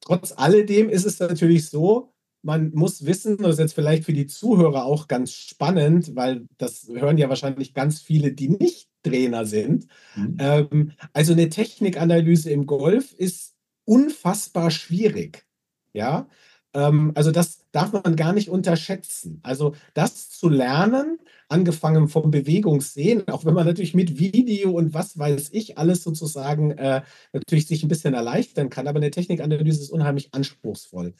Trotz 0.00 0.32
alledem 0.36 0.88
ist 0.90 1.06
es 1.06 1.20
natürlich 1.20 1.68
so, 1.68 2.12
man 2.42 2.72
muss 2.74 3.06
wissen, 3.06 3.38
das 3.38 3.54
ist 3.54 3.58
jetzt 3.58 3.74
vielleicht 3.74 4.04
für 4.04 4.12
die 4.12 4.26
Zuhörer 4.26 4.84
auch 4.84 5.08
ganz 5.08 5.32
spannend, 5.32 6.14
weil 6.16 6.46
das 6.58 6.88
hören 6.92 7.18
ja 7.18 7.28
wahrscheinlich 7.28 7.74
ganz 7.74 8.00
viele, 8.00 8.32
die 8.32 8.48
nicht 8.48 8.88
Trainer 9.02 9.46
sind. 9.46 9.86
Mhm. 10.16 10.36
Ähm, 10.38 10.92
also 11.12 11.32
eine 11.32 11.48
Technikanalyse 11.48 12.50
im 12.50 12.66
Golf 12.66 13.12
ist 13.12 13.54
unfassbar 13.84 14.70
schwierig. 14.70 15.46
Ja, 15.92 16.28
ähm, 16.74 17.12
also 17.14 17.30
das 17.30 17.64
darf 17.72 17.92
man 17.92 18.16
gar 18.16 18.32
nicht 18.32 18.48
unterschätzen. 18.48 19.40
Also 19.42 19.74
das 19.94 20.30
zu 20.30 20.48
lernen, 20.48 21.18
angefangen 21.48 22.08
vom 22.08 22.30
Bewegungssehen, 22.30 23.28
auch 23.28 23.44
wenn 23.44 23.54
man 23.54 23.66
natürlich 23.66 23.94
mit 23.94 24.18
Video 24.18 24.70
und 24.72 24.94
was 24.94 25.18
weiß 25.18 25.50
ich 25.52 25.76
alles 25.78 26.02
sozusagen 26.02 26.72
äh, 26.72 27.02
natürlich 27.32 27.66
sich 27.66 27.82
ein 27.82 27.88
bisschen 27.88 28.14
erleichtern 28.14 28.70
kann, 28.70 28.88
aber 28.88 28.98
eine 28.98 29.10
Technikanalyse 29.10 29.82
ist 29.82 29.90
unheimlich 29.90 30.32
anspruchsvoll. 30.32 31.14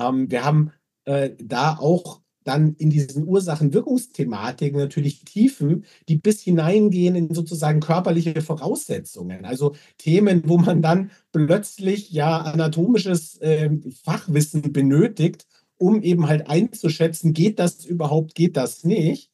Ähm, 0.00 0.30
wir 0.30 0.44
haben 0.44 0.72
äh, 1.04 1.30
da 1.38 1.76
auch 1.78 2.20
dann 2.44 2.74
in 2.76 2.90
diesen 2.90 3.28
Ursachen-Wirkungsthematiken 3.28 4.78
natürlich 4.78 5.24
Tiefen, 5.24 5.84
die 6.08 6.16
bis 6.16 6.40
hineingehen 6.40 7.14
in 7.14 7.34
sozusagen 7.34 7.80
körperliche 7.80 8.40
Voraussetzungen. 8.40 9.44
Also 9.44 9.74
Themen, 9.98 10.42
wo 10.46 10.56
man 10.56 10.80
dann 10.80 11.10
plötzlich 11.32 12.10
ja 12.10 12.38
anatomisches 12.38 13.36
äh, 13.38 13.70
Fachwissen 14.02 14.72
benötigt, 14.72 15.46
um 15.76 16.02
eben 16.02 16.28
halt 16.28 16.48
einzuschätzen, 16.48 17.32
geht 17.32 17.58
das 17.58 17.84
überhaupt, 17.84 18.34
geht 18.34 18.56
das 18.56 18.84
nicht. 18.84 19.30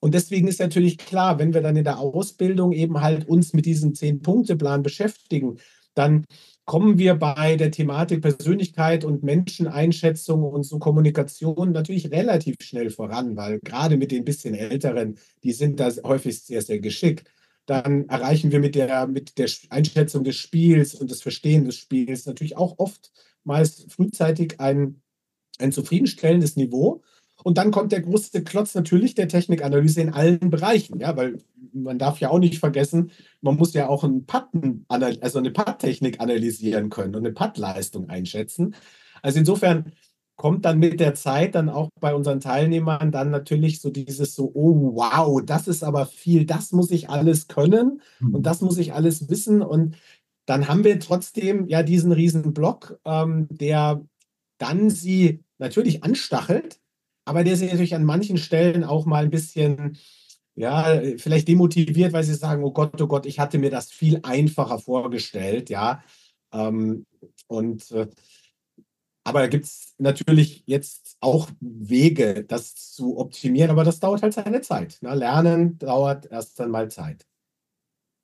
Und 0.00 0.14
deswegen 0.14 0.48
ist 0.48 0.60
natürlich 0.60 0.98
klar, 0.98 1.38
wenn 1.38 1.54
wir 1.54 1.60
dann 1.60 1.76
in 1.76 1.84
der 1.84 1.98
Ausbildung 1.98 2.72
eben 2.72 3.00
halt 3.00 3.28
uns 3.28 3.52
mit 3.52 3.64
diesem 3.64 3.94
Zehn-Punkte-Plan 3.94 4.82
beschäftigen, 4.82 5.58
dann 5.94 6.24
kommen 6.64 6.98
wir 6.98 7.14
bei 7.14 7.56
der 7.56 7.70
Thematik 7.70 8.22
Persönlichkeit 8.22 9.04
und 9.04 9.22
Menscheneinschätzung 9.22 10.42
und 10.44 10.64
so 10.64 10.78
Kommunikation 10.78 11.72
natürlich 11.72 12.10
relativ 12.10 12.56
schnell 12.60 12.90
voran, 12.90 13.36
weil 13.36 13.60
gerade 13.60 13.96
mit 13.96 14.10
den 14.10 14.24
bisschen 14.24 14.54
Älteren, 14.54 15.18
die 15.42 15.52
sind 15.52 15.78
da 15.80 15.90
häufig 16.04 16.42
sehr, 16.42 16.62
sehr 16.62 16.78
geschickt. 16.78 17.30
dann 17.66 18.08
erreichen 18.08 18.52
wir 18.52 18.60
mit 18.60 18.74
der, 18.74 19.06
mit 19.06 19.38
der 19.38 19.48
Einschätzung 19.70 20.22
des 20.24 20.36
Spiels 20.36 20.94
und 20.94 21.10
des 21.10 21.22
Verstehen 21.22 21.64
des 21.64 21.76
Spiels 21.76 22.26
natürlich 22.26 22.56
auch 22.58 22.78
oftmals 22.78 23.86
frühzeitig 23.88 24.60
ein, 24.60 25.00
ein 25.58 25.72
zufriedenstellendes 25.72 26.56
Niveau. 26.56 27.02
Und 27.44 27.58
dann 27.58 27.70
kommt 27.70 27.92
der 27.92 28.00
große 28.00 28.42
Klotz 28.42 28.74
natürlich 28.74 29.14
der 29.14 29.28
Technikanalyse 29.28 30.00
in 30.00 30.14
allen 30.14 30.48
Bereichen, 30.48 30.98
ja, 30.98 31.14
weil 31.14 31.38
man 31.74 31.98
darf 31.98 32.18
ja 32.18 32.30
auch 32.30 32.38
nicht 32.38 32.58
vergessen, 32.58 33.10
man 33.42 33.56
muss 33.56 33.74
ja 33.74 33.86
auch 33.86 34.02
einen 34.02 34.24
Patten, 34.24 34.86
also 34.88 35.38
eine 35.38 35.50
Patttechnik 35.50 36.20
analysieren 36.20 36.88
können 36.88 37.14
und 37.14 37.26
eine 37.26 37.34
Pattleistung 37.34 38.08
einschätzen. 38.08 38.74
Also 39.20 39.40
insofern 39.40 39.92
kommt 40.36 40.64
dann 40.64 40.78
mit 40.78 41.00
der 41.00 41.14
Zeit 41.14 41.54
dann 41.54 41.68
auch 41.68 41.90
bei 42.00 42.14
unseren 42.14 42.40
Teilnehmern 42.40 43.12
dann 43.12 43.30
natürlich 43.30 43.82
so 43.82 43.90
dieses 43.90 44.34
so, 44.34 44.50
oh 44.54 44.94
wow, 44.94 45.42
das 45.44 45.68
ist 45.68 45.84
aber 45.84 46.06
viel, 46.06 46.46
das 46.46 46.72
muss 46.72 46.90
ich 46.90 47.10
alles 47.10 47.46
können 47.46 48.00
und 48.22 48.38
mhm. 48.38 48.42
das 48.42 48.62
muss 48.62 48.78
ich 48.78 48.94
alles 48.94 49.28
wissen. 49.28 49.60
Und 49.60 49.96
dann 50.46 50.66
haben 50.66 50.82
wir 50.82 50.98
trotzdem 50.98 51.66
ja 51.68 51.82
diesen 51.82 52.10
riesen 52.10 52.54
Block, 52.54 52.98
ähm, 53.04 53.48
der 53.50 54.00
dann 54.56 54.88
sie 54.88 55.44
natürlich 55.58 56.02
anstachelt, 56.04 56.80
aber 57.24 57.44
der 57.44 57.56
sie 57.56 57.66
natürlich 57.66 57.94
an 57.94 58.04
manchen 58.04 58.36
Stellen 58.36 58.84
auch 58.84 59.06
mal 59.06 59.24
ein 59.24 59.30
bisschen, 59.30 59.98
ja, 60.54 61.00
vielleicht 61.18 61.48
demotiviert, 61.48 62.12
weil 62.12 62.24
sie 62.24 62.34
sagen, 62.34 62.64
oh 62.64 62.72
Gott, 62.72 63.00
oh 63.00 63.06
Gott, 63.06 63.26
ich 63.26 63.40
hatte 63.40 63.58
mir 63.58 63.70
das 63.70 63.90
viel 63.90 64.20
einfacher 64.22 64.78
vorgestellt, 64.78 65.70
ja. 65.70 66.02
Ähm, 66.52 67.06
und 67.48 67.90
äh, 67.90 68.08
aber 69.26 69.40
da 69.40 69.46
gibt 69.46 69.64
es 69.64 69.94
natürlich 69.96 70.64
jetzt 70.66 71.16
auch 71.20 71.48
Wege, 71.60 72.44
das 72.44 72.74
zu 72.74 73.16
optimieren, 73.18 73.70
aber 73.70 73.82
das 73.82 73.98
dauert 73.98 74.22
halt 74.22 74.34
seine 74.34 74.60
Zeit. 74.60 74.98
Ne? 75.00 75.14
Lernen 75.14 75.78
dauert 75.78 76.30
erst 76.30 76.60
einmal 76.60 76.90
Zeit. 76.90 77.26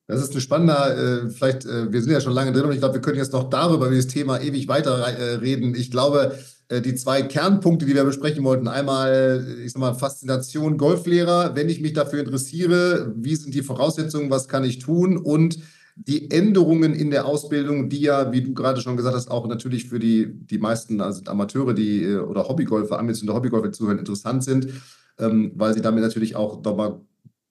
Das 0.06 0.20
ist 0.20 0.34
ein 0.34 0.40
spannender, 0.40 1.24
äh, 1.24 1.30
vielleicht, 1.30 1.64
äh, 1.64 1.90
wir 1.90 2.02
sind 2.02 2.12
ja 2.12 2.20
schon 2.20 2.34
lange 2.34 2.52
drin 2.52 2.64
und 2.64 2.72
ich 2.72 2.80
glaube, 2.80 2.94
wir 2.94 3.00
können 3.00 3.16
jetzt 3.16 3.32
noch 3.32 3.48
darüber, 3.48 3.86
über 3.86 3.96
das 3.96 4.08
Thema 4.08 4.40
ewig 4.40 4.68
weiter 4.68 5.40
äh. 5.42 5.74
Ich 5.76 5.90
glaube, 5.90 6.36
die 6.70 6.94
zwei 6.94 7.22
Kernpunkte, 7.22 7.84
die 7.84 7.94
wir 7.94 8.04
besprechen 8.04 8.44
wollten, 8.44 8.68
einmal, 8.68 9.44
ich 9.64 9.72
sag 9.72 9.80
mal, 9.80 9.94
Faszination 9.94 10.76
Golflehrer, 10.76 11.56
wenn 11.56 11.68
ich 11.68 11.80
mich 11.80 11.94
dafür 11.94 12.20
interessiere, 12.20 13.12
wie 13.16 13.34
sind 13.34 13.54
die 13.54 13.62
Voraussetzungen, 13.62 14.30
was 14.30 14.46
kann 14.46 14.62
ich 14.62 14.78
tun? 14.78 15.16
Und 15.16 15.58
die 15.96 16.30
Änderungen 16.30 16.94
in 16.94 17.10
der 17.10 17.26
Ausbildung, 17.26 17.88
die 17.88 18.00
ja, 18.00 18.32
wie 18.32 18.42
du 18.42 18.54
gerade 18.54 18.80
schon 18.80 18.96
gesagt 18.96 19.16
hast, 19.16 19.30
auch 19.30 19.46
natürlich 19.48 19.88
für 19.88 19.98
die, 19.98 20.32
die 20.32 20.58
meisten 20.58 21.00
also 21.00 21.22
Amateure, 21.26 21.74
die 21.74 22.04
äh, 22.04 22.18
oder 22.18 22.48
Hobbygolfer, 22.48 22.98
ambitionierte 22.98 23.36
Hobbygolfer 23.36 23.72
zuhören, 23.72 23.98
interessant 23.98 24.44
sind, 24.44 24.68
ähm, 25.18 25.52
weil 25.56 25.74
sie 25.74 25.82
damit 25.82 26.02
natürlich 26.02 26.36
auch 26.36 26.62
nochmal 26.62 27.00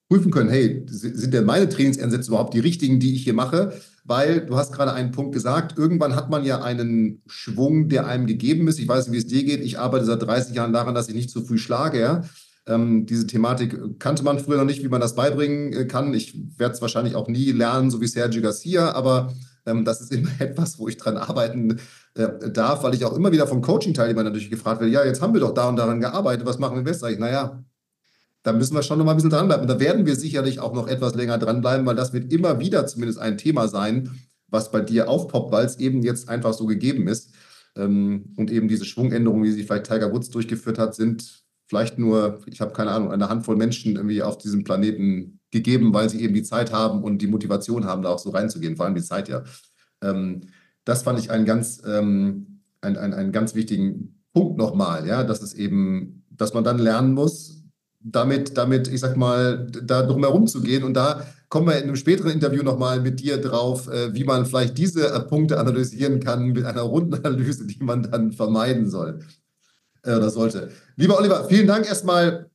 prüfen 0.10 0.32
können, 0.32 0.50
hey, 0.50 0.84
sind 0.88 1.34
denn 1.34 1.46
meine 1.46 1.70
Trainingsansätze 1.70 2.32
überhaupt 2.32 2.56
die 2.56 2.60
richtigen, 2.60 3.00
die 3.00 3.14
ich 3.14 3.24
hier 3.24 3.36
mache? 3.36 3.74
Weil 4.10 4.44
du 4.44 4.58
hast 4.58 4.74
gerade 4.74 4.92
einen 4.92 5.12
Punkt 5.12 5.34
gesagt, 5.34 5.78
irgendwann 5.78 6.16
hat 6.16 6.32
man 6.32 6.44
ja 6.44 6.64
einen 6.64 7.22
Schwung, 7.28 7.90
der 7.90 8.08
einem 8.08 8.26
gegeben 8.26 8.68
ist. 8.68 8.80
Ich 8.80 8.88
weiß 8.88 9.08
nicht, 9.08 9.14
wie 9.14 9.20
es 9.20 9.28
dir 9.28 9.44
geht. 9.44 9.64
Ich 9.64 9.78
arbeite 9.78 10.06
seit 10.06 10.24
30 10.24 10.56
Jahren 10.56 10.74
daran, 10.74 10.96
dass 10.96 11.10
ich 11.10 11.14
nicht 11.14 11.30
zu 11.30 11.46
früh 11.46 11.60
schlage. 11.60 12.00
Ja? 12.00 12.24
Ähm, 12.66 13.06
diese 13.06 13.28
Thematik 13.28 14.00
kannte 14.00 14.24
man 14.24 14.40
früher 14.40 14.58
noch 14.58 14.66
nicht, 14.66 14.84
wie 14.84 14.88
man 14.90 15.00
das 15.00 15.14
beibringen 15.14 15.74
äh, 15.74 15.86
kann. 15.86 16.12
Ich 16.16 16.36
werde 16.58 16.74
es 16.74 16.82
wahrscheinlich 16.82 17.14
auch 17.14 17.28
nie 17.28 17.52
lernen, 17.52 17.92
so 17.92 18.02
wie 18.02 18.08
Sergio 18.08 18.42
Garcia, 18.42 18.94
aber 18.94 19.32
ähm, 19.68 19.86
das 19.86 20.02
ist 20.02 20.12
immer 20.12 20.32
etwas, 20.40 20.80
wo 20.80 20.88
ich 20.88 20.98
dran 20.98 21.16
arbeiten 21.16 21.80
äh, 22.16 22.50
darf, 22.52 22.82
weil 22.82 22.96
ich 22.96 23.06
auch 23.06 23.16
immer 23.16 23.32
wieder 23.32 23.46
vom 23.46 23.62
Coaching-Teilnehmern 23.62 24.26
natürlich 24.26 24.50
gefragt 24.50 24.82
werde, 24.82 24.92
ja, 24.92 25.06
jetzt 25.06 25.22
haben 25.22 25.36
wir 25.36 25.42
doch 25.42 25.54
da 25.54 25.70
und 25.70 25.76
daran 25.76 26.00
gearbeitet, 26.00 26.48
was 26.48 26.58
machen 26.58 26.78
wir 26.78 26.84
besser? 26.84 27.12
Ich, 27.12 27.20
naja, 27.20 27.64
da 28.44 28.54
müssen 28.54 28.76
wir 28.76 28.84
schon 28.84 28.98
noch 28.98 29.06
mal 29.06 29.12
ein 29.12 29.18
bisschen 29.18 29.32
dranbleiben. 29.32 29.64
Und 29.64 29.68
da 29.70 29.80
werden 29.80 30.06
wir 30.06 30.16
sicherlich 30.16 30.60
auch 30.60 30.74
noch 30.74 30.88
etwas 30.88 31.16
länger 31.16 31.38
dranbleiben, 31.38 31.86
weil 31.86 31.96
das 31.96 32.14
wird 32.14 32.32
immer 32.32 32.60
wieder 32.60 32.88
zumindest 32.88 33.20
ein 33.20 33.38
Thema 33.38 33.68
sein, 33.68 34.12
was 34.48 34.72
bei 34.72 34.82
dir 34.82 35.10
aufpoppt, 35.10 35.52
weil 35.52 35.66
es 35.66 35.78
eben 35.78 36.02
jetzt 36.02 36.30
einfach 36.30 36.54
so 36.54 36.66
gegeben 36.66 37.08
ist. 37.08 37.34
Ähm, 37.76 38.34
und 38.38 38.52
eben 38.52 38.68
diese 38.68 38.86
Schwungänderungen, 38.86 39.44
wie 39.44 39.52
sie 39.52 39.64
vielleicht 39.64 39.88
Tiger 39.88 40.12
Woods 40.12 40.30
durchgeführt 40.30 40.80
hat, 40.80 40.96
sind 40.96 41.44
vielleicht 41.68 42.00
nur, 42.00 42.40
ich 42.48 42.62
habe 42.62 42.74
keine 42.74 42.92
Ahnung, 42.92 43.12
eine 43.12 43.30
Handvoll 43.30 43.56
Menschen 43.56 43.96
irgendwie 43.96 44.24
auf 44.24 44.38
diesem 44.38 44.64
Planeten 44.64 45.40
gegeben, 45.52 45.94
weil 45.94 46.10
sie 46.10 46.22
eben 46.22 46.34
die 46.34 46.44
Zeit 46.44 46.72
haben 46.72 47.04
und 47.04 47.22
die 47.22 47.28
Motivation 47.28 47.86
haben, 47.86 48.02
da 48.02 48.10
auch 48.10 48.20
so 48.20 48.32
reinzugehen, 48.32 48.76
vor 48.76 48.86
allem 48.86 48.96
die 48.96 49.04
Zeit 49.04 49.30
ja. 49.30 49.44
Ähm, 50.02 50.42
das 50.86 51.04
fand 51.04 51.20
ich 51.20 51.30
einen 51.30 51.46
ganz, 51.46 51.82
ähm, 51.86 52.62
einen, 52.82 52.98
einen, 52.98 53.14
einen 53.14 53.32
ganz 53.32 53.54
wichtigen 53.54 54.24
Punkt 54.34 54.58
nochmal, 54.58 55.08
ja, 55.08 55.24
dass 55.24 55.42
es 55.42 55.54
eben, 55.54 56.26
dass 56.32 56.54
man 56.54 56.64
dann 56.64 56.80
lernen 56.80 57.14
muss, 57.14 57.59
damit, 58.00 58.58
damit, 58.58 58.88
ich 58.88 59.00
sag 59.00 59.18
mal, 59.18 59.68
da 59.84 60.04
drumherum 60.04 60.48
zu 60.48 60.62
gehen. 60.62 60.84
Und 60.84 60.94
da 60.94 61.26
kommen 61.50 61.68
wir 61.68 61.78
in 61.78 61.84
einem 61.84 61.96
späteren 61.96 62.32
Interview 62.32 62.64
nochmal 62.64 63.02
mit 63.02 63.20
dir 63.20 63.40
drauf, 63.40 63.88
äh, 63.88 64.14
wie 64.14 64.24
man 64.24 64.46
vielleicht 64.46 64.78
diese 64.78 65.12
äh, 65.12 65.20
Punkte 65.22 65.60
analysieren 65.60 66.20
kann 66.20 66.48
mit 66.48 66.66
einer 66.66 66.82
Rundenanalyse, 66.82 67.68
die 67.68 67.84
man 67.84 68.04
dann 68.04 68.32
vermeiden 68.32 68.90
soll 68.90 69.20
äh, 70.04 70.16
oder 70.16 70.30
sollte. 70.30 70.72
Lieber 70.96 71.18
Oliver, 71.18 71.46
vielen 71.46 71.68
Dank 71.68 71.88
erstmal 71.88 72.50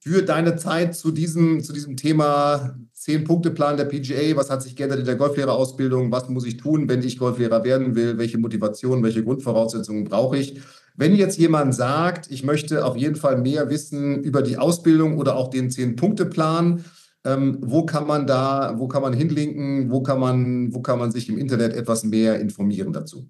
für 0.00 0.22
deine 0.22 0.56
Zeit 0.56 0.96
zu 0.96 1.12
diesem, 1.12 1.62
zu 1.62 1.72
diesem 1.72 1.96
Thema 1.96 2.76
Zehn-Punkte-Plan 2.92 3.76
der 3.76 3.84
PGA. 3.84 4.36
Was 4.36 4.50
hat 4.50 4.62
sich 4.62 4.74
geändert 4.74 5.00
in 5.00 5.04
der 5.06 5.14
Golflehrerausbildung? 5.14 6.10
Was 6.10 6.28
muss 6.28 6.44
ich 6.44 6.56
tun, 6.56 6.88
wenn 6.88 7.02
ich 7.02 7.18
Golflehrer 7.18 7.62
werden 7.62 7.94
will? 7.94 8.18
Welche 8.18 8.38
Motivation, 8.38 9.02
welche 9.04 9.22
Grundvoraussetzungen 9.22 10.04
brauche 10.04 10.38
ich? 10.38 10.60
Wenn 10.96 11.14
jetzt 11.14 11.38
jemand 11.38 11.74
sagt, 11.74 12.30
ich 12.30 12.42
möchte 12.42 12.84
auf 12.84 12.96
jeden 12.96 13.16
Fall 13.16 13.40
mehr 13.40 13.70
wissen 13.70 14.22
über 14.22 14.42
die 14.42 14.58
Ausbildung 14.58 15.18
oder 15.18 15.36
auch 15.36 15.48
den 15.48 15.70
Zehn-Punkte-Plan, 15.70 16.84
ähm, 17.24 17.58
wo 17.60 17.86
kann 17.86 18.06
man 18.06 18.26
da, 18.26 18.74
wo 18.78 18.88
kann 18.88 19.02
man 19.02 19.12
hinlinken, 19.12 19.90
wo 19.90 20.02
kann 20.02 20.20
man, 20.20 20.74
wo 20.74 20.80
kann 20.80 20.98
man 20.98 21.12
sich 21.12 21.28
im 21.28 21.38
Internet 21.38 21.72
etwas 21.74 22.04
mehr 22.04 22.40
informieren 22.40 22.92
dazu? 22.92 23.28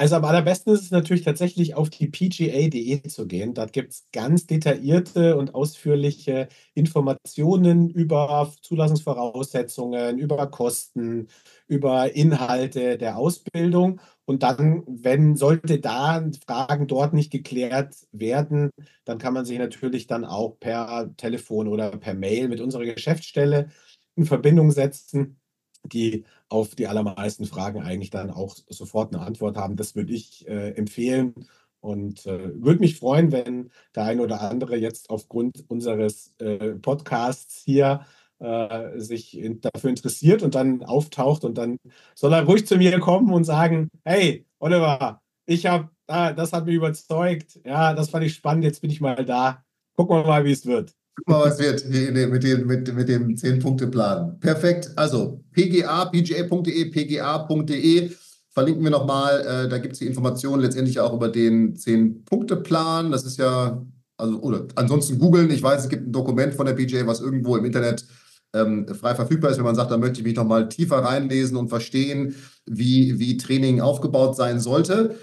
Also 0.00 0.16
am 0.16 0.24
allerbesten 0.24 0.72
ist 0.72 0.80
es 0.80 0.90
natürlich 0.92 1.24
tatsächlich 1.24 1.74
auf 1.74 1.90
die 1.90 2.06
pga.de 2.06 3.06
zu 3.06 3.26
gehen. 3.26 3.52
Dort 3.52 3.74
gibt 3.74 3.92
es 3.92 4.06
ganz 4.12 4.46
detaillierte 4.46 5.36
und 5.36 5.54
ausführliche 5.54 6.48
Informationen 6.72 7.90
über 7.90 8.50
Zulassungsvoraussetzungen, 8.62 10.16
über 10.16 10.46
Kosten, 10.46 11.28
über 11.66 12.16
Inhalte 12.16 12.96
der 12.96 13.18
Ausbildung. 13.18 14.00
Und 14.30 14.44
dann, 14.44 14.84
wenn 14.86 15.34
sollte 15.34 15.80
da 15.80 16.24
Fragen 16.46 16.86
dort 16.86 17.14
nicht 17.14 17.32
geklärt 17.32 17.96
werden, 18.12 18.70
dann 19.04 19.18
kann 19.18 19.34
man 19.34 19.44
sich 19.44 19.58
natürlich 19.58 20.06
dann 20.06 20.24
auch 20.24 20.50
per 20.60 21.10
Telefon 21.16 21.66
oder 21.66 21.90
per 21.96 22.14
Mail 22.14 22.46
mit 22.46 22.60
unserer 22.60 22.84
Geschäftsstelle 22.84 23.70
in 24.14 24.26
Verbindung 24.26 24.70
setzen 24.70 25.40
die 25.82 26.24
auf 26.48 26.76
die 26.76 26.86
allermeisten 26.86 27.44
Fragen 27.44 27.82
eigentlich 27.82 28.10
dann 28.10 28.30
auch 28.30 28.54
sofort 28.68 29.12
eine 29.12 29.24
Antwort 29.24 29.56
haben. 29.56 29.74
Das 29.74 29.96
würde 29.96 30.12
ich 30.12 30.46
äh, 30.46 30.74
empfehlen 30.76 31.34
und 31.80 32.24
äh, 32.26 32.62
würde 32.62 32.78
mich 32.78 32.98
freuen, 32.98 33.32
wenn 33.32 33.72
der 33.96 34.04
eine 34.04 34.22
oder 34.22 34.42
andere 34.42 34.76
jetzt 34.76 35.10
aufgrund 35.10 35.64
unseres 35.68 36.34
äh, 36.38 36.74
Podcasts 36.74 37.62
hier 37.64 38.06
äh, 38.40 38.98
sich 38.98 39.38
in, 39.38 39.60
dafür 39.60 39.90
interessiert 39.90 40.42
und 40.42 40.54
dann 40.54 40.82
auftaucht 40.82 41.44
und 41.44 41.56
dann 41.58 41.76
soll 42.14 42.32
er 42.32 42.44
ruhig 42.44 42.66
zu 42.66 42.76
mir 42.76 42.98
kommen 42.98 43.32
und 43.32 43.44
sagen, 43.44 43.88
hey, 44.04 44.46
Oliver, 44.58 45.20
ich 45.46 45.66
habe, 45.66 45.88
ah, 46.06 46.32
das 46.32 46.52
hat 46.52 46.66
mich 46.66 46.74
überzeugt, 46.74 47.60
ja, 47.64 47.94
das 47.94 48.10
fand 48.10 48.24
ich 48.24 48.34
spannend, 48.34 48.64
jetzt 48.64 48.80
bin 48.80 48.90
ich 48.90 49.00
mal 49.00 49.24
da. 49.24 49.64
Gucken 49.96 50.16
wir 50.16 50.24
mal, 50.24 50.44
wie 50.44 50.52
es 50.52 50.64
wird. 50.64 50.94
Guck 51.16 51.28
mal, 51.28 51.44
was 51.44 51.58
wird 51.58 51.86
mit 51.86 52.42
dem, 52.44 52.66
mit, 52.66 52.94
mit 52.94 53.08
dem 53.08 53.34
10-Punkte-Plan. 53.34 54.38
Perfekt. 54.40 54.90
Also 54.96 55.42
pga, 55.52 56.06
pga.de, 56.06 56.84
pga.de 56.86 58.10
verlinken 58.50 58.84
wir 58.84 58.90
nochmal. 58.90 59.40
Äh, 59.40 59.68
da 59.68 59.78
gibt 59.78 59.94
es 59.94 59.98
die 59.98 60.06
Informationen 60.06 60.62
letztendlich 60.62 61.00
auch 61.00 61.12
über 61.12 61.28
den 61.28 61.76
10-Punkte-Plan. 61.76 63.10
Das 63.10 63.24
ist 63.24 63.38
ja, 63.38 63.84
also, 64.16 64.40
oder 64.40 64.66
ansonsten 64.76 65.18
googeln. 65.18 65.50
Ich 65.50 65.62
weiß, 65.62 65.82
es 65.82 65.88
gibt 65.88 66.06
ein 66.06 66.12
Dokument 66.12 66.54
von 66.54 66.66
der 66.66 66.74
PGA, 66.74 67.06
was 67.06 67.20
irgendwo 67.20 67.56
im 67.56 67.64
Internet 67.64 68.06
ähm, 68.54 68.86
frei 68.88 69.14
verfügbar 69.14 69.50
ist, 69.50 69.58
wenn 69.58 69.64
man 69.64 69.74
sagt, 69.74 69.90
da 69.90 69.96
möchte 69.96 70.20
ich 70.20 70.26
mich 70.26 70.36
nochmal 70.36 70.68
tiefer 70.68 70.98
reinlesen 70.98 71.56
und 71.56 71.68
verstehen, 71.68 72.34
wie, 72.66 73.18
wie 73.18 73.36
Training 73.36 73.80
aufgebaut 73.80 74.36
sein 74.36 74.60
sollte. 74.60 75.16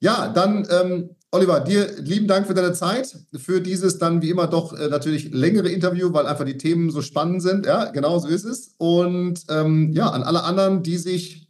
Ja, 0.00 0.28
dann 0.28 0.66
ähm, 0.70 1.10
Oliver, 1.34 1.58
dir 1.58 1.90
lieben 1.98 2.28
Dank 2.28 2.46
für 2.46 2.54
deine 2.54 2.74
Zeit, 2.74 3.16
für 3.36 3.60
dieses 3.60 3.98
dann 3.98 4.22
wie 4.22 4.30
immer 4.30 4.46
doch 4.46 4.72
äh, 4.72 4.88
natürlich 4.88 5.32
längere 5.32 5.68
Interview, 5.68 6.12
weil 6.12 6.26
einfach 6.26 6.44
die 6.44 6.58
Themen 6.58 6.90
so 6.90 7.02
spannend 7.02 7.42
sind. 7.42 7.66
Ja, 7.66 7.86
genau 7.86 8.20
so 8.20 8.28
ist 8.28 8.44
es. 8.44 8.74
Und 8.78 9.42
ähm, 9.48 9.92
ja, 9.92 10.10
an 10.10 10.22
alle 10.22 10.44
anderen, 10.44 10.84
die 10.84 10.96
sich 10.96 11.48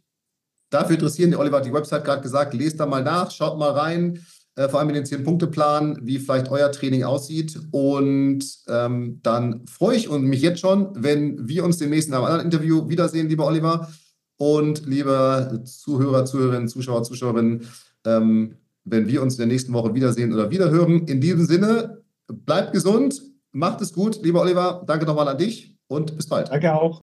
dafür 0.71 0.95
interessieren, 0.95 1.29
der 1.29 1.39
Oliver 1.39 1.57
hat 1.57 1.67
die 1.67 1.73
Website 1.73 2.03
gerade 2.03 2.23
gesagt, 2.23 2.55
lest 2.55 2.79
da 2.79 2.87
mal 2.87 3.03
nach, 3.03 3.29
schaut 3.29 3.59
mal 3.59 3.73
rein, 3.73 4.25
äh, 4.55 4.69
vor 4.69 4.79
allem 4.79 4.89
in 4.89 4.95
den 4.95 5.05
10-Punkte-Plan, 5.05 5.99
wie 6.01 6.19
vielleicht 6.19 6.49
euer 6.49 6.71
Training 6.71 7.03
aussieht. 7.03 7.59
Und 7.71 8.45
ähm, 8.67 9.19
dann 9.21 9.65
freue 9.67 9.97
ich 9.97 10.09
mich 10.09 10.41
jetzt 10.41 10.59
schon, 10.59 10.91
wenn 10.95 11.47
wir 11.47 11.63
uns 11.65 11.77
demnächst 11.77 12.07
in 12.07 12.13
einem 12.13 12.23
anderen 12.23 12.45
Interview 12.45 12.89
wiedersehen, 12.89 13.29
lieber 13.29 13.45
Oliver. 13.45 13.89
Und 14.37 14.85
liebe 14.85 15.61
Zuhörer, 15.65 16.25
Zuhörerinnen, 16.25 16.67
Zuschauer, 16.67 17.03
Zuschauerinnen, 17.03 17.67
ähm, 18.05 18.55
wenn 18.83 19.07
wir 19.07 19.21
uns 19.21 19.35
in 19.35 19.39
der 19.39 19.47
nächsten 19.47 19.73
Woche 19.73 19.93
wiedersehen 19.93 20.33
oder 20.33 20.51
wiederhören. 20.51 21.07
In 21.07 21.21
diesem 21.21 21.45
Sinne, 21.45 22.03
bleibt 22.27 22.73
gesund, 22.73 23.21
macht 23.51 23.81
es 23.81 23.93
gut, 23.93 24.21
lieber 24.23 24.41
Oliver. 24.41 24.83
Danke 24.85 25.05
nochmal 25.05 25.27
an 25.27 25.37
dich 25.37 25.75
und 25.87 26.15
bis 26.15 26.27
bald. 26.27 26.49
Danke 26.49 26.73
auch. 26.73 27.01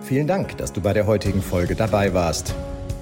Vielen 0.00 0.26
Dank, 0.26 0.56
dass 0.58 0.72
du 0.72 0.80
bei 0.80 0.92
der 0.92 1.06
heutigen 1.06 1.42
Folge 1.42 1.74
dabei 1.74 2.14
warst. 2.14 2.54